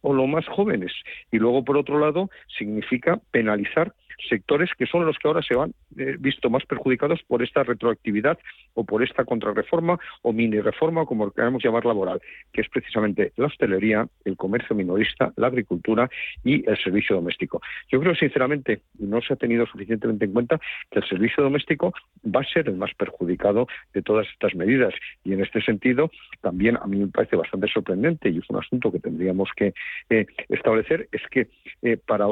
o 0.00 0.12
los 0.12 0.28
más 0.28 0.46
jóvenes. 0.46 0.92
Y 1.30 1.38
luego, 1.38 1.64
por 1.64 1.76
otro 1.76 1.98
lado, 1.98 2.30
significa 2.58 3.20
penalizar 3.30 3.94
sectores 4.28 4.70
que 4.78 4.86
son 4.86 5.04
los 5.06 5.18
que 5.18 5.28
ahora 5.28 5.42
se 5.42 5.54
van 5.54 5.74
eh, 5.98 6.16
visto 6.18 6.50
más 6.50 6.64
perjudicados 6.64 7.22
por 7.26 7.42
esta 7.42 7.62
retroactividad 7.62 8.38
o 8.74 8.84
por 8.84 9.02
esta 9.02 9.24
contrarreforma 9.24 9.98
o 10.22 10.32
mini 10.32 10.60
reforma, 10.60 11.04
como 11.04 11.30
queramos 11.30 11.62
llamar 11.62 11.84
laboral, 11.84 12.20
que 12.52 12.60
es 12.60 12.68
precisamente 12.68 13.32
la 13.36 13.46
hostelería, 13.46 14.06
el 14.24 14.36
comercio 14.36 14.76
minorista, 14.76 15.32
la 15.36 15.48
agricultura 15.48 16.08
y 16.44 16.68
el 16.68 16.76
servicio 16.82 17.16
doméstico. 17.16 17.60
Yo 17.90 18.00
creo, 18.00 18.14
sinceramente, 18.14 18.82
no 18.98 19.20
se 19.20 19.34
ha 19.34 19.36
tenido 19.36 19.66
suficientemente 19.66 20.24
en 20.24 20.32
cuenta 20.32 20.60
que 20.90 20.98
el 20.98 21.08
servicio 21.08 21.42
doméstico 21.42 21.92
va 22.24 22.40
a 22.40 22.44
ser 22.44 22.68
el 22.68 22.76
más 22.76 22.92
perjudicado 22.94 23.66
de 23.94 24.02
todas 24.02 24.26
estas 24.28 24.54
medidas. 24.54 24.94
Y 25.24 25.32
en 25.32 25.42
este 25.42 25.62
sentido, 25.62 26.10
también 26.40 26.76
a 26.76 26.86
mí 26.86 26.98
me 26.98 27.08
parece 27.08 27.36
bastante 27.36 27.68
sorprendente 27.68 28.28
y 28.28 28.38
es 28.38 28.50
un 28.50 28.58
asunto 28.58 28.92
que 28.92 29.00
tendríamos 29.00 29.50
que 29.56 29.74
eh, 30.10 30.26
establecer, 30.48 31.08
es 31.12 31.22
que 31.30 31.48
eh, 31.82 31.96
para 31.96 32.26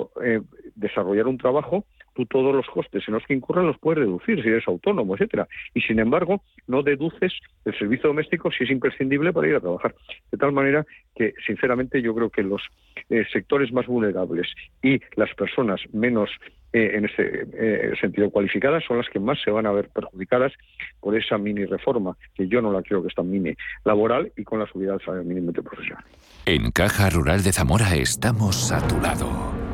desarrollar 0.74 1.26
un 1.26 1.38
trabajo 1.38 1.73
tú 2.14 2.26
todos 2.26 2.54
los 2.54 2.66
costes 2.66 3.02
en 3.06 3.14
los 3.14 3.24
que 3.24 3.34
incurran 3.34 3.66
los 3.66 3.78
puedes 3.78 3.98
reducir 4.00 4.42
si 4.42 4.48
eres 4.48 4.66
autónomo, 4.66 5.14
etcétera. 5.14 5.48
Y 5.74 5.80
sin 5.82 5.98
embargo, 5.98 6.42
no 6.66 6.82
deduces 6.82 7.32
el 7.64 7.76
servicio 7.78 8.08
doméstico 8.08 8.50
si 8.50 8.64
es 8.64 8.70
imprescindible 8.70 9.32
para 9.32 9.48
ir 9.48 9.56
a 9.56 9.60
trabajar. 9.60 9.94
De 10.30 10.38
tal 10.38 10.52
manera 10.52 10.86
que, 11.14 11.34
sinceramente, 11.46 12.00
yo 12.00 12.14
creo 12.14 12.30
que 12.30 12.42
los 12.42 12.62
eh, 13.10 13.24
sectores 13.32 13.72
más 13.72 13.86
vulnerables 13.86 14.46
y 14.82 15.00
las 15.16 15.34
personas 15.34 15.80
menos 15.92 16.30
eh, 16.72 16.92
en 16.94 17.04
ese 17.04 17.46
eh, 17.52 17.92
sentido 18.00 18.30
cualificadas 18.30 18.84
son 18.84 18.98
las 18.98 19.08
que 19.08 19.20
más 19.20 19.38
se 19.42 19.50
van 19.50 19.66
a 19.66 19.72
ver 19.72 19.90
perjudicadas 19.90 20.52
por 21.00 21.16
esa 21.16 21.38
mini 21.38 21.64
reforma, 21.66 22.16
que 22.34 22.48
yo 22.48 22.60
no 22.60 22.72
la 22.72 22.82
creo 22.82 23.02
que 23.02 23.08
es 23.08 23.14
tan 23.14 23.30
mini, 23.30 23.54
laboral 23.84 24.32
y 24.36 24.44
con 24.44 24.58
la 24.58 24.66
subida 24.66 24.92
del 24.92 25.00
salario 25.00 25.24
mínimo 25.24 25.52
profesional. 25.52 26.04
En 26.46 26.70
Caja 26.72 27.10
Rural 27.10 27.42
de 27.42 27.52
Zamora 27.52 27.94
estamos 27.94 28.72
a 28.72 28.86
tu 28.86 29.00
lado 29.00 29.73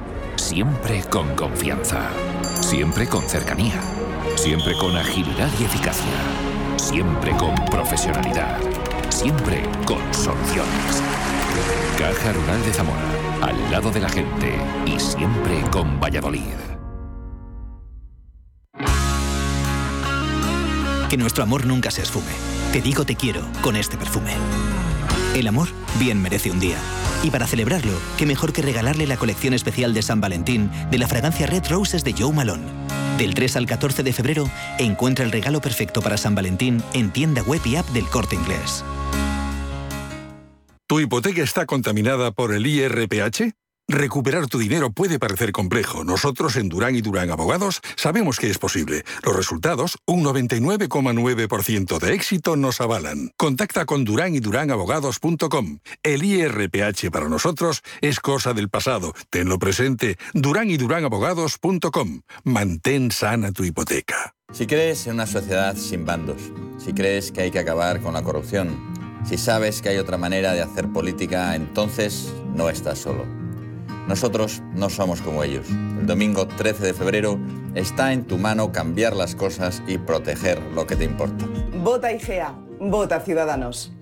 Siempre 0.50 1.00
con 1.04 1.36
confianza. 1.36 2.10
Siempre 2.60 3.06
con 3.06 3.22
cercanía. 3.22 3.80
Siempre 4.34 4.76
con 4.76 4.96
agilidad 4.96 5.48
y 5.60 5.62
eficacia. 5.62 6.12
Siempre 6.76 7.30
con 7.36 7.54
profesionalidad. 7.66 8.58
Siempre 9.10 9.62
con 9.86 10.02
soluciones. 10.12 11.04
Caja 11.96 12.32
Rural 12.32 12.60
de 12.64 12.72
Zamora. 12.72 13.00
Al 13.42 13.70
lado 13.70 13.92
de 13.92 14.00
la 14.00 14.08
gente. 14.08 14.58
Y 14.86 14.98
siempre 14.98 15.62
con 15.70 16.00
Valladolid. 16.00 16.58
Que 21.08 21.16
nuestro 21.16 21.44
amor 21.44 21.64
nunca 21.64 21.92
se 21.92 22.02
esfume. 22.02 22.32
Te 22.72 22.80
digo 22.80 23.04
te 23.04 23.14
quiero 23.14 23.42
con 23.62 23.76
este 23.76 23.96
perfume. 23.96 24.32
El 25.32 25.46
amor 25.46 25.68
bien 26.00 26.20
merece 26.20 26.50
un 26.50 26.58
día. 26.58 26.78
Y 27.22 27.30
para 27.30 27.46
celebrarlo, 27.46 27.92
qué 28.16 28.24
mejor 28.24 28.52
que 28.52 28.62
regalarle 28.62 29.06
la 29.06 29.16
colección 29.16 29.52
especial 29.52 29.92
de 29.92 30.02
San 30.02 30.20
Valentín 30.20 30.70
de 30.90 30.98
la 30.98 31.06
fragancia 31.06 31.46
Red 31.46 31.68
Roses 31.68 32.02
de 32.02 32.14
Joe 32.14 32.32
Malone. 32.32 32.64
Del 33.18 33.34
3 33.34 33.56
al 33.56 33.66
14 33.66 34.02
de 34.02 34.12
febrero, 34.12 34.48
encuentra 34.78 35.24
el 35.24 35.32
regalo 35.32 35.60
perfecto 35.60 36.00
para 36.00 36.16
San 36.16 36.34
Valentín 36.34 36.82
en 36.94 37.10
tienda 37.10 37.42
web 37.42 37.60
y 37.66 37.76
app 37.76 37.86
del 37.90 38.06
Corte 38.06 38.36
Inglés. 38.36 38.82
¿Tu 40.86 41.00
hipoteca 41.00 41.42
está 41.42 41.66
contaminada 41.66 42.32
por 42.32 42.54
el 42.54 42.66
IRPH? 42.66 43.52
Recuperar 43.90 44.46
tu 44.46 44.60
dinero 44.60 44.92
puede 44.92 45.18
parecer 45.18 45.50
complejo. 45.50 46.04
Nosotros 46.04 46.54
en 46.54 46.68
Durán 46.68 46.94
y 46.94 47.00
Durán 47.00 47.32
Abogados 47.32 47.80
sabemos 47.96 48.38
que 48.38 48.48
es 48.48 48.56
posible. 48.56 49.04
Los 49.24 49.34
resultados, 49.34 49.98
un 50.06 50.22
99,9% 50.22 51.98
de 51.98 52.14
éxito, 52.14 52.54
nos 52.54 52.80
avalan. 52.80 53.32
Contacta 53.36 53.86
con 53.86 54.04
Durán 54.04 54.36
y 54.36 54.38
Durán 54.38 54.70
Abogados.com. 54.70 55.80
El 56.04 56.22
IRPH 56.22 57.10
para 57.10 57.28
nosotros 57.28 57.82
es 58.00 58.20
cosa 58.20 58.54
del 58.54 58.68
pasado. 58.68 59.12
Tenlo 59.28 59.58
presente. 59.58 60.18
Durán 60.34 60.70
y 60.70 60.76
Durán 60.76 61.04
Abogados.com. 61.04 62.20
Mantén 62.44 63.10
sana 63.10 63.50
tu 63.50 63.64
hipoteca. 63.64 64.36
Si 64.52 64.68
crees 64.68 65.08
en 65.08 65.14
una 65.14 65.26
sociedad 65.26 65.74
sin 65.76 66.06
bandos, 66.06 66.40
si 66.78 66.92
crees 66.92 67.32
que 67.32 67.40
hay 67.40 67.50
que 67.50 67.58
acabar 67.58 68.00
con 68.00 68.14
la 68.14 68.22
corrupción, 68.22 68.78
si 69.24 69.36
sabes 69.36 69.82
que 69.82 69.88
hay 69.88 69.98
otra 69.98 70.16
manera 70.16 70.52
de 70.52 70.62
hacer 70.62 70.86
política, 70.92 71.56
entonces 71.56 72.32
no 72.54 72.70
estás 72.70 73.00
solo. 73.00 73.49
Nosotros 74.10 74.60
no 74.74 74.90
somos 74.90 75.20
como 75.20 75.44
ellos. 75.44 75.68
El 75.70 76.04
domingo 76.04 76.48
13 76.48 76.84
de 76.84 76.94
febrero 76.94 77.38
está 77.76 78.12
en 78.12 78.24
tu 78.24 78.38
mano 78.38 78.72
cambiar 78.72 79.14
las 79.14 79.36
cosas 79.36 79.84
y 79.86 79.98
proteger 79.98 80.60
lo 80.74 80.84
que 80.84 80.96
te 80.96 81.04
importa. 81.04 81.46
Vota 81.84 82.12
IGEA, 82.12 82.52
vota 82.80 83.20
Ciudadanos. 83.20 83.92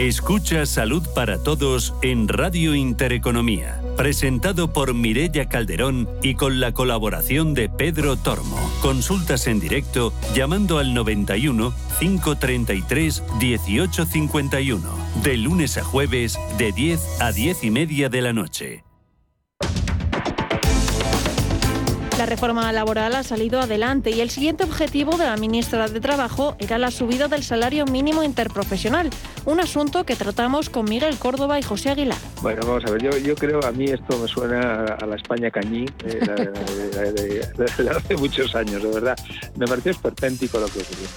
Escucha 0.00 0.66
Salud 0.66 1.06
para 1.14 1.44
Todos 1.44 1.94
en 2.02 2.26
Radio 2.26 2.74
Intereconomía, 2.74 3.80
presentado 3.96 4.72
por 4.72 4.94
Mirella 4.94 5.48
Calderón 5.48 6.08
y 6.22 6.34
con 6.34 6.58
la 6.58 6.74
colaboración 6.74 7.54
de 7.54 7.68
Pedro 7.68 8.16
Tormo. 8.16 8.58
Consultas 8.82 9.46
en 9.46 9.60
directo 9.60 10.12
llamando 10.34 10.78
al 10.78 10.92
91 10.92 11.72
533 12.00 13.22
1851, 13.38 14.88
de 15.22 15.36
lunes 15.36 15.78
a 15.78 15.84
jueves 15.84 16.36
de 16.58 16.72
10 16.72 17.20
a 17.20 17.30
10 17.30 17.62
y 17.62 17.70
media 17.70 18.08
de 18.08 18.22
la 18.22 18.32
noche. 18.32 18.82
La 22.18 22.26
reforma 22.26 22.70
laboral 22.72 23.14
ha 23.14 23.22
salido 23.22 23.58
adelante 23.60 24.10
y 24.10 24.20
el 24.20 24.28
siguiente 24.28 24.64
objetivo 24.64 25.16
de 25.16 25.24
la 25.24 25.36
ministra 25.38 25.88
de 25.88 25.98
Trabajo 25.98 26.56
era 26.58 26.76
la 26.76 26.90
subida 26.90 27.26
del 27.26 27.42
salario 27.42 27.86
mínimo 27.86 28.22
interprofesional, 28.22 29.08
un 29.46 29.60
asunto 29.60 30.04
que 30.04 30.14
tratamos 30.14 30.68
con 30.68 30.84
Miguel 30.84 31.16
Córdoba 31.18 31.58
y 31.58 31.62
José 31.62 31.90
Aguilar. 31.90 32.18
Bueno, 32.42 32.60
vamos 32.66 32.84
a 32.84 32.90
ver, 32.90 33.22
yo, 33.22 33.34
creo, 33.34 33.64
a 33.64 33.72
mí 33.72 33.86
esto 33.86 34.18
me 34.18 34.28
suena 34.28 34.84
a 34.84 35.06
la 35.06 35.16
España 35.16 35.50
cañí 35.50 35.86
eh, 36.04 36.20
hace 37.90 38.16
muchos 38.16 38.54
años, 38.54 38.82
de 38.82 38.90
verdad. 38.90 39.16
Me 39.56 39.66
pareció 39.66 39.92
esperpéntico 39.92 40.58
lo 40.58 40.66
que 40.66 40.80
ocurrió. 40.80 41.08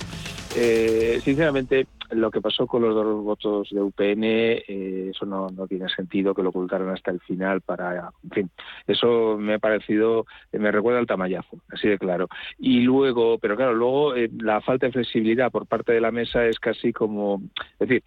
Eh, 0.56 1.22
sinceramente, 1.24 1.88
lo 2.12 2.32
que 2.32 2.42
pasó 2.42 2.68
con 2.68 2.82
los 2.82 2.94
dos 2.94 3.24
votos 3.24 3.70
de 3.72 3.82
UPN, 3.82 4.24
eh, 4.24 5.10
eso 5.10 5.26
no, 5.26 5.48
tiene 5.68 5.90
sentido 5.90 6.34
que 6.34 6.44
lo 6.44 6.50
ocultaran 6.50 6.90
hasta 6.90 7.12
el 7.12 7.20
final 7.22 7.62
para, 7.62 8.12
en 8.24 8.30
fin, 8.30 8.50
eso 8.88 9.38
me 9.38 9.56
ha 9.56 9.60
parecido, 9.60 10.26
eh, 10.52 10.60
me 10.60 10.72
recuerda 10.72 11.00
al 11.00 11.08
tamallazo, 11.08 11.58
así 11.72 11.88
de 11.88 11.98
claro. 11.98 12.28
Y 12.58 12.82
luego, 12.82 13.38
pero 13.40 13.56
claro, 13.56 13.74
luego 13.74 14.16
eh, 14.16 14.30
la 14.40 14.62
falta 14.62 14.88
de 14.88 14.94
flexibilidad 14.94 15.52
por 15.52 15.66
parte 15.68 15.94
de 15.94 16.02
la 16.02 16.12
mesa 16.12 16.46
es 16.46 16.60
casi 16.60 16.94
como, 16.94 17.42
es 17.80 17.88
decir, 17.88 18.04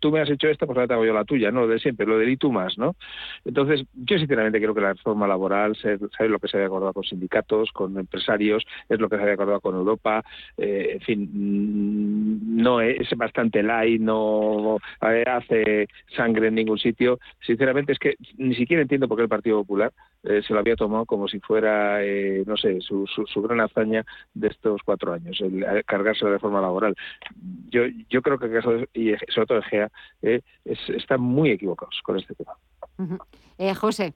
tú 0.00 0.10
me 0.10 0.20
has 0.20 0.30
hecho 0.30 0.48
esto, 0.48 0.66
pues 0.66 0.76
ahora 0.76 0.88
te 0.88 0.94
hago 0.94 1.04
yo 1.04 1.14
la 1.14 1.24
tuya, 1.24 1.50
¿no? 1.50 1.62
Lo 1.62 1.68
de 1.68 1.78
siempre, 1.78 2.06
lo 2.06 2.18
del 2.18 2.30
y 2.30 2.36
tú 2.36 2.52
más, 2.52 2.78
¿no? 2.78 2.96
Entonces, 3.44 3.84
yo 3.94 4.18
sinceramente 4.18 4.60
creo 4.60 4.74
que 4.74 4.80
la 4.80 4.94
reforma 4.94 5.26
laboral, 5.26 5.76
es 5.82 6.00
lo 6.30 6.38
que 6.38 6.48
se 6.48 6.56
había 6.56 6.66
acordado 6.66 6.92
con 6.92 7.04
sindicatos, 7.04 7.70
con 7.72 7.98
empresarios, 7.98 8.64
es 8.88 9.00
lo 9.00 9.08
que 9.08 9.16
se 9.16 9.22
había 9.22 9.34
acordado 9.34 9.60
con 9.60 9.74
Europa, 9.74 10.24
en 10.56 11.00
fin, 11.00 11.30
mm, 11.32 12.62
no 12.62 12.80
es 12.80 13.10
bastante 13.32 13.62
light, 13.62 14.00
no 14.00 14.78
hace 15.00 15.88
sangre 16.14 16.48
en 16.48 16.54
ningún 16.54 16.78
sitio. 16.78 17.18
Sinceramente 17.40 17.92
es 17.92 17.98
que 17.98 18.16
ni 18.36 18.54
siquiera 18.54 18.82
entiendo 18.82 19.08
por 19.08 19.16
qué 19.16 19.22
el 19.22 19.28
Partido 19.28 19.60
Popular 19.62 19.90
eh, 20.22 20.42
se 20.46 20.52
lo 20.52 20.60
había 20.60 20.76
tomado 20.76 21.06
como 21.06 21.28
si 21.28 21.40
fuera, 21.40 22.04
eh, 22.04 22.44
no 22.46 22.56
sé, 22.58 22.80
su, 22.82 23.06
su, 23.06 23.42
gran 23.42 23.60
hazaña 23.60 24.04
de 24.34 24.48
estos 24.48 24.82
cuatro 24.84 25.14
años, 25.14 25.40
el, 25.40 25.64
cargarse 25.86 26.26
la 26.26 26.32
reforma 26.32 26.60
laboral. 26.60 26.94
Yo, 27.70 27.84
yo 28.10 28.20
creo 28.20 28.38
que 28.38 28.46
el 28.46 28.52
caso, 28.52 28.72
y 28.92 29.14
sobre 29.28 29.46
todo 29.46 29.62
GEA, 29.62 29.90
eh, 30.20 30.42
están 30.64 31.22
muy 31.22 31.50
equivocados 31.50 31.98
con 32.04 32.18
este 32.18 32.34
tema. 32.34 32.52
José. 33.74 34.12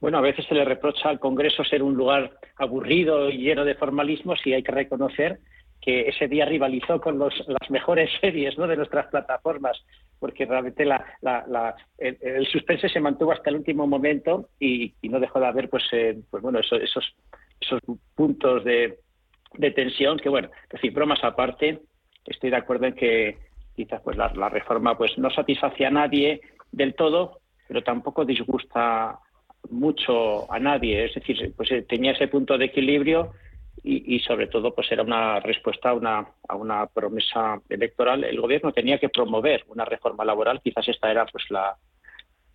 Bueno, 0.00 0.16
a 0.16 0.22
veces 0.22 0.46
se 0.46 0.54
le 0.54 0.64
reprocha 0.64 1.10
al 1.10 1.20
Congreso 1.20 1.62
ser 1.62 1.82
un 1.82 1.94
lugar 1.94 2.32
aburrido 2.56 3.28
y 3.28 3.36
lleno 3.36 3.66
de 3.66 3.74
formalismos 3.74 4.40
y 4.46 4.54
hay 4.54 4.62
que 4.62 4.72
reconocer 4.72 5.40
que 5.80 6.08
ese 6.08 6.28
día 6.28 6.44
rivalizó 6.44 7.00
con 7.00 7.18
las 7.18 7.70
mejores 7.70 8.10
series 8.20 8.56
de 8.56 8.76
nuestras 8.76 9.06
plataformas, 9.06 9.82
porque 10.18 10.44
realmente 10.44 10.86
el, 11.98 12.46
suspense 12.46 12.88
se 12.88 13.00
mantuvo 13.00 13.32
hasta 13.32 13.50
el 13.50 13.56
último 13.56 13.86
momento 13.86 14.50
y, 14.58 14.94
no 15.02 15.18
dejó 15.18 15.40
de 15.40 15.46
haber 15.46 15.70
pues, 15.70 15.84
eh, 15.92 16.18
pues 16.30 16.44
esos, 16.72 17.14
puntos 18.14 18.64
de, 18.64 18.98
de, 19.54 19.70
tensión 19.70 20.18
que, 20.18 20.28
bueno, 20.28 20.48
es 20.64 20.68
decir, 20.70 20.92
bromas 20.92 21.22
aparte, 21.24 21.80
estoy 22.26 22.50
de 22.50 22.56
acuerdo 22.56 22.86
en 22.86 22.94
que 22.94 23.38
quizás 23.74 24.02
pues, 24.02 24.16
la, 24.16 24.48
reforma 24.48 24.96
pues, 24.96 25.16
no 25.16 25.30
satisface 25.30 25.86
a 25.86 25.90
nadie 25.90 26.40
del 26.70 26.94
todo, 26.94 27.40
pero 27.66 27.82
tampoco 27.82 28.24
disgusta 28.24 29.18
mucho 29.70 30.50
a 30.52 30.58
nadie, 30.58 31.04
es 31.04 31.14
decir, 31.14 31.52
pues 31.56 31.70
eh, 31.70 31.82
tenía 31.82 32.12
ese 32.12 32.28
punto 32.28 32.58
de 32.58 32.66
equilibrio 32.66 33.32
y, 33.82 34.20
sobre 34.20 34.46
todo 34.46 34.74
pues 34.74 34.90
era 34.92 35.02
una 35.02 35.40
respuesta 35.40 35.90
a 35.90 35.94
una, 35.94 36.26
a 36.48 36.56
una 36.56 36.86
promesa 36.86 37.60
electoral. 37.68 38.24
El 38.24 38.40
gobierno 38.40 38.72
tenía 38.72 38.98
que 38.98 39.08
promover 39.08 39.64
una 39.68 39.84
reforma 39.84 40.24
laboral, 40.24 40.60
quizás 40.62 40.88
esta 40.88 41.10
era 41.10 41.26
pues 41.26 41.44
la, 41.50 41.76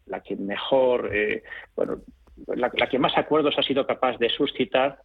la 0.06 0.22
que 0.22 0.36
mejor, 0.36 1.10
eh, 1.14 1.44
bueno, 1.76 2.02
la, 2.48 2.70
que 2.70 3.00
más 3.00 3.18
acuerdos 3.18 3.56
ha 3.58 3.64
sido 3.64 3.86
capaz 3.86 4.18
de 4.18 4.30
suscitar. 4.30 5.00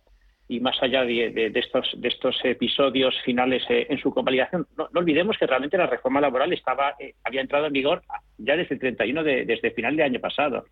Y 0.48 0.58
más 0.58 0.82
allá 0.82 1.04
de, 1.04 1.52
estos, 1.54 1.94
de 1.96 2.08
estos 2.08 2.36
episodios 2.42 3.14
finales 3.24 3.62
eh, 3.68 3.86
en 3.88 3.98
su 3.98 4.12
convalidación, 4.12 4.66
no, 4.76 4.88
olvidemos 4.96 5.38
que 5.38 5.46
realmente 5.46 5.78
la 5.78 5.86
reforma 5.86 6.20
laboral 6.20 6.52
estaba, 6.52 6.96
eh, 6.98 7.14
había 7.22 7.40
entrado 7.40 7.66
en 7.66 7.72
vigor 7.72 8.02
ya 8.36 8.56
desde 8.56 8.74
el 8.74 8.80
31 8.80 9.22
de, 9.22 9.44
desde 9.44 9.70
final 9.70 9.94
de 9.94 10.02
año 10.02 10.18
pasado 10.18 10.64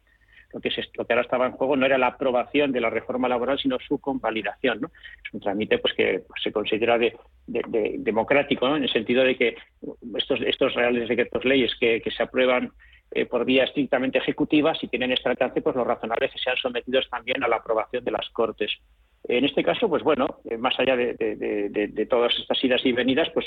lo 0.53 0.61
que, 0.61 0.71
lo 0.95 1.05
que 1.05 1.13
ahora 1.13 1.23
estaba 1.23 1.47
en 1.47 1.53
juego 1.53 1.77
no 1.77 1.85
era 1.85 1.99
la 1.99 2.09
aprobación 2.09 2.73
de 2.73 2.81
la 2.81 2.91
reforma 2.91 3.29
laboral, 3.29 3.59
sino 3.59 3.79
su 3.81 3.99
convalidación. 3.99 4.91
Es 5.25 5.35
un 5.35 5.41
trámite 5.41 5.79
pues, 5.79 5.95
que 5.95 6.25
pues, 6.27 6.43
se 6.43 6.53
considera 6.53 6.99
de, 6.99 7.17
democrático, 7.47 8.75
en 8.75 8.83
el 8.83 8.93
sentido 8.93 9.25
de 9.25 9.37
que 9.37 9.57
estos, 10.17 10.41
estos 10.41 10.75
reales 10.75 11.09
decretos 11.09 11.45
leyes 11.45 11.75
que, 11.79 12.03
se 12.09 12.23
aprueban 12.23 12.73
eh, 13.11 13.27
por 13.27 13.45
vía 13.45 13.65
estrictamente 13.65 14.19
ejecutiva, 14.19 14.75
si 14.75 14.89
tienen 14.89 15.13
este 15.13 15.61
pues 15.61 15.77
lo 15.77 15.85
razonable 15.85 16.27
es 16.27 16.33
que 16.33 16.39
sean 16.39 16.57
sometidos 16.57 17.09
también 17.11 17.43
a 17.45 17.49
la 17.49 17.57
aprobación 17.57 18.05
de 18.05 18.11
las 18.11 18.29
Cortes. 18.31 18.73
En 19.25 19.45
este 19.45 19.63
caso, 19.63 19.89
pues 19.89 20.03
bueno, 20.03 20.39
eh, 20.49 20.57
más 20.57 20.79
allá 20.79 20.97
de, 20.97 22.07
todas 22.09 22.33
estas 22.39 22.63
idas 22.65 22.81
y 22.85 22.93
venidas, 22.93 23.29
pues 23.35 23.47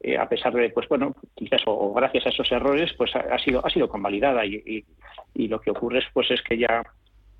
eh, 0.00 0.16
a 0.16 0.28
pesar 0.28 0.52
de, 0.52 0.70
pues 0.70 0.88
bueno, 0.88 1.14
quizás 1.34 1.62
o, 1.66 1.92
gracias 1.94 2.26
a 2.26 2.30
esos 2.30 2.50
errores, 2.50 2.92
pues 2.96 3.14
ha, 3.14 3.38
sido 3.38 3.64
ha 3.64 3.70
sido 3.70 3.88
convalidada 3.88 4.44
y, 4.44 4.84
y, 5.34 5.48
lo 5.48 5.60
que 5.60 5.70
ocurre 5.70 5.98
es, 5.98 6.04
pues 6.12 6.30
es 6.30 6.42
que 6.42 6.58
ya 6.58 6.82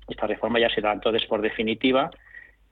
esta 0.07 0.27
reforma 0.27 0.59
ya 0.59 0.69
se 0.69 0.81
da 0.81 0.93
entonces 0.93 1.25
por 1.27 1.41
definitiva 1.41 2.09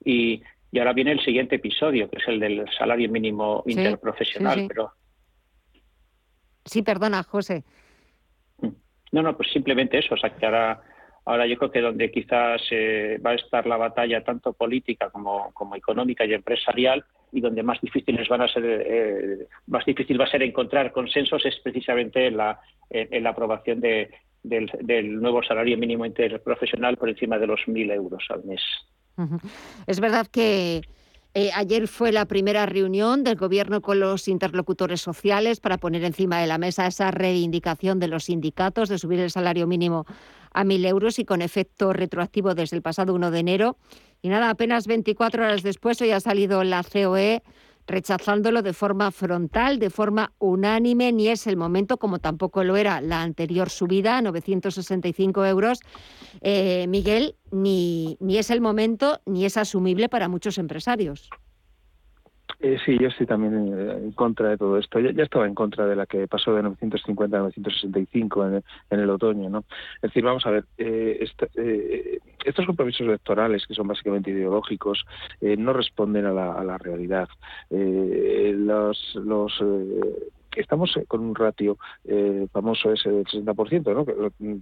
y, 0.02 0.42
y 0.70 0.78
ahora 0.78 0.92
viene 0.92 1.12
el 1.12 1.20
siguiente 1.20 1.56
episodio, 1.56 2.08
que 2.08 2.18
es 2.18 2.28
el 2.28 2.40
del 2.40 2.64
salario 2.78 3.10
mínimo 3.10 3.62
interprofesional, 3.66 4.60
sí, 4.60 4.68
pero 4.68 4.92
sí, 6.64 6.82
perdona, 6.82 7.22
José. 7.22 7.64
No, 9.12 9.22
no, 9.22 9.36
pues 9.36 9.50
simplemente 9.52 9.98
eso, 9.98 10.14
o 10.14 10.18
sea, 10.18 10.30
que 10.30 10.44
ahora 10.44 10.80
Ahora 11.26 11.46
yo 11.46 11.56
creo 11.56 11.70
que 11.70 11.80
donde 11.80 12.10
quizás 12.10 12.62
eh, 12.70 13.20
va 13.24 13.30
a 13.30 13.34
estar 13.34 13.66
la 13.66 13.76
batalla 13.76 14.22
tanto 14.22 14.52
política 14.52 15.10
como, 15.10 15.52
económica 15.74 16.24
y 16.24 16.32
empresarial 16.32 17.04
y 17.32 17.40
donde 17.40 17.64
más 17.64 17.80
difíciles 17.80 18.28
van 18.28 18.42
a 18.42 18.48
ser 18.48 18.64
eh, 18.64 19.46
más 19.66 19.84
difícil 19.84 20.20
va 20.20 20.24
a 20.24 20.30
ser 20.30 20.44
encontrar 20.44 20.92
consensos 20.92 21.44
es 21.44 21.58
precisamente 21.62 22.28
en 22.28 22.36
la, 22.36 22.60
en, 22.88 23.24
la 23.24 23.30
aprobación 23.30 23.80
de, 23.80 24.08
del, 24.44 24.70
del, 24.80 25.20
nuevo 25.20 25.42
salario 25.42 25.76
mínimo 25.76 26.06
interprofesional 26.06 26.96
por 26.96 27.08
encima 27.08 27.38
de 27.38 27.48
los 27.48 27.66
mil 27.66 27.90
euros 27.90 28.24
al 28.30 28.44
mes. 28.44 28.62
Es 29.88 29.98
verdad 29.98 30.28
que 30.28 30.82
eh, 31.38 31.50
ayer 31.54 31.86
fue 31.86 32.12
la 32.12 32.24
primera 32.24 32.64
reunión 32.64 33.22
del 33.22 33.36
Gobierno 33.36 33.82
con 33.82 34.00
los 34.00 34.26
interlocutores 34.26 35.02
sociales 35.02 35.60
para 35.60 35.76
poner 35.76 36.02
encima 36.02 36.40
de 36.40 36.46
la 36.46 36.56
mesa 36.56 36.86
esa 36.86 37.10
reivindicación 37.10 37.98
de 37.98 38.08
los 38.08 38.24
sindicatos 38.24 38.88
de 38.88 38.98
subir 38.98 39.20
el 39.20 39.30
salario 39.30 39.66
mínimo 39.66 40.06
a 40.54 40.64
mil 40.64 40.82
euros 40.86 41.18
y 41.18 41.26
con 41.26 41.42
efecto 41.42 41.92
retroactivo 41.92 42.54
desde 42.54 42.74
el 42.76 42.80
pasado 42.80 43.12
1 43.12 43.30
de 43.30 43.38
enero. 43.38 43.76
Y 44.22 44.30
nada, 44.30 44.48
apenas 44.48 44.86
24 44.86 45.44
horas 45.44 45.62
después 45.62 46.00
hoy 46.00 46.12
ha 46.12 46.20
salido 46.20 46.64
la 46.64 46.82
COE 46.82 47.42
rechazándolo 47.86 48.62
de 48.62 48.72
forma 48.72 49.10
frontal, 49.10 49.78
de 49.78 49.90
forma 49.90 50.32
unánime, 50.38 51.12
ni 51.12 51.28
es 51.28 51.46
el 51.46 51.56
momento, 51.56 51.98
como 51.98 52.18
tampoco 52.18 52.64
lo 52.64 52.76
era 52.76 53.00
la 53.00 53.22
anterior 53.22 53.70
subida, 53.70 54.20
965 54.22 55.46
euros. 55.46 55.80
Eh, 56.40 56.86
Miguel, 56.88 57.36
ni, 57.50 58.16
ni 58.20 58.38
es 58.38 58.50
el 58.50 58.60
momento, 58.60 59.20
ni 59.26 59.44
es 59.44 59.56
asumible 59.56 60.08
para 60.08 60.28
muchos 60.28 60.58
empresarios. 60.58 61.30
Eh, 62.60 62.78
sí, 62.84 62.96
yo 62.98 63.08
estoy 63.08 63.26
también 63.26 63.54
en 63.54 64.12
contra 64.12 64.48
de 64.50 64.56
todo 64.56 64.78
esto. 64.78 64.98
Ya, 64.98 65.22
estaba 65.22 65.46
en 65.46 65.54
contra 65.54 65.86
de 65.86 65.94
la 65.94 66.06
que 66.06 66.26
pasó 66.26 66.54
de 66.54 66.62
950 66.62 67.36
a 67.36 67.40
965 67.40 68.46
en, 68.46 68.64
en 68.90 69.00
el 69.00 69.10
otoño, 69.10 69.50
¿no? 69.50 69.64
Es 69.96 70.02
decir, 70.02 70.24
vamos 70.24 70.46
a 70.46 70.50
ver, 70.50 70.64
eh, 70.78 71.26
eh, 71.56 72.18
estos 72.44 72.64
compromisos 72.64 73.06
electorales, 73.06 73.66
que 73.66 73.74
son 73.74 73.88
básicamente 73.88 74.30
ideológicos, 74.30 75.04
no 75.40 75.72
responden 75.72 76.26
a 76.26 76.32
la, 76.32 76.52
a 76.52 76.64
la 76.64 76.78
realidad. 76.78 77.28
los 77.70 79.14
los 79.16 79.62
estamos 80.60 80.98
con 81.08 81.20
un 81.20 81.34
ratio 81.34 81.78
eh, 82.04 82.46
famoso 82.52 82.92
ese 82.92 83.10
del 83.10 83.24
60%, 83.24 83.94
¿no? 83.94 84.04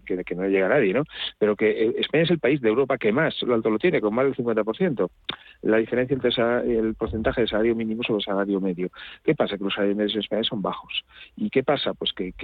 Que, 0.04 0.24
que, 0.24 0.34
no 0.34 0.46
llega 0.48 0.66
a 0.66 0.70
nadie, 0.70 0.92
¿no? 0.92 1.04
Pero 1.38 1.56
que 1.56 1.70
eh, 1.70 1.94
España 1.98 2.24
es 2.24 2.30
el 2.30 2.38
país 2.38 2.60
de 2.60 2.68
Europa 2.68 2.98
que 2.98 3.12
más 3.12 3.40
lo 3.42 3.54
alto 3.54 3.70
lo 3.70 3.78
tiene, 3.78 4.00
con 4.00 4.14
más 4.14 4.24
del 4.24 4.36
50%. 4.36 5.08
La 5.62 5.78
diferencia 5.78 6.14
entre 6.14 6.30
el 6.78 6.94
porcentaje 6.94 7.42
de 7.42 7.48
salario 7.48 7.74
mínimo 7.74 8.02
sobre 8.02 8.18
el 8.18 8.24
salario 8.24 8.60
medio. 8.60 8.90
¿Qué 9.22 9.34
pasa? 9.34 9.56
Que 9.56 9.64
los 9.64 9.74
salarios 9.74 9.96
medios 9.96 10.14
en 10.14 10.20
España 10.20 10.44
son 10.44 10.60
bajos. 10.60 11.04
¿Y 11.36 11.50
qué 11.50 11.62
pasa? 11.62 11.94
Pues 11.94 12.12
que, 12.12 12.34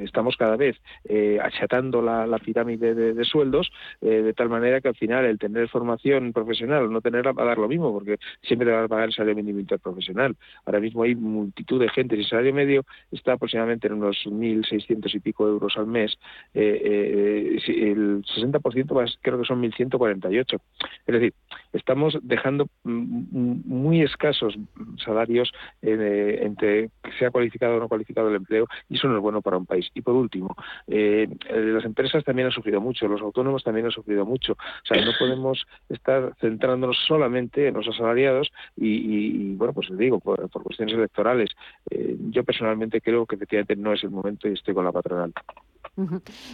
estamos 0.00 0.36
cada 0.36 0.56
vez 0.56 0.76
eh, 1.08 1.38
achatando 1.42 2.02
la, 2.02 2.38
pirámide 2.44 2.94
de, 2.94 3.24
sueldos 3.24 3.72
de 4.00 4.32
tal 4.34 4.48
manera 4.48 4.80
que 4.80 4.88
al 4.88 4.94
final 4.94 5.24
el 5.24 5.38
tener 5.38 5.68
formación 5.68 6.32
profesional 6.32 6.84
o 6.84 6.88
no 6.88 7.00
tenerla 7.00 7.32
va 7.32 7.42
a 7.44 7.46
dar 7.46 7.58
lo 7.58 7.68
mismo, 7.68 7.92
porque 7.92 8.18
siempre 8.42 8.66
te 8.66 8.72
va 8.72 8.84
a 8.84 8.88
pagar 8.88 9.06
el 9.06 9.14
salario 9.14 9.36
mínimo 9.36 9.60
interprofesional. 9.60 10.36
Ahora 10.64 10.80
mismo 10.80 11.02
hay 11.02 11.14
multitud 11.14 11.80
de 11.80 11.88
gente 11.88 12.15
el 12.18 12.26
salario 12.26 12.54
medio 12.54 12.84
está 13.10 13.32
aproximadamente 13.32 13.86
en 13.86 13.94
unos 13.94 14.16
1.600 14.26 15.14
y 15.14 15.20
pico 15.20 15.46
euros 15.46 15.76
al 15.76 15.86
mes, 15.86 16.18
eh, 16.54 17.58
eh, 17.64 17.90
el 17.90 18.24
60% 18.24 19.18
creo 19.20 19.38
que 19.38 19.44
son 19.44 19.62
1.148. 19.62 20.58
Es 21.06 21.12
decir, 21.12 21.34
estamos 21.76 22.18
dejando 22.22 22.68
muy 22.84 24.02
escasos 24.02 24.58
salarios 25.04 25.52
eh, 25.82 26.40
entre 26.42 26.90
que 27.02 27.12
sea 27.18 27.30
cualificado 27.30 27.76
o 27.76 27.80
no 27.80 27.88
cualificado 27.88 28.28
el 28.28 28.36
empleo 28.36 28.66
y 28.88 28.96
eso 28.96 29.08
no 29.08 29.16
es 29.16 29.22
bueno 29.22 29.42
para 29.42 29.56
un 29.56 29.66
país. 29.66 29.90
Y 29.94 30.02
por 30.02 30.14
último, 30.14 30.56
eh, 30.86 31.28
las 31.50 31.84
empresas 31.84 32.24
también 32.24 32.46
han 32.46 32.52
sufrido 32.52 32.80
mucho, 32.80 33.08
los 33.08 33.20
autónomos 33.20 33.64
también 33.64 33.86
han 33.86 33.92
sufrido 33.92 34.24
mucho. 34.24 34.52
O 34.52 34.86
sea, 34.86 35.04
no 35.04 35.12
podemos 35.18 35.66
estar 35.88 36.32
centrándonos 36.40 36.96
solamente 37.06 37.68
en 37.68 37.74
los 37.74 37.88
asalariados 37.88 38.50
y, 38.76 39.54
bueno, 39.54 39.72
pues 39.72 39.90
les 39.90 39.98
digo, 39.98 40.20
por, 40.20 40.48
cuestiones 40.50 40.94
electorales. 40.94 41.50
Eh, 41.90 42.16
yo 42.30 42.44
personalmente 42.44 43.00
creo 43.00 43.26
que 43.26 43.36
efectivamente 43.36 43.76
no 43.76 43.92
es 43.92 44.02
el 44.04 44.10
momento 44.10 44.48
y 44.48 44.52
estoy 44.52 44.74
con 44.74 44.84
la 44.84 44.92
patronal. 44.92 45.32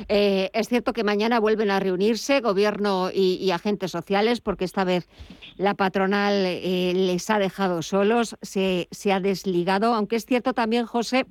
Eh, 0.09 0.51
es 0.53 0.69
cierto 0.69 0.93
que 0.93 1.05
mañana 1.05 1.41
vuelven 1.41 1.71
a 1.71 1.81
reunirse 1.81 2.41
gobierno 2.41 3.11
y, 3.13 3.51
agentes 3.51 3.91
sociales 3.91 4.41
porque 4.41 4.65
esta 4.65 4.85
vez 4.85 5.09
la 5.57 5.75
patronal 5.75 6.35
eh, 6.47 6.93
les 6.95 7.29
ha 7.31 7.39
dejado 7.39 7.83
solos, 7.83 8.37
se, 8.41 8.89
ha 9.13 9.21
desligado, 9.21 9.95
aunque 9.95 10.17
es 10.17 10.27
cierto 10.27 10.55
también, 10.55 10.87
José, 10.87 11.27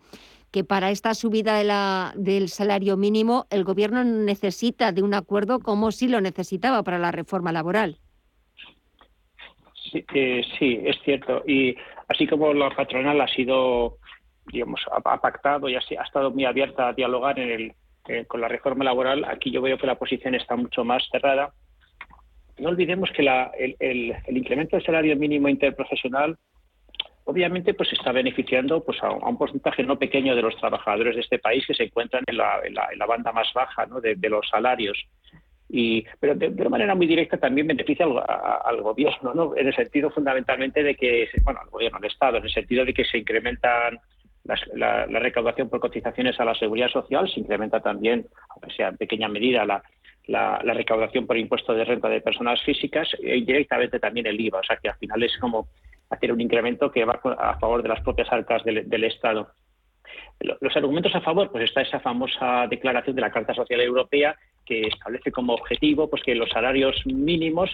que 0.52 0.64
para 0.64 0.92
esta 0.92 1.14
subida 1.14 2.14
del 2.16 2.50
salario 2.50 2.98
mínimo 2.98 3.48
el 3.50 3.64
gobierno 3.64 4.04
necesita 4.04 4.92
de 4.92 5.02
un 5.02 5.14
acuerdo 5.14 5.60
como 5.60 5.92
si 5.92 6.08
lo 6.08 6.22
necesitaba 6.22 6.84
para 6.84 7.00
la 7.00 7.12
reforma 7.12 7.52
laboral. 7.52 7.98
Sí, 9.92 10.06
eh, 10.14 10.44
sí, 10.60 10.80
es 10.84 10.98
cierto. 11.04 11.44
Y 11.48 11.76
así 12.08 12.28
como 12.28 12.54
la 12.54 12.70
patronal 12.70 13.20
ha 13.22 13.28
sido, 13.28 13.98
digamos, 14.52 14.82
ha, 14.92 15.18
pactado 15.20 15.70
y 15.70 15.76
ha, 15.76 15.80
estado 15.80 16.32
muy 16.32 16.46
abierta 16.46 16.90
a 16.90 16.94
dialogar 16.94 17.40
en 17.40 17.50
el, 17.50 17.74
eh, 18.08 18.26
con 18.26 18.42
la 18.42 18.48
reforma 18.48 18.84
laboral, 18.84 19.26
aquí 19.26 19.52
yo 19.52 19.62
veo 19.62 19.78
que 19.78 19.88
la 19.88 20.00
posición 20.00 20.34
está 20.36 20.56
mucho 20.56 20.84
más 20.84 21.04
cerrada. 21.12 21.54
No 22.58 22.70
olvidemos 22.70 23.10
que 23.12 23.22
el, 23.22 24.16
incremento 24.30 24.76
del 24.76 24.86
salario 24.86 25.16
mínimo 25.16 25.50
interprofesional 25.50 26.38
obviamente 27.26 27.74
pues 27.76 27.94
está 27.94 28.12
beneficiando 28.12 28.84
pues 28.84 28.98
a, 29.04 29.12
un 29.12 29.38
porcentaje 29.38 29.84
no 29.84 29.98
pequeño 29.98 30.36
de 30.36 30.42
los 30.42 30.56
trabajadores 30.58 31.16
de 31.16 31.22
este 31.22 31.40
país 31.40 31.66
que 31.66 31.76
se 31.76 31.84
encuentran 31.84 32.24
en 32.28 32.38
la, 32.38 33.06
banda 33.08 33.32
más 33.32 33.48
baja 33.54 33.88
de, 34.02 34.30
los 34.30 34.48
salarios. 34.50 34.98
Y 35.70 36.04
pero 36.20 36.36
de, 36.36 36.48
una 36.48 36.70
manera 36.70 36.96
muy 36.96 37.08
directa 37.08 37.38
también 37.38 37.68
beneficia 37.68 38.06
al, 38.06 38.82
gobierno 38.82 39.34
no 39.34 39.56
en 39.56 39.68
el 39.68 39.76
sentido 39.76 40.10
fundamentalmente 40.10 40.84
de 40.84 40.96
que 40.96 41.30
bueno 41.44 41.62
al 41.62 41.70
gobierno 41.70 42.00
del 42.00 42.12
estado 42.12 42.38
en 42.38 42.44
el 42.44 42.52
sentido 42.52 42.84
de 42.84 42.94
que 42.94 43.06
se 43.06 43.20
incrementan 43.20 44.00
la, 44.44 45.06
recaudación 45.06 45.70
por 45.70 45.80
cotizaciones 45.80 46.40
a 46.40 46.46
la 46.46 46.56
seguridad 46.56 46.90
social, 46.90 47.30
se 47.30 47.40
incrementa 47.40 47.80
también, 47.80 48.26
aunque 48.50 48.76
sea 48.76 48.90
en 48.90 48.98
pequeña 48.98 49.28
medida, 49.28 49.66
la, 49.66 50.60
recaudación 50.74 51.28
por 51.28 51.38
impuesto 51.38 51.74
de 51.74 51.86
renta 51.86 52.10
de 52.10 52.22
personas 52.22 52.62
físicas 52.64 53.10
e 53.22 53.38
indirectamente 53.38 54.00
también 54.00 54.28
el 54.28 54.40
IVA. 54.40 54.60
O 54.60 54.64
sea 54.64 54.78
que 54.78 54.90
al 54.90 54.98
final 54.98 55.22
es 55.24 55.38
como 55.38 55.68
hacer 56.10 56.32
un 56.32 56.42
incremento 56.42 56.92
que 56.92 57.06
va 57.06 57.20
a 57.40 57.58
favor 57.60 57.82
de 57.82 57.90
las 57.90 58.02
propias 58.02 58.32
arcas 58.32 58.64
del, 58.64 59.04
Estado. 59.04 59.52
Los 60.42 60.76
argumentos 60.76 61.14
a 61.16 61.22
favor, 61.22 61.52
pues 61.52 61.66
está 61.66 61.82
esa 61.82 62.00
famosa 62.00 62.66
declaración 62.68 63.16
de 63.16 63.22
la 63.22 63.32
Carta 63.32 63.54
Social 63.54 63.80
Europea 63.82 64.36
que 64.66 64.88
establece 64.88 65.32
como 65.32 65.54
objetivo 65.54 66.10
pues 66.10 66.24
que 66.24 66.36
los 66.36 66.50
salarios 66.50 66.96
mínimos 67.06 67.70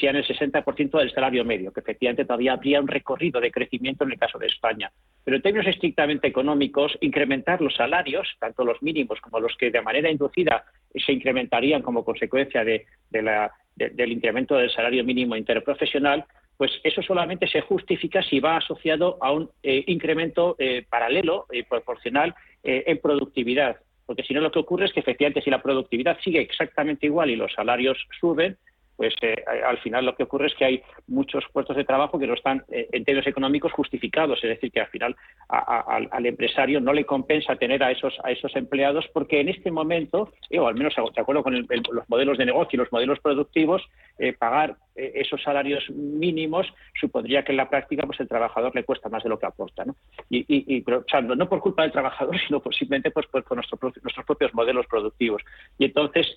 sean 0.00 0.16
el 0.16 0.26
60% 0.26 0.98
del 0.98 1.12
salario 1.12 1.44
medio, 1.44 1.72
que 1.72 1.80
efectivamente 1.80 2.24
todavía 2.24 2.52
habría 2.52 2.80
un 2.80 2.88
recorrido 2.88 3.40
de 3.40 3.50
crecimiento 3.50 4.04
en 4.04 4.12
el 4.12 4.18
caso 4.18 4.38
de 4.38 4.46
España. 4.46 4.90
Pero 5.24 5.36
en 5.36 5.42
términos 5.42 5.66
estrictamente 5.66 6.28
económicos, 6.28 6.96
incrementar 7.00 7.60
los 7.60 7.74
salarios, 7.74 8.28
tanto 8.38 8.64
los 8.64 8.82
mínimos 8.82 9.20
como 9.20 9.40
los 9.40 9.56
que 9.56 9.70
de 9.70 9.82
manera 9.82 10.10
inducida 10.10 10.64
se 10.94 11.12
incrementarían 11.12 11.82
como 11.82 12.04
consecuencia 12.04 12.64
de, 12.64 12.86
del 13.10 14.12
incremento 14.12 14.56
del 14.56 14.70
salario 14.70 15.04
mínimo 15.04 15.36
interprofesional, 15.36 16.24
pues 16.58 16.72
eso 16.82 17.02
solamente 17.02 17.46
se 17.46 17.60
justifica 17.60 18.20
si 18.22 18.40
va 18.40 18.56
asociado 18.56 19.16
a 19.20 19.30
un 19.30 19.48
eh, 19.62 19.84
incremento 19.86 20.56
eh, 20.58 20.84
paralelo 20.90 21.46
y 21.52 21.62
proporcional 21.62 22.34
eh, 22.64 22.82
en 22.88 22.98
productividad. 22.98 23.76
Porque 24.04 24.24
si 24.24 24.34
no, 24.34 24.40
lo 24.40 24.50
que 24.50 24.58
ocurre 24.58 24.86
es 24.86 24.92
que 24.92 25.00
efectivamente 25.00 25.40
si 25.40 25.50
la 25.50 25.62
productividad 25.62 26.18
sigue 26.20 26.40
exactamente 26.40 27.06
igual 27.06 27.30
y 27.30 27.36
los 27.36 27.52
salarios 27.52 27.96
suben, 28.20 28.58
pues 28.98 29.14
eh, 29.22 29.44
al 29.64 29.78
final 29.78 30.04
lo 30.04 30.16
que 30.16 30.24
ocurre 30.24 30.48
es 30.48 30.54
que 30.56 30.64
hay 30.64 30.82
muchos 31.06 31.44
puestos 31.52 31.76
de 31.76 31.84
trabajo 31.84 32.18
que 32.18 32.26
no 32.26 32.34
están 32.34 32.64
eh, 32.68 32.88
en 32.90 33.04
términos 33.04 33.28
económicos 33.28 33.70
justificados, 33.70 34.42
es 34.42 34.50
decir, 34.50 34.72
que 34.72 34.80
al 34.80 34.88
final 34.88 35.14
al 35.48 36.26
empresario 36.26 36.80
no 36.80 36.92
le 36.92 37.06
compensa 37.06 37.54
tener 37.54 37.80
a 37.84 37.92
esos 37.92 38.18
a 38.24 38.32
esos 38.32 38.54
empleados 38.56 39.06
porque 39.14 39.40
en 39.40 39.50
este 39.50 39.70
momento, 39.70 40.32
eh, 40.50 40.58
o 40.58 40.66
al 40.66 40.74
menos 40.74 40.96
de 40.96 41.20
acuerdo 41.20 41.44
con 41.44 41.54
los 41.54 42.08
modelos 42.08 42.38
de 42.38 42.46
negocio 42.46 42.76
y 42.76 42.78
los 42.78 42.90
modelos 42.90 43.20
productivos, 43.20 43.88
pagar 44.40 44.74
esos 44.96 45.40
salarios 45.44 45.88
mínimos 45.90 46.66
supondría 46.98 47.44
que 47.44 47.52
en 47.52 47.58
la 47.58 47.70
práctica 47.70 48.04
pues 48.04 48.18
el 48.18 48.26
trabajador 48.26 48.74
le 48.74 48.82
cuesta 48.82 49.08
más 49.08 49.22
de 49.22 49.28
lo 49.28 49.38
que 49.38 49.46
aporta, 49.46 49.84
¿no? 49.84 49.94
Y, 50.28 50.44
y, 50.48 50.84
no 51.36 51.48
por 51.48 51.60
culpa 51.60 51.82
del 51.82 51.92
trabajador, 51.92 52.36
sino 52.46 52.58
por, 52.58 52.74
simplemente 52.74 53.12
pues, 53.12 53.28
por 53.28 53.44
nuestros 53.54 54.26
propios 54.26 54.52
modelos 54.54 54.86
productivos. 54.88 55.40
Y 55.78 55.84
entonces 55.84 56.34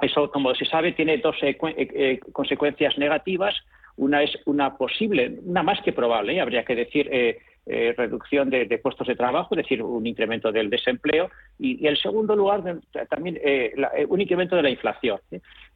eso, 0.00 0.30
como 0.30 0.54
se 0.54 0.64
sabe, 0.64 0.92
tiene 0.92 1.18
dos 1.18 1.36
eh, 1.42 1.56
eh, 1.60 2.20
consecuencias 2.32 2.96
negativas. 2.98 3.54
Una 3.96 4.22
es 4.22 4.30
una 4.46 4.76
posible, 4.76 5.38
una 5.42 5.62
más 5.62 5.80
que 5.82 5.92
probable, 5.92 6.34
¿eh? 6.34 6.40
habría 6.40 6.64
que 6.64 6.76
decir, 6.76 7.10
reducción 7.66 8.48
de, 8.48 8.78
puestos 8.78 9.08
de 9.08 9.16
trabajo, 9.16 9.48
es 9.54 9.64
decir, 9.64 9.82
un 9.82 10.06
incremento 10.06 10.52
del 10.52 10.70
desempleo. 10.70 11.30
Y, 11.58 11.84
en 11.86 11.96
segundo 11.96 12.36
lugar, 12.36 12.62
también 13.10 13.40
un 14.08 14.20
incremento 14.20 14.54
de 14.54 14.62
la 14.62 14.70
inflación. 14.70 15.18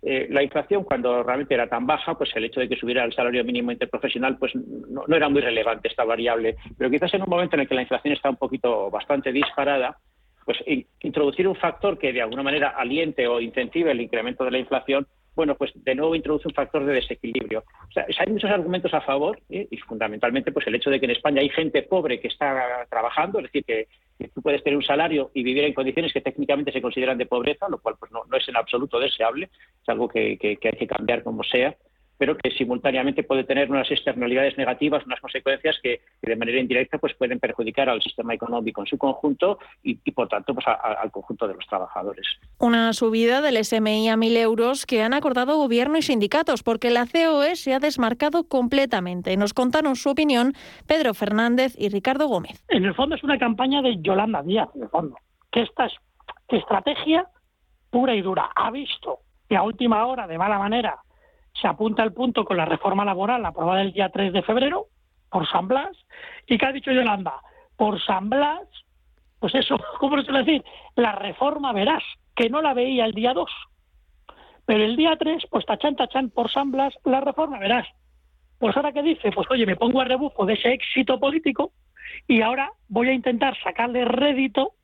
la 0.02 0.42
inflación, 0.42 0.84
cuando 0.84 1.24
realmente 1.24 1.54
era 1.54 1.66
tan 1.66 1.84
baja, 1.84 2.16
pues 2.16 2.30
el 2.36 2.44
hecho 2.44 2.60
de 2.60 2.68
que 2.68 2.76
subiera 2.76 3.04
el 3.04 3.12
salario 3.12 3.44
mínimo 3.44 3.72
interprofesional, 3.72 4.38
pues 4.38 4.54
no 4.54 5.16
era 5.16 5.28
muy 5.28 5.40
relevante 5.40 5.88
esta 5.88 6.04
variable. 6.04 6.54
Pero 6.78 6.90
quizás 6.90 7.12
en 7.14 7.22
un 7.22 7.28
momento 7.28 7.56
en 7.56 7.62
el 7.62 7.68
que 7.68 7.74
la 7.74 7.82
inflación 7.82 8.14
está 8.14 8.30
un 8.30 8.36
poquito 8.36 8.88
bastante 8.88 9.32
disparada, 9.32 9.98
pues 10.44 10.58
introducir 11.00 11.46
un 11.48 11.56
factor 11.56 11.98
que 11.98 12.12
de 12.12 12.22
alguna 12.22 12.42
manera 12.42 12.70
aliente 12.70 13.26
o 13.26 13.40
incentive 13.40 13.90
el 13.90 14.00
incremento 14.00 14.44
de 14.44 14.50
la 14.50 14.58
inflación, 14.58 15.06
bueno, 15.34 15.54
pues 15.54 15.72
de 15.74 15.94
nuevo 15.94 16.14
introduce 16.14 16.46
un 16.46 16.54
factor 16.54 16.84
de 16.84 16.92
desequilibrio. 16.92 17.64
O 17.88 17.92
sea, 17.92 18.06
hay 18.18 18.32
muchos 18.32 18.50
argumentos 18.50 18.92
a 18.92 19.00
favor 19.00 19.40
¿eh? 19.48 19.66
y 19.70 19.76
fundamentalmente 19.78 20.52
pues 20.52 20.66
el 20.66 20.74
hecho 20.74 20.90
de 20.90 21.00
que 21.00 21.06
en 21.06 21.12
España 21.12 21.40
hay 21.40 21.48
gente 21.48 21.82
pobre 21.82 22.20
que 22.20 22.28
está 22.28 22.86
trabajando, 22.90 23.38
es 23.38 23.44
decir, 23.44 23.64
que, 23.64 23.88
tú 24.34 24.40
puedes 24.40 24.62
tener 24.62 24.76
un 24.76 24.84
salario 24.84 25.30
y 25.34 25.42
vivir 25.42 25.64
en 25.64 25.74
condiciones 25.74 26.12
que 26.12 26.20
técnicamente 26.20 26.70
se 26.70 26.80
consideran 26.80 27.18
de 27.18 27.26
pobreza, 27.26 27.68
lo 27.68 27.78
cual 27.78 27.96
pues 27.98 28.12
no, 28.12 28.22
es 28.36 28.46
en 28.48 28.56
absoluto 28.56 29.00
deseable, 29.00 29.46
es 29.82 29.88
algo 29.88 30.06
que 30.06 30.38
hay 30.40 30.56
que 30.56 30.86
cambiar 30.86 31.24
como 31.24 31.42
sea 31.42 31.74
pero 32.22 32.36
que 32.36 32.52
simultáneamente 32.52 33.24
puede 33.24 33.42
tener 33.42 33.68
unas 33.68 33.90
externalidades 33.90 34.56
negativas, 34.56 35.04
unas 35.04 35.18
consecuencias 35.18 35.76
que, 35.82 36.02
de 36.22 36.36
manera 36.36 36.60
indirecta 36.60 36.98
pues 36.98 37.14
pueden 37.14 37.40
perjudicar 37.40 37.88
al 37.88 38.00
sistema 38.00 38.32
económico 38.32 38.80
en 38.80 38.86
su 38.86 38.96
conjunto 38.96 39.58
y, 39.82 39.96
por 40.12 40.28
tanto 40.28 40.54
pues 40.54 40.64
al 40.68 41.10
conjunto 41.10 41.48
de 41.48 41.54
los 41.54 41.66
trabajadores. 41.66 42.24
Una 42.60 42.92
subida 42.92 43.40
del 43.40 43.56
SMI 43.64 44.08
a 44.08 44.14
1.000 44.14 44.36
euros 44.36 44.86
que 44.86 45.02
han 45.02 45.14
acordado 45.14 45.56
gobierno 45.56 45.98
y 45.98 46.02
sindicatos 46.02 46.62
porque 46.62 46.90
la 46.90 47.06
COE 47.06 47.56
se 47.56 47.74
ha 47.74 47.80
desmarcado 47.80 48.44
completamente. 48.44 49.36
Nos 49.36 49.52
contaron 49.52 49.96
su 49.96 50.10
opinión 50.10 50.52
Pedro 50.86 51.14
Fernández 51.14 51.74
y 51.76 51.88
Ricardo 51.88 52.28
Gómez. 52.28 52.64
En 52.68 52.84
el 52.84 52.94
fondo 52.94 53.16
es 53.16 53.24
una 53.24 53.36
campaña 53.36 53.82
de 53.82 54.00
Yolanda 54.00 54.44
Díaz, 54.44 54.68
en 54.76 54.84
el 54.84 54.88
fondo, 54.90 55.16
que 55.50 55.62
esta 55.62 55.86
es 55.86 55.92
estrategia 56.46 57.26
pura 57.90 58.14
y 58.14 58.22
dura. 58.22 58.48
Ha 58.54 58.70
visto 58.70 59.18
que 59.48 59.56
a 59.56 59.64
última 59.64 60.06
hora, 60.06 60.28
de 60.28 60.38
mala 60.38 60.60
manera, 60.60 61.00
se 61.60 61.68
apunta 61.68 62.02
el 62.02 62.12
punto 62.12 62.44
con 62.44 62.56
la 62.56 62.64
reforma 62.64 63.04
laboral 63.04 63.44
aprobada 63.44 63.82
el 63.82 63.92
día 63.92 64.08
3 64.08 64.32
de 64.32 64.42
febrero 64.42 64.86
por 65.30 65.48
San 65.48 65.68
Blas 65.68 65.96
y 66.46 66.58
que 66.58 66.66
ha 66.66 66.72
dicho 66.72 66.92
Yolanda, 66.92 67.34
por 67.76 68.00
San 68.02 68.28
Blas, 68.28 68.68
pues 69.38 69.54
eso, 69.54 69.78
¿cómo 69.98 70.18
se 70.18 70.24
suele 70.24 70.44
decir? 70.44 70.64
La 70.94 71.12
reforma 71.12 71.72
verás, 71.72 72.02
que 72.34 72.48
no 72.48 72.62
la 72.62 72.74
veía 72.74 73.04
el 73.04 73.12
día 73.12 73.32
2. 73.32 73.50
Pero 74.64 74.84
el 74.84 74.96
día 74.96 75.16
3, 75.18 75.46
pues 75.50 75.66
tachan, 75.66 75.96
tachan, 75.96 76.30
por 76.30 76.50
San 76.50 76.70
Blas, 76.70 76.94
la 77.04 77.20
reforma 77.20 77.58
verás. 77.58 77.86
Pues 78.58 78.76
ahora 78.76 78.92
qué 78.92 79.02
dice, 79.02 79.32
pues 79.32 79.50
oye, 79.50 79.66
me 79.66 79.76
pongo 79.76 80.00
a 80.00 80.04
rebufo 80.04 80.46
de 80.46 80.54
ese 80.54 80.72
éxito 80.72 81.18
político 81.18 81.72
y 82.28 82.42
ahora 82.42 82.70
voy 82.88 83.08
a 83.08 83.12
intentar 83.12 83.56
sacarle 83.62 84.04
rédito 84.04 84.74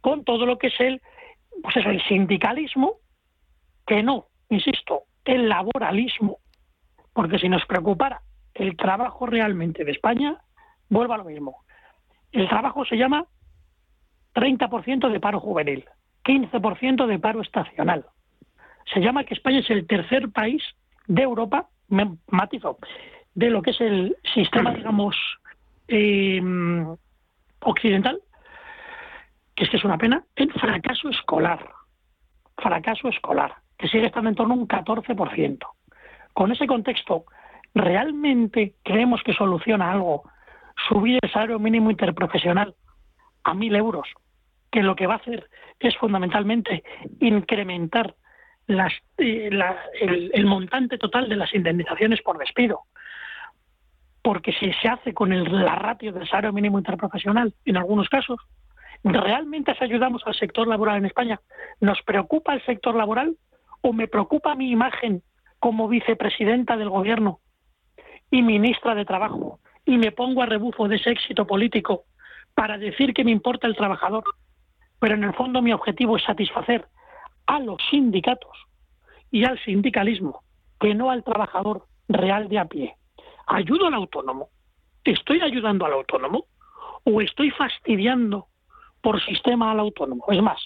con 0.00 0.24
todo 0.24 0.46
lo 0.46 0.56
que 0.56 0.68
es 0.68 0.80
el, 0.80 1.02
pues 1.62 1.76
eso, 1.76 1.90
el 1.90 2.02
sindicalismo, 2.04 2.94
que 3.86 4.02
no, 4.02 4.28
insisto, 4.48 5.02
el 5.24 5.48
laboralismo, 5.48 6.38
porque 7.12 7.38
si 7.38 7.48
nos 7.48 7.64
preocupara 7.66 8.22
el 8.54 8.76
trabajo 8.76 9.26
realmente 9.26 9.84
de 9.84 9.92
España, 9.92 10.38
vuelva 10.88 11.14
a 11.14 11.18
lo 11.18 11.24
mismo. 11.24 11.64
El 12.32 12.48
trabajo 12.48 12.84
se 12.84 12.96
llama 12.96 13.26
30% 14.34 15.10
de 15.10 15.20
paro 15.20 15.40
juvenil, 15.40 15.84
15% 16.24 17.06
de 17.06 17.18
paro 17.18 17.40
estacional. 17.40 18.06
Se 18.92 19.00
llama 19.00 19.24
que 19.24 19.34
España 19.34 19.60
es 19.60 19.70
el 19.70 19.86
tercer 19.86 20.30
país 20.30 20.62
de 21.06 21.22
Europa, 21.22 21.68
me 21.88 22.16
matizo, 22.28 22.78
de 23.34 23.50
lo 23.50 23.62
que 23.62 23.70
es 23.70 23.80
el 23.80 24.16
sistema, 24.34 24.72
digamos, 24.74 25.16
em, 25.88 26.96
occidental, 27.60 28.20
que 29.54 29.64
es 29.64 29.70
que 29.70 29.76
es 29.76 29.84
una 29.84 29.98
pena, 29.98 30.24
en 30.36 30.50
fracaso 30.50 31.08
escolar. 31.10 31.70
Fracaso 32.56 33.08
escolar 33.08 33.61
que 33.82 33.88
sigue 33.88 34.06
estando 34.06 34.30
en 34.30 34.36
torno 34.36 34.54
a 34.54 34.58
un 34.58 34.68
14%. 34.68 35.58
Con 36.32 36.52
ese 36.52 36.68
contexto, 36.68 37.24
¿realmente 37.74 38.76
creemos 38.84 39.24
que 39.24 39.32
soluciona 39.32 39.90
algo 39.90 40.22
subir 40.88 41.18
el 41.20 41.30
salario 41.32 41.58
mínimo 41.58 41.90
interprofesional 41.90 42.76
a 43.42 43.54
mil 43.54 43.74
euros? 43.74 44.06
Que 44.70 44.84
lo 44.84 44.94
que 44.94 45.08
va 45.08 45.14
a 45.14 45.16
hacer 45.16 45.50
es 45.80 45.96
fundamentalmente 45.96 46.84
incrementar 47.18 48.14
las, 48.68 48.92
eh, 49.18 49.50
el, 50.00 50.30
el, 50.32 50.46
montante 50.46 50.96
total 50.96 51.28
de 51.28 51.34
las 51.34 51.52
indemnizaciones 51.52 52.22
por 52.22 52.38
despido. 52.38 52.82
Porque 54.22 54.52
si 54.52 54.72
se 54.74 54.86
hace 54.86 55.12
con 55.12 55.32
el, 55.32 55.42
la 55.64 55.74
ratio 55.74 56.12
del 56.12 56.28
salario 56.28 56.52
mínimo 56.52 56.78
interprofesional, 56.78 57.52
en 57.64 57.76
algunos 57.76 58.08
casos, 58.08 58.38
¿realmente 59.02 59.74
ayudamos 59.80 60.22
al 60.24 60.36
sector 60.36 60.68
laboral 60.68 60.98
en 60.98 61.06
España? 61.06 61.40
¿Nos 61.80 62.00
preocupa 62.02 62.54
el 62.54 62.64
sector 62.64 62.94
laboral 62.94 63.36
o 63.82 63.92
me 63.92 64.08
preocupa 64.08 64.54
mi 64.54 64.70
imagen 64.70 65.22
como 65.58 65.88
vicepresidenta 65.88 66.76
del 66.76 66.88
gobierno 66.88 67.40
y 68.30 68.42
ministra 68.42 68.94
de 68.94 69.04
Trabajo 69.04 69.60
y 69.84 69.98
me 69.98 70.12
pongo 70.12 70.42
a 70.42 70.46
rebufo 70.46 70.88
de 70.88 70.96
ese 70.96 71.10
éxito 71.10 71.46
político 71.46 72.04
para 72.54 72.78
decir 72.78 73.12
que 73.12 73.24
me 73.24 73.30
importa 73.30 73.66
el 73.66 73.76
trabajador? 73.76 74.24
Pero 74.98 75.14
en 75.14 75.24
el 75.24 75.34
fondo 75.34 75.62
mi 75.62 75.72
objetivo 75.72 76.16
es 76.16 76.24
satisfacer 76.24 76.86
a 77.46 77.58
los 77.58 77.78
sindicatos 77.90 78.56
y 79.30 79.44
al 79.44 79.58
sindicalismo, 79.64 80.42
que 80.78 80.94
no 80.94 81.10
al 81.10 81.24
trabajador 81.24 81.86
real 82.08 82.48
de 82.48 82.58
a 82.58 82.66
pie. 82.66 82.96
¿Ayudo 83.46 83.86
al 83.86 83.94
autónomo? 83.94 84.48
¿Estoy 85.04 85.40
ayudando 85.40 85.86
al 85.86 85.94
autónomo? 85.94 86.46
¿O 87.04 87.20
estoy 87.20 87.50
fastidiando 87.50 88.46
por 89.00 89.20
sistema 89.24 89.72
al 89.72 89.80
autónomo? 89.80 90.24
Es 90.28 90.40
más, 90.40 90.60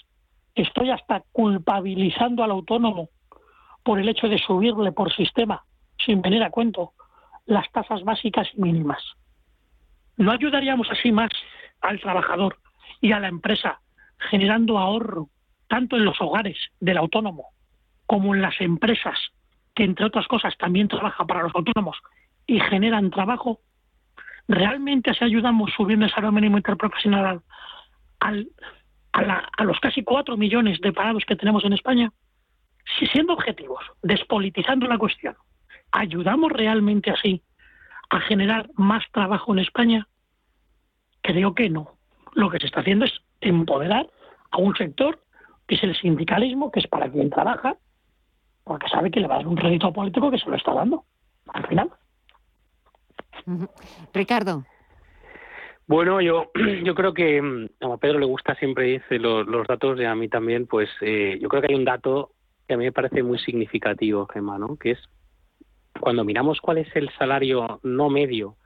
estoy 0.61 0.89
hasta 0.89 1.23
culpabilizando 1.31 2.43
al 2.43 2.51
autónomo 2.51 3.09
por 3.83 3.99
el 3.99 4.09
hecho 4.09 4.27
de 4.27 4.39
subirle 4.39 4.91
por 4.91 5.13
sistema, 5.13 5.63
sin 6.03 6.21
venir 6.21 6.43
a 6.43 6.49
cuento, 6.49 6.93
las 7.45 7.71
tasas 7.71 8.03
básicas 8.03 8.47
mínimas. 8.55 9.01
¿No 10.17 10.31
ayudaríamos 10.31 10.89
así 10.91 11.11
más 11.11 11.29
al 11.81 11.99
trabajador 11.99 12.57
y 13.01 13.11
a 13.11 13.19
la 13.19 13.27
empresa 13.27 13.79
generando 14.29 14.77
ahorro 14.77 15.29
tanto 15.67 15.95
en 15.95 16.05
los 16.05 16.19
hogares 16.21 16.57
del 16.79 16.97
autónomo 16.97 17.49
como 18.05 18.33
en 18.33 18.41
las 18.41 18.59
empresas, 18.61 19.17
que 19.75 19.83
entre 19.83 20.05
otras 20.05 20.27
cosas 20.27 20.57
también 20.57 20.87
trabajan 20.87 21.27
para 21.27 21.43
los 21.43 21.53
autónomos 21.53 21.97
y 22.47 22.59
generan 22.59 23.11
trabajo, 23.11 23.59
¿realmente 24.47 25.11
así 25.11 25.23
ayudamos 25.23 25.71
subiendo 25.75 26.05
el 26.05 26.11
salario 26.11 26.31
mínimo 26.31 26.57
interprofesional 26.57 27.41
al, 28.19 28.47
a, 29.13 29.49
a, 29.57 29.63
los 29.63 29.79
casi 29.79 30.03
cuatro 30.03 30.37
millones 30.37 30.79
de 30.81 30.93
parados 30.93 31.25
que 31.25 31.35
tenemos 31.35 31.63
en 31.65 31.73
España? 31.73 32.11
Si 32.97 33.05
siendo 33.07 33.33
objetivos, 33.33 33.83
despolitizando 34.01 34.87
la 34.87 34.97
cuestión, 34.97 35.35
¿ayudamos 35.91 36.51
realmente 36.51 37.11
así 37.11 37.43
a 38.09 38.19
generar 38.21 38.69
más 38.75 39.03
trabajo 39.11 39.53
en 39.53 39.59
España? 39.59 40.07
Creo 41.21 41.53
que 41.53 41.69
no. 41.69 41.97
Lo 42.33 42.49
que 42.49 42.59
se 42.59 42.67
está 42.67 42.81
haciendo 42.81 43.05
es 43.05 43.13
empoderar 43.41 44.07
a 44.51 44.57
un 44.57 44.75
sector 44.75 45.19
que 45.67 45.75
es 45.75 45.83
el 45.83 45.95
sindicalismo, 45.97 46.71
que 46.71 46.79
es 46.79 46.87
para 46.87 47.11
quien 47.11 47.29
trabaja, 47.29 47.75
porque 48.63 48.87
sabe 48.87 49.11
que 49.11 49.19
le 49.19 49.27
va 49.27 49.35
a 49.35 49.37
dar 49.39 49.47
un 49.47 49.57
rédito 49.57 49.91
político 49.91 50.31
que 50.31 50.39
se 50.39 50.49
lo 50.49 50.55
está 50.55 50.73
dando 50.73 51.03
al 51.53 51.67
final. 51.67 51.91
Ricardo. 54.13 54.63
Bueno, 55.87 56.19
yo, 56.19 56.51
yo 56.83 56.93
creo 56.95 57.13
que 57.13 57.41
mm, 57.41 57.69
a 57.81 57.97
Pedro 57.97 58.19
le 58.19 58.25
gusta 58.25 58.55
siempre 58.55 58.85
dice 58.85 59.19
los, 59.19 59.67
datos 59.67 59.99
y 59.99 60.03
a 60.03 60.15
mí 60.15 60.27
también, 60.27 60.67
pues 60.67 60.89
eh, 61.01 61.39
yo 61.41 61.47
creo 61.47 61.61
que 61.61 61.69
hay 61.71 61.79
un 61.79 61.85
dato 61.85 62.31
que 62.67 62.73
a 62.73 62.77
mí 62.77 62.83
me 62.83 62.91
parece 62.91 63.23
muy 63.23 63.39
significativo, 63.39 64.27
Gemma, 64.27 64.59
¿no? 64.59 64.75
que 64.75 64.91
es 64.91 64.99
cuando 66.01 66.25
miramos 66.25 66.59
cuál 66.59 66.79
es 66.79 66.93
el 66.95 67.09
salario 67.17 67.79
no 67.83 68.09
medio, 68.09 68.57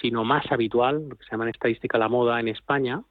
sino 0.00 0.24
más 0.24 0.50
habitual, 0.50 1.10
lo 1.10 1.16
que 1.16 1.24
se 1.24 1.32
llama 1.32 1.44
en 1.44 1.50
estadística 1.50 1.98
la 1.98 2.08
moda 2.08 2.40
en 2.40 2.48
España, 2.48 3.02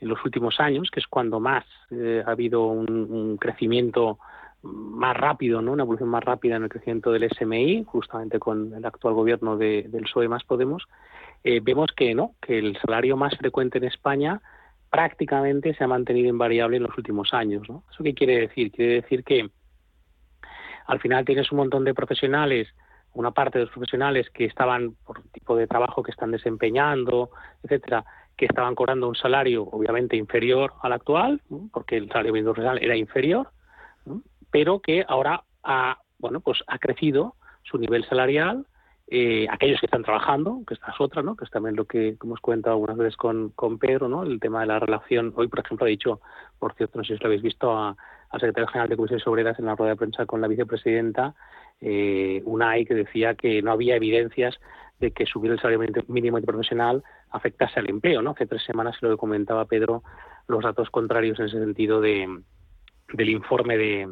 en 0.00 0.08
los 0.08 0.22
últimos 0.24 0.58
años, 0.58 0.90
que 0.90 0.98
es 0.98 1.06
cuando 1.06 1.38
más 1.38 1.64
eh, 1.92 2.24
ha 2.26 2.32
habido 2.32 2.66
un, 2.66 3.38
crecimiento 3.38 4.18
más 4.62 5.16
rápido, 5.16 5.62
¿no? 5.62 5.72
una 5.72 5.84
evolución 5.84 6.08
más 6.08 6.24
rápida 6.24 6.56
en 6.56 6.64
el 6.64 6.68
crecimiento 6.68 7.12
del 7.12 7.30
SMI, 7.30 7.84
justamente 7.84 8.40
con 8.40 8.74
el 8.74 8.84
actual 8.84 9.14
gobierno 9.14 9.56
de, 9.56 9.84
del 9.88 10.02
PSOE 10.02 10.26
más 10.28 10.42
Podemos, 10.42 10.88
eh, 11.48 11.60
vemos 11.62 11.92
que 11.96 12.12
no, 12.12 12.34
que 12.42 12.58
el 12.58 12.76
salario 12.78 13.16
más 13.16 13.36
frecuente 13.36 13.78
en 13.78 13.84
España 13.84 14.40
prácticamente 14.90 15.74
se 15.74 15.84
ha 15.84 15.86
mantenido 15.86 16.28
invariable 16.28 16.78
en 16.78 16.82
los 16.82 16.98
últimos 16.98 17.32
años. 17.32 17.62
¿Eso 17.68 18.02
qué 18.02 18.14
quiere 18.14 18.40
decir? 18.40 18.72
Quiere 18.72 18.94
decir 18.94 19.22
que 19.22 19.48
al 20.86 20.98
final 20.98 21.24
tienes 21.24 21.52
un 21.52 21.58
montón 21.58 21.84
de 21.84 21.94
profesionales, 21.94 22.66
una 23.12 23.30
parte 23.30 23.60
de 23.60 23.66
los 23.66 23.72
profesionales 23.72 24.28
que 24.30 24.44
estaban 24.44 24.96
por 25.04 25.22
tipo 25.28 25.54
de 25.54 25.68
trabajo 25.68 26.02
que 26.02 26.10
están 26.10 26.32
desempeñando, 26.32 27.30
etcétera, 27.62 28.04
que 28.36 28.46
estaban 28.46 28.74
cobrando 28.74 29.08
un 29.08 29.14
salario 29.14 29.62
obviamente 29.62 30.16
inferior 30.16 30.72
al 30.82 30.94
actual, 30.94 31.40
porque 31.72 31.96
el 31.96 32.08
salario 32.08 32.32
mínimo 32.32 32.54
profesional 32.54 32.82
era 32.82 32.96
inferior, 32.96 33.50
pero 34.50 34.80
que 34.80 35.04
ahora 35.06 35.44
ha, 35.62 35.98
bueno, 36.18 36.40
pues 36.40 36.58
ha 36.66 36.78
crecido 36.80 37.36
su 37.62 37.78
nivel 37.78 38.04
salarial. 38.08 38.66
Eh, 39.08 39.46
aquellos 39.48 39.78
que 39.78 39.86
están 39.86 40.02
trabajando, 40.02 40.62
que 40.66 40.74
esta 40.74 40.90
es 40.90 41.00
otra, 41.00 41.22
¿no? 41.22 41.36
que 41.36 41.44
es 41.44 41.50
también 41.50 41.76
lo 41.76 41.84
que 41.84 42.16
hemos 42.20 42.40
comentado 42.40 42.74
algunas 42.74 42.96
veces 42.96 43.16
con, 43.16 43.50
con 43.50 43.78
Pedro, 43.78 44.08
¿no? 44.08 44.24
el 44.24 44.40
tema 44.40 44.60
de 44.60 44.66
la 44.66 44.80
relación. 44.80 45.32
Hoy, 45.36 45.46
por 45.46 45.60
ejemplo, 45.60 45.86
ha 45.86 45.88
dicho, 45.88 46.20
por 46.58 46.74
cierto, 46.74 46.98
no 46.98 47.04
sé 47.04 47.14
si 47.14 47.20
lo 47.20 47.26
habéis 47.26 47.42
visto, 47.42 47.72
al 47.72 47.94
secretario 48.32 48.66
general 48.66 48.88
de 48.88 48.96
Comisiones 48.96 49.26
Obreras 49.28 49.58
en 49.60 49.66
la 49.66 49.76
rueda 49.76 49.92
de 49.92 49.96
prensa 49.96 50.26
con 50.26 50.40
la 50.40 50.48
vicepresidenta, 50.48 51.36
eh, 51.80 52.42
UNAI, 52.44 52.84
que 52.84 52.94
decía 52.94 53.34
que 53.36 53.62
no 53.62 53.70
había 53.70 53.94
evidencias 53.94 54.58
de 54.98 55.12
que 55.12 55.24
subir 55.26 55.52
el 55.52 55.60
salario 55.60 55.86
mínimo 56.08 56.40
profesional 56.40 57.04
afectase 57.30 57.78
al 57.78 57.88
empleo. 57.88 58.22
¿no? 58.22 58.30
Hace 58.32 58.46
tres 58.46 58.64
semanas, 58.64 58.96
lo 59.02 59.10
que 59.10 59.16
comentaba 59.16 59.66
Pedro, 59.66 60.02
los 60.48 60.64
datos 60.64 60.90
contrarios 60.90 61.38
en 61.38 61.46
ese 61.46 61.60
sentido 61.60 62.00
de, 62.00 62.26
del 63.12 63.28
informe 63.28 63.76
de, 63.76 64.08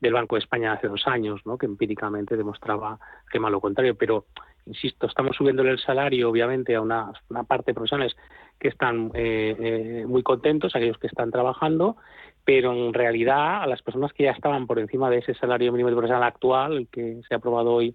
del 0.00 0.12
Banco 0.12 0.36
de 0.36 0.40
España 0.40 0.72
hace 0.72 0.88
dos 0.88 1.06
años, 1.06 1.40
¿no? 1.44 1.58
que 1.58 1.66
empíricamente 1.66 2.36
demostraba 2.36 2.98
que 3.30 3.38
lo 3.38 3.60
contrario. 3.60 3.96
Pero, 3.96 4.26
insisto, 4.66 5.06
estamos 5.06 5.36
subiéndole 5.36 5.70
el 5.70 5.78
salario, 5.78 6.30
obviamente, 6.30 6.74
a 6.74 6.80
una, 6.80 7.12
parte 7.46 7.70
de 7.70 7.74
profesionales 7.74 8.16
que 8.58 8.68
están 8.68 9.10
eh, 9.14 9.56
eh, 9.58 10.04
muy 10.06 10.22
contentos, 10.22 10.74
aquellos 10.74 10.98
que 10.98 11.06
están 11.06 11.30
trabajando, 11.30 11.96
pero 12.44 12.72
en 12.72 12.94
realidad 12.94 13.62
a 13.62 13.66
las 13.66 13.82
personas 13.82 14.12
que 14.12 14.24
ya 14.24 14.32
estaban 14.32 14.66
por 14.66 14.78
encima 14.78 15.10
de 15.10 15.18
ese 15.18 15.34
salario 15.34 15.70
mínimo 15.70 15.90
profesional 15.90 16.24
actual, 16.24 16.76
el 16.76 16.88
que 16.88 17.20
se 17.28 17.34
ha 17.34 17.36
aprobado 17.36 17.72
hoy, 17.72 17.94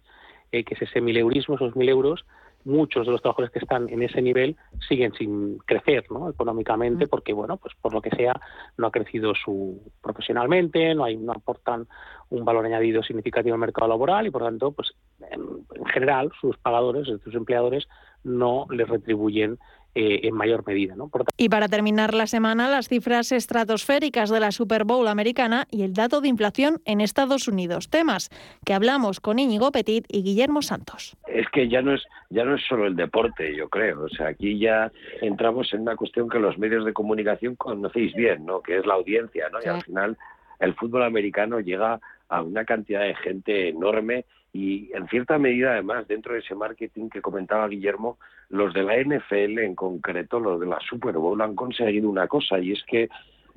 eh, 0.52 0.64
que 0.64 0.76
es 0.76 0.82
ese 0.84 1.02
mileurismo, 1.02 1.56
esos 1.56 1.76
mil 1.76 1.90
euros, 1.90 2.26
muchos 2.66 3.06
de 3.06 3.12
los 3.12 3.22
trabajadores 3.22 3.52
que 3.52 3.60
están 3.60 3.90
en 3.90 4.04
ese 4.04 4.22
nivel 4.22 4.56
siguen 4.88 5.14
sin 5.14 5.58
crecer 5.60 6.06
¿no? 6.10 6.30
económicamente 6.30 7.06
mm. 7.06 7.10
porque 7.10 7.34
bueno 7.34 7.58
pues 7.58 7.74
por 7.82 7.94
lo 7.94 8.02
que 8.02 8.10
sea 8.12 8.40
no 8.78 8.88
ha 8.88 8.92
crecido 8.92 9.34
su 9.36 9.82
profesionalmente 10.02 10.96
no 10.96 11.04
hay 11.04 11.18
no 11.18 11.34
aportan 11.34 11.88
un 12.30 12.46
valor 12.46 12.66
añadido 12.66 13.04
significativo 13.04 13.54
al 13.54 13.60
mercado 13.60 13.88
laboral 13.88 14.28
y 14.28 14.32
por 14.32 14.44
tanto 14.44 14.72
pues 14.72 14.94
en, 15.32 15.42
en 15.76 15.86
general 15.86 16.32
sus 16.40 16.58
pagadores 16.58 17.08
sus 17.24 17.36
empleadores 17.36 17.88
no 18.24 18.66
les 18.70 18.88
retribuyen 18.88 19.60
eh, 19.96 20.22
en 20.24 20.36
mayor 20.36 20.66
medida. 20.66 20.96
¿no? 20.96 21.10
y 21.38 21.50
para 21.50 21.68
terminar 21.68 22.14
la 22.14 22.28
semana, 22.28 22.70
las 22.70 22.88
cifras 22.88 23.32
estratosféricas 23.32 24.30
de 24.30 24.40
la 24.40 24.52
Super 24.52 24.86
Bowl 24.86 25.08
americana 25.08 25.68
y 25.70 25.84
el 25.84 25.94
dato 25.94 26.20
de 26.20 26.30
inflación 26.30 26.82
en 26.86 27.00
Estados 27.00 27.48
Unidos. 27.48 27.90
Temas 27.90 28.30
que 28.66 28.74
hablamos 28.74 29.20
con 29.20 29.40
Íñigo 29.40 29.72
Petit 29.72 30.06
y 30.10 30.24
Guillermo 30.24 30.62
Santos. 30.62 31.16
Es 31.28 31.48
que 31.50 31.70
ya 31.70 31.82
no 31.82 31.94
es, 31.94 32.04
ya 32.30 32.44
no 32.44 32.56
es 32.56 32.64
solo 32.68 32.88
el 32.88 32.96
deporte, 32.96 33.56
yo 33.56 33.70
creo. 33.70 34.06
O 34.06 34.10
sea, 34.10 34.30
aquí 34.30 34.58
ya 34.58 34.92
entramos 35.22 35.74
en 35.74 35.82
una 35.82 35.96
cuestión 35.96 36.28
que 36.28 36.40
los 36.40 36.58
medios 36.58 36.86
de 36.86 36.94
comunicación 36.94 37.56
conocéis 37.56 38.14
bien, 38.16 38.46
¿no? 38.46 38.62
que 38.62 38.78
es 38.78 38.86
la 38.86 38.96
audiencia. 38.96 39.50
¿no? 39.52 39.60
Y 39.64 39.68
al 39.68 39.84
final 39.84 40.18
el 40.60 40.74
fútbol 40.76 41.04
americano 41.04 41.60
llega 41.60 42.00
a 42.30 42.42
una 42.42 42.66
cantidad 42.66 43.02
de 43.02 43.16
gente 43.16 43.70
enorme 43.70 44.26
y 44.54 44.92
en 44.94 45.08
cierta 45.08 45.40
medida 45.40 45.72
además 45.72 46.08
dentro 46.08 46.34
de 46.34 46.40
ese 46.40 46.54
marketing 46.54 47.10
que 47.10 47.22
comentaba 47.22 47.68
Guillermo, 47.68 48.20
los 48.50 48.72
de 48.74 48.84
la 48.84 48.96
NFL 48.98 49.60
en 49.60 49.74
concreto, 49.74 50.40
los 50.40 50.60
de 50.60 50.68
la 50.68 50.80
Super 50.88 51.16
Bowl 51.18 51.42
han 51.42 51.56
conseguido 51.56 52.08
una 52.08 52.28
cosa 52.28 52.60
y 52.60 52.72
es 52.72 52.84
que 52.84 53.10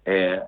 eh, 0.06 0.40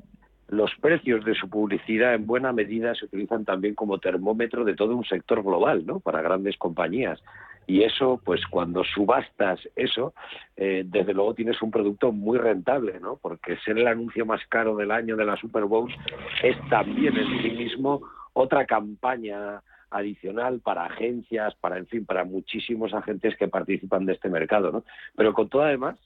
los 0.49 0.70
precios 0.80 1.22
de 1.26 1.34
su 1.34 1.51
publicidad 1.51 2.14
en 2.14 2.26
buena 2.26 2.55
medida 2.55 2.94
se 2.94 3.05
utilizan 3.05 3.44
también 3.44 3.74
como 3.74 3.99
termómetro 3.99 4.64
de 4.64 4.74
todo 4.74 4.96
un 4.96 5.05
sector 5.05 5.42
global, 5.42 5.84
¿no? 5.84 6.01
Para 6.01 6.22
grandes 6.22 6.57
compañías. 6.57 7.22
Y 7.66 7.82
eso, 7.82 8.18
pues 8.24 8.40
cuando 8.46 8.82
subastas 8.82 9.61
eso, 9.76 10.14
eh, 10.57 10.84
desde 10.86 11.12
luego 11.12 11.34
tienes 11.34 11.61
un 11.61 11.70
producto 11.70 12.12
muy 12.12 12.38
rentable, 12.38 12.99
¿no? 12.99 13.16
Porque 13.20 13.59
ser 13.59 13.76
el 13.76 13.86
anuncio 13.86 14.24
más 14.24 14.40
caro 14.49 14.74
del 14.74 14.90
año 14.90 15.16
de 15.16 15.26
la 15.26 15.36
Super 15.36 15.64
Bowl 15.64 15.94
es 16.42 16.57
también 16.70 17.14
en 17.18 17.42
sí 17.42 17.51
mismo 17.51 18.01
otra 18.32 18.64
campaña 18.64 19.61
adicional 19.91 20.61
para 20.61 20.84
agencias, 20.84 21.55
para, 21.57 21.78
en 21.78 21.86
fin, 21.86 22.05
para 22.05 22.24
muchísimos 22.24 22.93
agentes 22.95 23.36
que 23.36 23.49
participan 23.49 24.07
de 24.07 24.14
este 24.14 24.28
mercado, 24.28 24.72
¿no? 24.72 24.84
Pero 25.16 25.32
con 25.34 25.49
todo 25.49 25.62
además, 25.62 25.99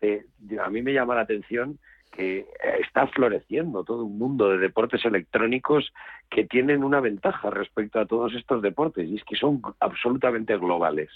eh, 0.00 0.24
a 0.62 0.70
mí 0.70 0.82
me 0.82 0.92
llama 0.92 1.14
la 1.14 1.22
atención 1.22 1.78
que 2.10 2.46
está 2.80 3.06
floreciendo 3.06 3.84
todo 3.84 4.04
un 4.04 4.18
mundo 4.18 4.48
de 4.48 4.58
deportes 4.58 5.04
electrónicos 5.04 5.92
que 6.28 6.44
tienen 6.44 6.82
una 6.82 7.00
ventaja 7.00 7.50
respecto 7.50 8.00
a 8.00 8.06
todos 8.06 8.34
estos 8.34 8.62
deportes 8.62 9.08
y 9.08 9.16
es 9.16 9.24
que 9.24 9.36
son 9.36 9.62
absolutamente 9.78 10.56
globales, 10.56 11.10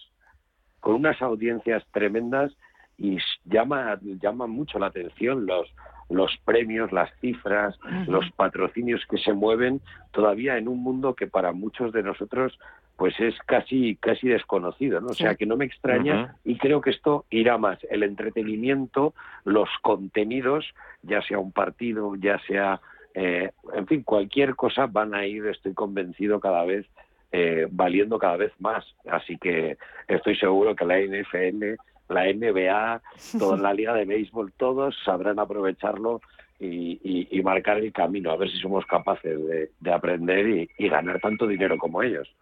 con 0.81 0.95
unas 0.95 1.21
audiencias 1.21 1.85
tremendas 1.91 2.53
y 2.97 3.19
llama, 3.45 3.99
llama 4.03 4.47
mucho 4.47 4.79
la 4.79 4.87
atención 4.87 5.47
los, 5.47 5.69
los 6.11 6.37
premios, 6.45 6.93
las 6.93 7.11
cifras, 7.21 7.79
los 8.07 8.31
patrocinios 8.33 9.05
que 9.09 9.19
se 9.19 9.33
mueven 9.33 9.81
todavía 10.13 10.59
en 10.59 10.69
un 10.69 10.83
mundo 10.83 11.15
que 11.15 11.27
para 11.27 11.53
muchos 11.53 11.93
de 11.93 12.03
nosotros 12.03 12.59
pues 12.97 13.19
es 13.19 13.35
casi 13.47 13.97
casi 13.97 14.29
desconocido, 14.29 15.01
¿no? 15.01 15.09
O 15.09 15.15
sea 15.15 15.35
que 15.35 15.47
no 15.47 15.57
me 15.57 15.65
extraña 15.65 16.37
y 16.45 16.57
creo 16.59 16.81
que 16.81 16.91
esto 16.91 17.25
irá 17.29 17.59
más 17.59 17.79
el 17.91 18.05
entretenimiento, 18.05 19.15
los 19.45 19.69
contenidos, 19.83 20.65
ya 21.03 21.21
sea 21.23 21.39
un 21.39 21.51
partido, 21.51 22.15
ya 22.15 22.39
sea 22.47 22.81
eh, 23.15 23.51
en 23.73 23.87
fin 23.87 24.03
cualquier 24.03 24.55
cosa 24.55 24.87
van 24.87 25.15
a 25.15 25.27
ir, 25.27 25.47
estoy 25.47 25.75
convencido 25.75 26.39
cada 26.39 26.65
vez 26.65 26.87
eh, 27.33 27.67
valiendo 27.69 28.17
cada 28.19 28.37
vez 28.37 28.53
más. 28.61 28.85
Así 29.11 29.39
que 29.39 29.77
estoy 30.07 30.37
seguro 30.37 30.77
que 30.77 30.85
la 30.85 31.01
NFL 31.01 31.81
la 32.09 32.25
NBA, 32.33 33.03
toda 33.39 33.57
la 33.57 33.73
liga 33.73 33.95
de 33.95 34.05
béisbol, 34.05 34.53
todos 34.57 34.97
sabrán 35.05 35.39
aprovecharlo 35.39 36.21
y, 36.59 37.41
marcar 37.43 37.79
el 37.79 37.93
camino, 37.93 38.31
a 38.31 38.37
ver 38.37 38.51
si 38.51 38.59
somos 38.59 38.87
capaces 38.87 39.39
de, 39.81 39.93
aprender 39.93 40.69
y, 40.79 40.89
ganar 40.89 41.21
tanto 41.21 41.47
dinero 41.47 41.77
como 41.77 42.03
ellos. 42.03 42.35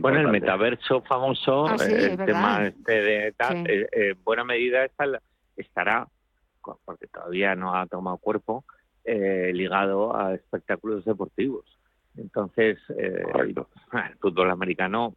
Bueno, 0.00 0.20
el 0.20 0.28
metaverso 0.28 1.02
famoso, 1.02 1.66
Ah, 1.66 1.78
sí, 1.78 1.92
eh, 1.92 1.96
es 1.96 2.04
el 2.18 2.26
tema 2.26 2.66
este 2.66 2.92
de 3.02 3.32
tal, 3.32 3.64
Sí. 3.64 3.72
eh, 3.72 3.86
eh, 3.92 4.10
en 4.10 4.24
buena 4.24 4.44
medida 4.44 4.84
está- 4.84 5.20
estará, 5.56 6.06
porque 6.84 7.06
todavía 7.06 7.54
no 7.54 7.74
ha 7.74 7.86
tomado 7.86 8.16
cuerpo, 8.18 8.64
eh, 9.04 9.50
ligado 9.54 10.16
a 10.16 10.34
espectáculos 10.34 11.04
deportivos. 11.04 11.64
Entonces, 12.16 12.78
eh, 12.98 13.22
el 13.34 13.54
fútbol 14.20 14.50
americano 14.50 15.14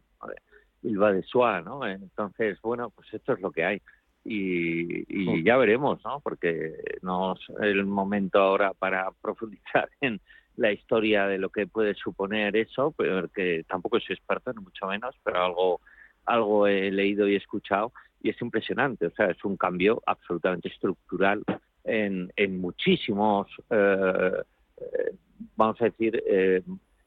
joder, 0.84 0.92
il 0.92 1.02
va 1.02 1.12
de 1.12 1.22
soi, 1.22 1.62
¿no? 1.62 1.86
Entonces, 1.86 2.60
bueno, 2.62 2.90
pues 2.90 3.12
esto 3.12 3.32
es 3.32 3.40
lo 3.40 3.50
que 3.50 3.64
hay. 3.64 3.82
Y, 4.24 5.04
y 5.08 5.42
ya 5.42 5.56
veremos, 5.56 6.02
¿no? 6.04 6.20
Porque 6.20 6.74
no 7.02 7.34
es 7.34 7.40
el 7.60 7.84
momento 7.84 8.38
ahora 8.38 8.72
para 8.72 9.10
profundizar 9.22 9.88
en 10.00 10.20
la 10.56 10.72
historia 10.72 11.26
de 11.26 11.38
lo 11.38 11.50
que 11.50 11.66
puede 11.66 11.94
suponer 11.94 12.56
eso, 12.56 12.92
porque 12.92 13.64
tampoco 13.68 13.98
soy 14.00 14.14
experto, 14.14 14.52
ni 14.52 14.62
mucho 14.62 14.86
menos, 14.86 15.14
pero 15.24 15.44
algo, 15.44 15.80
algo 16.26 16.66
he 16.66 16.90
leído 16.90 17.28
y 17.28 17.34
escuchado 17.34 17.92
y 18.22 18.30
es 18.30 18.40
impresionante. 18.40 19.06
O 19.06 19.10
sea, 19.10 19.26
es 19.26 19.44
un 19.44 19.56
cambio 19.56 20.02
absolutamente 20.06 20.68
estructural 20.68 21.42
en, 21.82 22.32
en 22.36 22.60
muchísimos, 22.60 23.48
eh, 23.68 24.42
eh, 24.78 25.16
vamos 25.56 25.80
a 25.82 25.86
decir, 25.86 26.22
eh, 26.26 26.62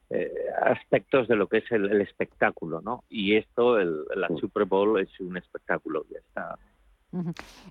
eh, 0.10 0.32
aspectos 0.62 1.28
de 1.28 1.36
lo 1.36 1.47
que 1.47 1.58
es 1.58 1.72
el, 1.72 1.89
el 1.91 2.01
espectáculo, 2.01 2.82
¿no? 2.82 3.03
Y 3.10 3.36
esto, 3.36 3.80
el, 3.80 4.05
la 4.16 4.28
Super 4.39 4.66
Bowl 4.66 4.99
es 4.99 5.10
un 5.20 5.38
espectáculo, 5.38 6.05
ya 6.10 6.20
está. 6.20 6.58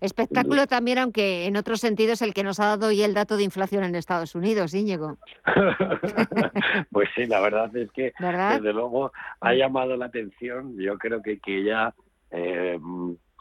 Espectáculo 0.00 0.66
también, 0.66 0.98
aunque 0.98 1.46
en 1.46 1.56
otro 1.56 1.76
sentido 1.76 2.12
es 2.14 2.22
el 2.22 2.34
que 2.34 2.42
nos 2.42 2.58
ha 2.58 2.66
dado 2.66 2.88
hoy 2.88 3.02
el 3.02 3.14
dato 3.14 3.36
de 3.36 3.44
inflación 3.44 3.84
en 3.84 3.94
Estados 3.94 4.34
Unidos, 4.34 4.74
Íñigo. 4.74 5.18
Pues 6.90 7.08
sí, 7.14 7.26
la 7.26 7.40
verdad 7.40 7.74
es 7.76 7.90
que 7.92 8.12
¿Verdad? 8.18 8.56
desde 8.56 8.72
luego 8.72 9.12
ha 9.40 9.54
llamado 9.54 9.96
la 9.96 10.06
atención. 10.06 10.76
Yo 10.78 10.96
creo 10.98 11.22
que, 11.22 11.38
que 11.38 11.62
ya 11.64 11.94
eh, 12.30 12.78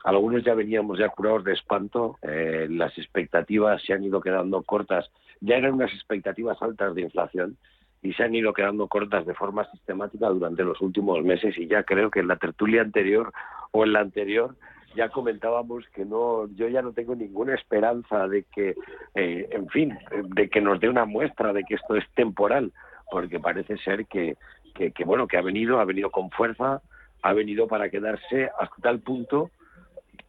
algunos 0.03 0.43
ya 0.43 0.53
veníamos 0.53 0.99
ya 0.99 1.09
curados 1.09 1.43
de 1.45 1.53
espanto. 1.53 2.17
eh, 2.21 2.67
las 2.69 2.97
expectativas 2.97 3.81
se 3.83 3.93
han 3.93 4.03
ido 4.03 4.21
quedando 4.21 4.61
cortas. 4.63 5.09
Ya 5.39 5.55
eran 5.55 5.73
unas 5.73 5.93
expectativas 5.93 6.61
altas 6.61 6.93
de 6.95 7.01
inflación 7.01 7.57
y 8.05 8.13
se 8.13 8.23
han 8.23 8.35
ido 8.35 8.53
quedando 8.53 8.87
cortas 8.87 9.25
de 9.25 9.33
forma 9.33 9.65
sistemática 9.71 10.29
durante 10.29 10.63
los 10.63 10.79
últimos 10.79 11.23
meses. 11.23 11.57
Y 11.57 11.65
ya 11.65 11.81
creo 11.81 12.11
que 12.11 12.19
en 12.19 12.27
la 12.27 12.35
tertulia 12.35 12.83
anterior 12.83 13.33
o 13.71 13.83
en 13.83 13.93
la 13.93 14.01
anterior 14.01 14.55
ya 14.95 15.09
comentábamos 15.09 15.85
que 15.89 16.05
no 16.05 16.47
yo 16.55 16.67
ya 16.67 16.83
no 16.83 16.93
tengo 16.93 17.15
ninguna 17.15 17.55
esperanza 17.55 18.27
de 18.27 18.43
que 18.43 18.75
eh, 19.15 19.49
en 19.51 19.67
fin 19.69 19.97
de 20.35 20.49
que 20.49 20.61
nos 20.61 20.79
dé 20.79 20.87
una 20.87 21.05
muestra 21.05 21.51
de 21.51 21.63
que 21.63 21.75
esto 21.75 21.95
es 21.95 22.05
temporal 22.13 22.71
porque 23.11 23.39
parece 23.39 23.75
ser 23.77 24.05
que, 24.05 24.37
que, 24.73 24.91
que, 24.91 25.03
bueno 25.03 25.27
que 25.27 25.37
ha 25.37 25.41
venido 25.41 25.79
ha 25.79 25.85
venido 25.85 26.11
con 26.11 26.29
fuerza 26.29 26.81
ha 27.23 27.33
venido 27.33 27.67
para 27.67 27.89
quedarse 27.89 28.49
hasta 28.57 28.75
tal 28.81 28.99
punto 28.99 29.51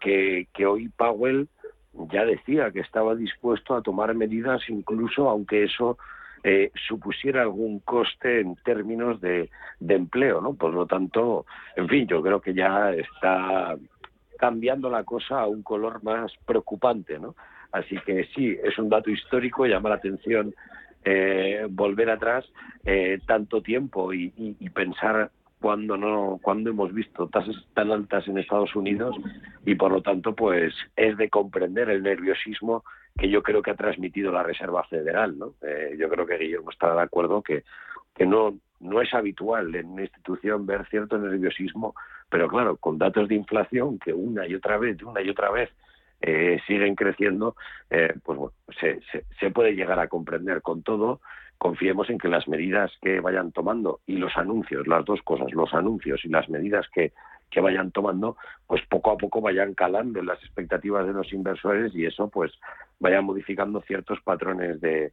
que, 0.00 0.48
que 0.52 0.66
hoy 0.66 0.88
Powell 0.88 1.46
ya 2.10 2.24
decía 2.24 2.72
que 2.72 2.80
estaba 2.80 3.14
dispuesto 3.14 3.76
a 3.76 3.82
tomar 3.82 4.12
medidas 4.14 4.62
incluso 4.68 5.30
aunque 5.30 5.62
eso 5.62 5.96
eh, 6.48 6.70
supusiera 6.86 7.42
algún 7.42 7.80
coste 7.80 8.38
en 8.38 8.54
términos 8.64 9.20
de, 9.20 9.50
empleo, 9.80 10.40
¿no? 10.40 10.54
Por 10.54 10.72
lo 10.72 10.86
tanto, 10.86 11.44
en 11.74 11.88
fin, 11.88 12.06
yo 12.06 12.22
creo 12.22 12.40
que 12.40 12.54
ya 12.54 12.92
está 12.92 13.76
cambiando 14.38 14.88
la 14.88 15.02
cosa 15.02 15.40
a 15.40 15.48
un 15.48 15.64
color 15.64 16.04
más 16.04 16.32
preocupante, 16.46 17.18
¿no? 17.18 17.34
Así 17.72 17.98
que 18.06 18.28
sí, 18.32 18.56
es 18.62 18.78
un 18.78 18.88
dato 18.88 19.10
histórico, 19.10 19.66
llama 19.66 19.88
la 19.88 19.96
atención 19.96 20.54
eh, 21.04 21.66
volver 21.68 22.10
atrás 22.10 22.44
eh, 22.84 23.18
tanto 23.26 23.60
tiempo 23.60 24.14
y- 24.14 24.32
y 24.36 24.70
pensar 24.70 25.32
cuando 25.60 25.96
no, 25.96 26.38
cuando 26.42 26.70
hemos 26.70 26.94
visto 26.94 27.26
tasas 27.26 27.56
tan 27.74 27.90
altas 27.90 28.28
en 28.28 28.38
Estados 28.38 28.76
Unidos 28.76 29.16
y 29.64 29.74
por 29.74 29.90
lo 29.90 30.00
tanto, 30.00 30.32
pues 30.32 30.72
es 30.94 31.16
de 31.16 31.28
comprender 31.28 31.90
el 31.90 32.04
nerviosismo 32.04 32.84
que 33.18 33.28
yo 33.28 33.42
creo 33.42 33.62
que 33.62 33.70
ha 33.70 33.76
transmitido 33.76 34.30
la 34.32 34.42
Reserva 34.42 34.84
Federal, 34.84 35.38
¿no? 35.38 35.54
Eh, 35.62 35.96
yo 35.98 36.08
creo 36.08 36.26
que 36.26 36.38
Guillermo 36.38 36.70
estará 36.70 36.94
de 36.94 37.02
acuerdo 37.02 37.42
que, 37.42 37.64
que 38.14 38.26
no, 38.26 38.58
no 38.80 39.00
es 39.00 39.12
habitual 39.14 39.74
en 39.74 39.86
una 39.86 40.02
institución 40.02 40.66
ver 40.66 40.86
cierto 40.88 41.18
nerviosismo, 41.18 41.94
pero 42.28 42.48
claro, 42.48 42.76
con 42.76 42.98
datos 42.98 43.28
de 43.28 43.34
inflación 43.34 43.98
que 43.98 44.12
una 44.12 44.46
y 44.46 44.54
otra 44.54 44.78
vez, 44.78 45.02
una 45.02 45.22
y 45.22 45.30
otra 45.30 45.50
vez 45.50 45.70
eh, 46.20 46.58
siguen 46.66 46.94
creciendo, 46.94 47.56
eh, 47.90 48.14
pues 48.24 48.38
bueno, 48.38 48.54
se, 48.80 49.00
se 49.38 49.50
puede 49.50 49.74
llegar 49.74 49.98
a 49.98 50.08
comprender 50.08 50.62
con 50.62 50.82
todo. 50.82 51.20
Confiemos 51.58 52.10
en 52.10 52.18
que 52.18 52.28
las 52.28 52.48
medidas 52.48 52.92
que 53.00 53.20
vayan 53.20 53.50
tomando 53.50 54.00
y 54.06 54.16
los 54.16 54.36
anuncios, 54.36 54.86
las 54.86 55.04
dos 55.06 55.22
cosas, 55.22 55.52
los 55.52 55.72
anuncios 55.72 56.22
y 56.24 56.28
las 56.28 56.50
medidas 56.50 56.86
que, 56.92 57.12
que 57.50 57.60
vayan 57.60 57.90
tomando, 57.90 58.36
pues 58.66 58.82
poco 58.88 59.12
a 59.12 59.16
poco 59.16 59.40
vayan 59.40 59.74
calando 59.74 60.22
las 60.22 60.38
expectativas 60.42 61.06
de 61.06 61.12
los 61.12 61.32
inversores 61.32 61.94
y 61.94 62.04
eso 62.04 62.28
pues 62.28 62.52
vaya 62.98 63.20
modificando 63.22 63.80
ciertos 63.82 64.20
patrones 64.22 64.80
de 64.80 65.12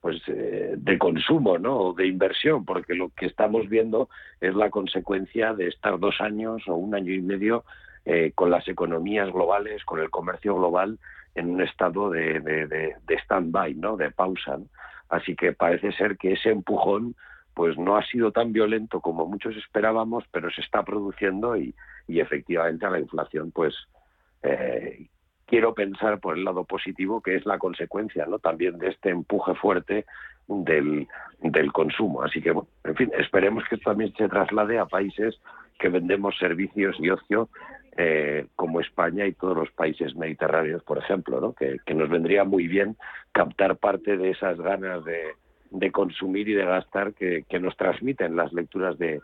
pues 0.00 0.20
eh, 0.26 0.74
de 0.76 0.98
consumo 0.98 1.56
no 1.58 1.78
o 1.78 1.92
de 1.94 2.06
inversión 2.06 2.64
porque 2.64 2.94
lo 2.94 3.08
que 3.10 3.24
estamos 3.24 3.68
viendo 3.70 4.10
es 4.38 4.54
la 4.54 4.68
consecuencia 4.68 5.54
de 5.54 5.68
estar 5.68 5.98
dos 5.98 6.20
años 6.20 6.62
o 6.66 6.74
un 6.74 6.94
año 6.94 7.12
y 7.12 7.22
medio 7.22 7.64
eh, 8.04 8.32
con 8.34 8.50
las 8.50 8.68
economías 8.68 9.32
globales 9.32 9.82
con 9.84 10.00
el 10.00 10.10
comercio 10.10 10.56
global 10.56 10.98
en 11.34 11.48
un 11.48 11.62
estado 11.62 12.10
de, 12.10 12.40
de, 12.40 12.66
de, 12.66 13.14
stand-by 13.24 13.74
no 13.76 13.96
de 13.96 14.10
pausa 14.10 14.58
así 15.08 15.34
que 15.34 15.52
parece 15.52 15.90
ser 15.92 16.18
que 16.18 16.32
ese 16.32 16.50
empujón 16.50 17.16
pues 17.54 17.78
no 17.78 17.96
ha 17.96 18.04
sido 18.04 18.32
tan 18.32 18.52
violento 18.52 19.00
como 19.00 19.26
muchos 19.26 19.56
esperábamos 19.56 20.24
pero 20.30 20.50
se 20.50 20.60
está 20.60 20.82
produciendo 20.82 21.56
y, 21.56 21.74
efectivamente 22.08 22.84
a 22.84 22.90
la 22.90 22.98
inflación 22.98 23.50
pues 23.50 23.74
eh, 24.42 25.06
quiero 25.46 25.74
pensar 25.74 26.20
por 26.20 26.36
el 26.36 26.44
lado 26.44 26.64
positivo 26.64 27.20
que 27.20 27.36
es 27.36 27.46
la 27.46 27.58
consecuencia 27.58 28.26
¿no? 28.26 28.38
también 28.38 28.78
de 28.78 28.88
este 28.88 29.10
empuje 29.10 29.54
fuerte 29.54 30.04
del, 30.48 31.08
del 31.40 31.72
consumo. 31.72 32.22
Así 32.22 32.40
que, 32.42 32.50
bueno, 32.50 32.68
en 32.84 32.96
fin, 32.96 33.10
esperemos 33.18 33.64
que 33.68 33.76
esto 33.76 33.90
también 33.90 34.12
se 34.16 34.28
traslade 34.28 34.78
a 34.78 34.86
países 34.86 35.38
que 35.78 35.88
vendemos 35.88 36.36
servicios 36.38 36.96
y 36.98 37.10
ocio 37.10 37.48
eh, 37.96 38.46
como 38.56 38.80
España 38.80 39.26
y 39.26 39.32
todos 39.32 39.56
los 39.56 39.70
países 39.70 40.14
mediterráneos, 40.16 40.82
por 40.82 40.98
ejemplo, 40.98 41.40
¿no? 41.40 41.52
que, 41.52 41.78
que 41.86 41.94
nos 41.94 42.08
vendría 42.08 42.44
muy 42.44 42.68
bien 42.68 42.96
captar 43.32 43.76
parte 43.76 44.16
de 44.16 44.30
esas 44.30 44.58
ganas 44.58 45.04
de, 45.04 45.34
de 45.74 45.90
consumir 45.90 46.48
y 46.48 46.54
de 46.54 46.64
gastar 46.64 47.12
que, 47.14 47.44
que 47.48 47.58
nos 47.58 47.76
transmiten 47.76 48.36
las 48.36 48.52
lecturas 48.52 48.96
de, 48.98 49.20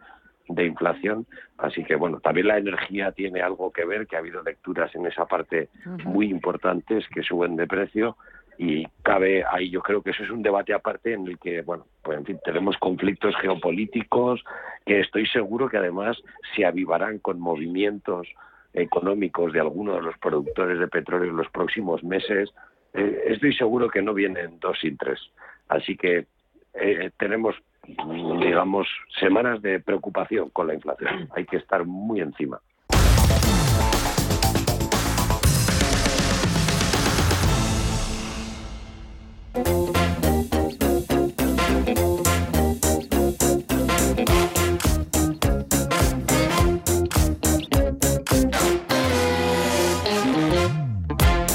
de 0.49 0.65
inflación. 0.67 1.27
Así 1.59 1.85
que, 1.85 1.95
bueno, 1.95 2.21
también 2.21 2.49
la 2.49 2.59
energía 2.59 3.13
tiene 3.13 3.41
algo 3.41 3.71
que 3.71 3.85
ver, 3.85 4.07
que 4.07 4.17
ha 4.17 4.19
habido 4.19 4.43
lecturas 4.43 4.95
en 4.95 5.07
esa 5.07 5.27
parte 5.27 5.69
muy 6.05 6.29
importantes 6.29 7.07
que 7.09 7.23
suben 7.23 7.57
de 7.57 7.67
precio 7.67 8.17
y 8.59 8.87
cabe 9.03 9.43
ahí, 9.51 9.71
yo 9.71 9.81
creo 9.81 10.03
que 10.03 10.11
eso 10.11 10.23
es 10.23 10.31
un 10.31 10.43
debate 10.43 10.75
aparte 10.75 11.15
en 11.15 11.27
el 11.27 11.39
que, 11.39 11.63
bueno, 11.63 11.87
pues 12.03 12.19
en 12.19 12.27
fin, 12.27 12.39
tenemos 12.45 12.77
conflictos 12.77 13.35
geopolíticos 13.41 14.45
que 14.85 15.01
estoy 15.01 15.27
seguro 15.29 15.71
que 15.71 15.79
además 15.79 16.21
se 16.55 16.67
avivarán 16.67 17.21
con 17.21 17.41
movimientos 17.41 18.29
económicos 18.75 19.55
de 19.55 19.61
algunos 19.61 19.97
de 19.97 20.03
los 20.03 20.19
productores 20.19 20.79
de 20.79 20.89
petróleo 20.89 21.31
en 21.31 21.39
los 21.39 21.49
próximos 21.49 22.05
meses. 22.05 22.51
Eh, 22.93 23.23
estoy 23.29 23.55
seguro 23.55 23.89
que 23.89 24.03
no 24.03 24.13
vienen 24.13 24.61
dos 24.61 24.79
sin 24.81 24.99
tres. 24.99 25.21
Así 25.69 25.97
que 25.97 26.27
eh, 26.75 27.11
tenemos, 27.19 27.55
digamos, 27.87 28.87
semanas 29.19 29.61
de 29.63 29.81
preocupación 29.81 30.51
con 30.51 30.67
la 30.67 30.75
inflación. 30.75 31.29
Hay 31.35 31.45
que 31.47 31.57
estar 31.57 31.85
muy 31.85 32.21
encima. 32.21 32.61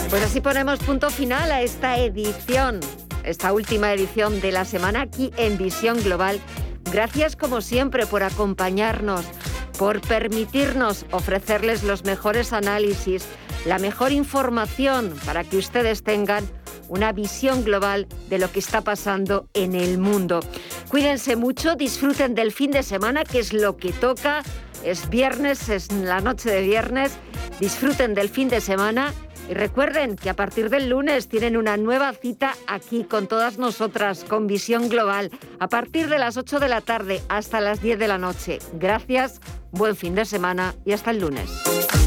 Pues 0.09 0.23
así 0.23 0.41
ponemos 0.41 0.79
punto 0.79 1.09
final 1.09 1.51
a 1.51 1.61
esta 1.61 1.97
edición 1.97 2.79
esta 3.25 3.51
última 3.53 3.91
edición 3.93 4.39
de 4.41 4.51
la 4.51 4.65
semana 4.65 5.01
aquí 5.01 5.31
en 5.37 5.57
Visión 5.57 6.01
Global. 6.03 6.39
Gracias 6.91 7.35
como 7.35 7.61
siempre 7.61 8.05
por 8.05 8.23
acompañarnos, 8.23 9.25
por 9.77 10.01
permitirnos 10.01 11.05
ofrecerles 11.11 11.83
los 11.83 12.05
mejores 12.05 12.53
análisis, 12.53 13.25
la 13.65 13.79
mejor 13.79 14.11
información 14.11 15.13
para 15.25 15.43
que 15.43 15.57
ustedes 15.57 16.03
tengan 16.03 16.45
una 16.87 17.11
visión 17.11 17.63
global 17.63 18.07
de 18.29 18.37
lo 18.37 18.51
que 18.51 18.59
está 18.59 18.81
pasando 18.81 19.49
en 19.53 19.73
el 19.73 19.97
mundo. 19.97 20.39
Cuídense 20.89 21.35
mucho, 21.35 21.75
disfruten 21.75 22.35
del 22.35 22.51
fin 22.51 22.71
de 22.71 22.83
semana, 22.83 23.23
que 23.23 23.39
es 23.39 23.53
lo 23.53 23.77
que 23.77 23.91
toca. 23.91 24.43
Es 24.83 25.09
viernes, 25.09 25.67
es 25.69 25.91
la 25.91 26.21
noche 26.21 26.51
de 26.51 26.61
viernes. 26.61 27.13
Disfruten 27.59 28.13
del 28.13 28.29
fin 28.29 28.49
de 28.49 28.61
semana 28.61 29.13
y 29.49 29.53
recuerden 29.53 30.15
que 30.15 30.29
a 30.29 30.35
partir 30.35 30.69
del 30.69 30.89
lunes 30.89 31.27
tienen 31.27 31.57
una 31.57 31.77
nueva 31.77 32.13
cita 32.13 32.53
aquí 32.67 33.03
con 33.03 33.27
todas 33.27 33.57
nosotras, 33.57 34.23
con 34.23 34.47
Visión 34.47 34.89
Global, 34.89 35.31
a 35.59 35.67
partir 35.67 36.09
de 36.09 36.19
las 36.19 36.37
8 36.37 36.59
de 36.59 36.67
la 36.67 36.81
tarde 36.81 37.21
hasta 37.29 37.61
las 37.61 37.81
10 37.81 37.99
de 37.99 38.07
la 38.07 38.17
noche. 38.17 38.59
Gracias, 38.73 39.41
buen 39.71 39.95
fin 39.95 40.15
de 40.15 40.25
semana 40.25 40.75
y 40.85 40.93
hasta 40.93 41.11
el 41.11 41.19
lunes. 41.19 42.04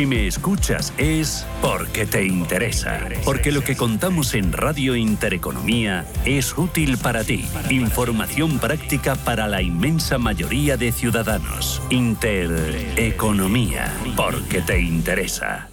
Si 0.00 0.06
me 0.06 0.26
escuchas 0.26 0.94
es 0.96 1.46
porque 1.60 2.06
te 2.06 2.24
interesa, 2.24 3.06
porque 3.22 3.52
lo 3.52 3.62
que 3.62 3.76
contamos 3.76 4.32
en 4.32 4.50
Radio 4.50 4.96
Intereconomía 4.96 6.06
es 6.24 6.56
útil 6.56 6.96
para 6.96 7.22
ti. 7.22 7.44
Información 7.68 8.58
práctica 8.58 9.14
para 9.14 9.46
la 9.46 9.60
inmensa 9.60 10.16
mayoría 10.16 10.78
de 10.78 10.90
ciudadanos. 10.90 11.82
Intereconomía, 11.90 13.92
porque 14.16 14.62
te 14.62 14.80
interesa. 14.80 15.68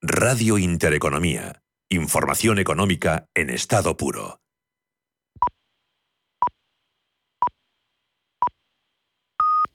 Radio 0.00 0.56
Intereconomía. 0.56 1.60
Información 1.90 2.60
económica 2.60 3.26
en 3.34 3.50
estado 3.50 3.96
puro. 3.96 4.38